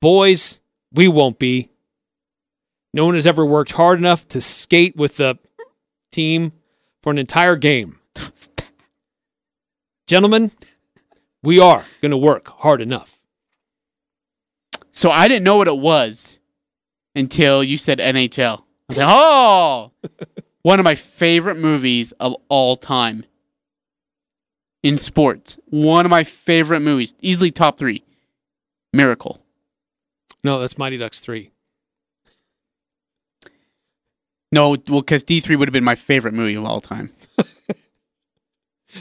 Boys, 0.00 0.60
we 0.92 1.08
won't 1.08 1.40
be. 1.40 1.70
No 2.94 3.04
one 3.04 3.16
has 3.16 3.26
ever 3.26 3.44
worked 3.44 3.72
hard 3.72 3.98
enough 3.98 4.28
to 4.28 4.40
skate 4.40 4.94
with 4.94 5.16
the 5.16 5.36
team 6.12 6.52
for 7.02 7.10
an 7.10 7.18
entire 7.18 7.56
game. 7.56 7.98
Gentlemen, 10.06 10.52
we 11.42 11.58
are 11.58 11.84
going 12.00 12.12
to 12.12 12.16
work 12.16 12.46
hard 12.46 12.80
enough. 12.80 13.18
So 14.92 15.10
I 15.10 15.26
didn't 15.26 15.44
know 15.44 15.56
what 15.56 15.66
it 15.66 15.76
was 15.76 16.38
until 17.16 17.64
you 17.64 17.76
said 17.76 17.98
NHL. 17.98 18.62
Like, 18.90 18.98
oh, 19.00 19.90
one 20.62 20.78
of 20.78 20.84
my 20.84 20.94
favorite 20.94 21.56
movies 21.56 22.12
of 22.20 22.36
all 22.48 22.76
time 22.76 23.24
in 24.86 24.96
sports. 24.98 25.58
One 25.66 26.06
of 26.06 26.10
my 26.10 26.22
favorite 26.22 26.78
movies, 26.78 27.12
easily 27.20 27.50
top 27.50 27.76
three. 27.76 28.04
Miracle. 28.92 29.42
No, 30.44 30.60
that's 30.60 30.78
Mighty 30.78 30.96
Ducks 30.96 31.18
3. 31.18 31.50
No, 34.52 34.76
well, 34.88 35.00
because 35.00 35.24
D 35.24 35.40
three 35.40 35.56
would 35.56 35.66
have 35.66 35.72
been 35.72 35.82
my 35.82 35.96
favorite 35.96 36.34
movie 36.34 36.54
of 36.54 36.64
all 36.64 36.80
time. 36.80 37.10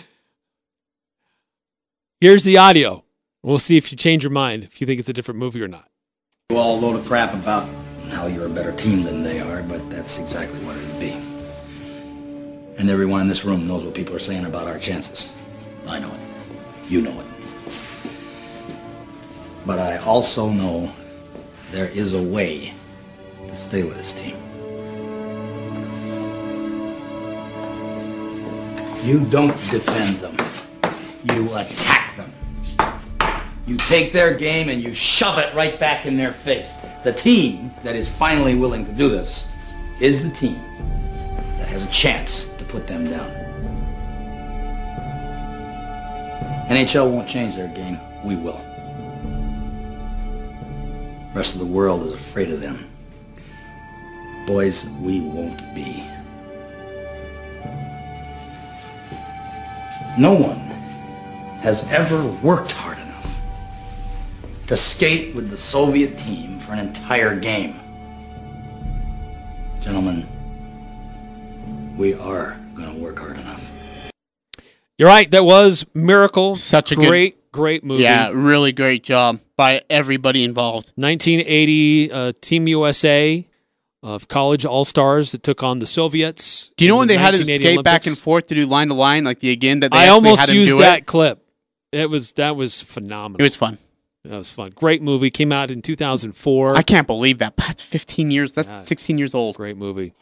Here's 2.19 2.43
the 2.43 2.57
audio. 2.57 3.03
We'll 3.43 3.59
see 3.59 3.77
if 3.77 3.91
you 3.91 3.97
change 3.97 4.23
your 4.23 4.31
mind, 4.31 4.63
if 4.63 4.81
you 4.81 4.87
think 4.87 4.99
it's 4.99 5.07
a 5.07 5.13
different 5.13 5.39
movie 5.39 5.61
or 5.61 5.67
not. 5.67 5.87
You 6.49 6.57
all 6.57 6.79
load 6.79 6.99
of 6.99 7.05
crap 7.05 7.35
about 7.35 7.69
how 8.09 8.25
you're 8.25 8.47
a 8.47 8.49
better 8.49 8.71
team 8.71 9.03
than 9.03 9.21
they 9.21 9.39
are, 9.39 9.61
but 9.61 9.87
that's 9.91 10.17
exactly 10.17 10.59
what 10.65 10.75
it'd 10.77 10.99
be. 10.99 11.11
And 12.79 12.89
everyone 12.89 13.21
in 13.21 13.27
this 13.27 13.45
room 13.45 13.67
knows 13.67 13.85
what 13.85 13.93
people 13.93 14.15
are 14.15 14.19
saying 14.19 14.45
about 14.45 14.67
our 14.67 14.79
chances. 14.79 15.31
I 15.87 15.99
know 15.99 16.11
it. 16.11 16.19
You 16.89 17.01
know 17.01 17.19
it. 17.19 17.25
But 19.65 19.79
I 19.79 19.97
also 19.97 20.49
know 20.49 20.91
there 21.71 21.87
is 21.89 22.13
a 22.13 22.21
way 22.21 22.73
to 23.47 23.55
stay 23.55 23.83
with 23.83 23.97
this 23.97 24.13
team. 24.13 24.37
You 29.03 29.19
don't 29.25 29.55
defend 29.69 30.17
them. 30.17 30.35
You 31.23 31.55
attack 31.55 32.15
them. 32.15 32.33
You 33.67 33.77
take 33.77 34.13
their 34.13 34.33
game 34.35 34.69
and 34.69 34.81
you 34.81 34.93
shove 34.93 35.37
it 35.37 35.53
right 35.53 35.79
back 35.79 36.05
in 36.05 36.17
their 36.17 36.33
face. 36.33 36.77
The 37.03 37.13
team 37.13 37.71
that 37.83 37.95
is 37.95 38.09
finally 38.09 38.55
willing 38.55 38.85
to 38.85 38.91
do 38.91 39.09
this 39.09 39.47
is 39.99 40.23
the 40.23 40.29
team 40.29 40.59
that 41.57 41.67
has 41.67 41.83
a 41.85 41.91
chance 41.91 42.45
to 42.45 42.63
put 42.65 42.87
them 42.87 43.09
down. 43.09 43.44
NHL 46.69 47.09
won't 47.11 47.27
change 47.27 47.55
their 47.55 47.67
game. 47.67 47.99
We 48.23 48.35
will. 48.35 48.61
The 51.33 51.39
rest 51.39 51.53
of 51.53 51.59
the 51.59 51.65
world 51.65 52.03
is 52.03 52.13
afraid 52.13 52.49
of 52.49 52.61
them. 52.61 52.89
Boys, 54.47 54.85
we 55.01 55.21
won't 55.21 55.59
be. 55.75 56.03
No 60.17 60.33
one 60.33 60.59
has 61.59 61.85
ever 61.87 62.23
worked 62.41 62.71
hard 62.71 62.97
enough 62.99 63.37
to 64.67 64.77
skate 64.77 65.35
with 65.35 65.49
the 65.49 65.57
Soviet 65.57 66.17
team 66.17 66.59
for 66.59 66.71
an 66.71 66.79
entire 66.79 67.37
game. 67.37 67.79
Gentlemen, 69.81 70.25
we 71.97 72.13
are 72.13 72.57
You're 74.97 75.09
right. 75.09 75.29
That 75.31 75.43
was 75.43 75.85
Miracle. 75.93 76.55
Such 76.55 76.91
a 76.91 76.95
good- 76.95 77.07
great, 77.07 77.51
great 77.51 77.83
movie. 77.83 78.03
Yeah, 78.03 78.29
really 78.33 78.71
great 78.71 79.03
job 79.03 79.39
by 79.57 79.81
everybody 79.89 80.43
involved. 80.43 80.91
1980 80.95 82.11
uh, 82.11 82.31
Team 82.41 82.67
USA 82.67 83.45
of 84.03 84.27
college 84.27 84.65
all 84.65 84.85
stars 84.85 85.31
that 85.31 85.43
took 85.43 85.63
on 85.63 85.79
the 85.79 85.85
Soviets. 85.85 86.71
Do 86.77 86.85
you 86.85 86.89
know 86.91 86.97
when 86.97 87.07
the 87.07 87.15
they 87.15 87.19
had 87.19 87.33
to 87.33 87.39
1980 87.39 87.75
skate 87.75 87.83
back 87.83 88.05
and 88.05 88.17
forth 88.17 88.47
to 88.47 88.55
do 88.55 88.65
line 88.65 88.87
to 88.89 88.93
line, 88.93 89.23
like 89.23 89.39
the 89.39 89.51
again 89.51 89.79
that 89.81 89.91
they 89.91 89.97
I 89.97 90.07
almost 90.09 90.47
used 90.51 90.77
that 90.79 90.99
It? 90.99 91.05
clip. 91.07 91.41
It 91.91 92.09
was 92.09 92.33
that 92.33 92.55
was 92.55 92.81
phenomenal. 92.81 93.39
it 93.39 93.43
was 93.43 93.55
fun. 93.55 93.77
that 94.23 94.37
was 94.37 94.49
fun. 94.51 94.71
Great 94.75 95.01
movie. 95.01 95.29
Came 95.31 95.51
out 95.51 95.71
in 95.71 95.81
2004. 95.81 96.75
I 96.77 96.81
can't 96.83 97.07
believe 97.07 97.39
that. 97.39 97.55
That's 97.57 97.81
15 97.81 98.31
years. 98.31 98.51
That's 98.53 98.67
God. 98.67 98.87
16 98.87 99.17
years 99.17 99.33
old. 99.33 99.55
Great 99.55 99.77
movie. 99.77 100.13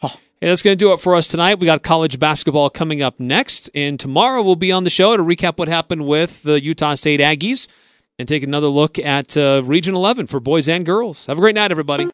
Hey, 0.44 0.50
that's 0.50 0.62
going 0.62 0.76
to 0.76 0.84
do 0.84 0.92
it 0.92 1.00
for 1.00 1.16
us 1.16 1.28
tonight. 1.28 1.58
We 1.58 1.64
got 1.64 1.82
college 1.82 2.18
basketball 2.18 2.68
coming 2.68 3.00
up 3.00 3.18
next, 3.18 3.70
and 3.74 3.98
tomorrow 3.98 4.42
we'll 4.42 4.56
be 4.56 4.72
on 4.72 4.84
the 4.84 4.90
show 4.90 5.16
to 5.16 5.22
recap 5.22 5.56
what 5.56 5.68
happened 5.68 6.06
with 6.06 6.42
the 6.42 6.62
Utah 6.62 6.96
State 6.96 7.18
Aggies 7.18 7.66
and 8.18 8.28
take 8.28 8.42
another 8.42 8.66
look 8.66 8.98
at 8.98 9.38
uh, 9.38 9.62
Region 9.64 9.94
11 9.94 10.26
for 10.26 10.40
boys 10.40 10.68
and 10.68 10.84
girls. 10.84 11.24
Have 11.24 11.38
a 11.38 11.40
great 11.40 11.54
night, 11.54 11.70
everybody. 11.70 12.08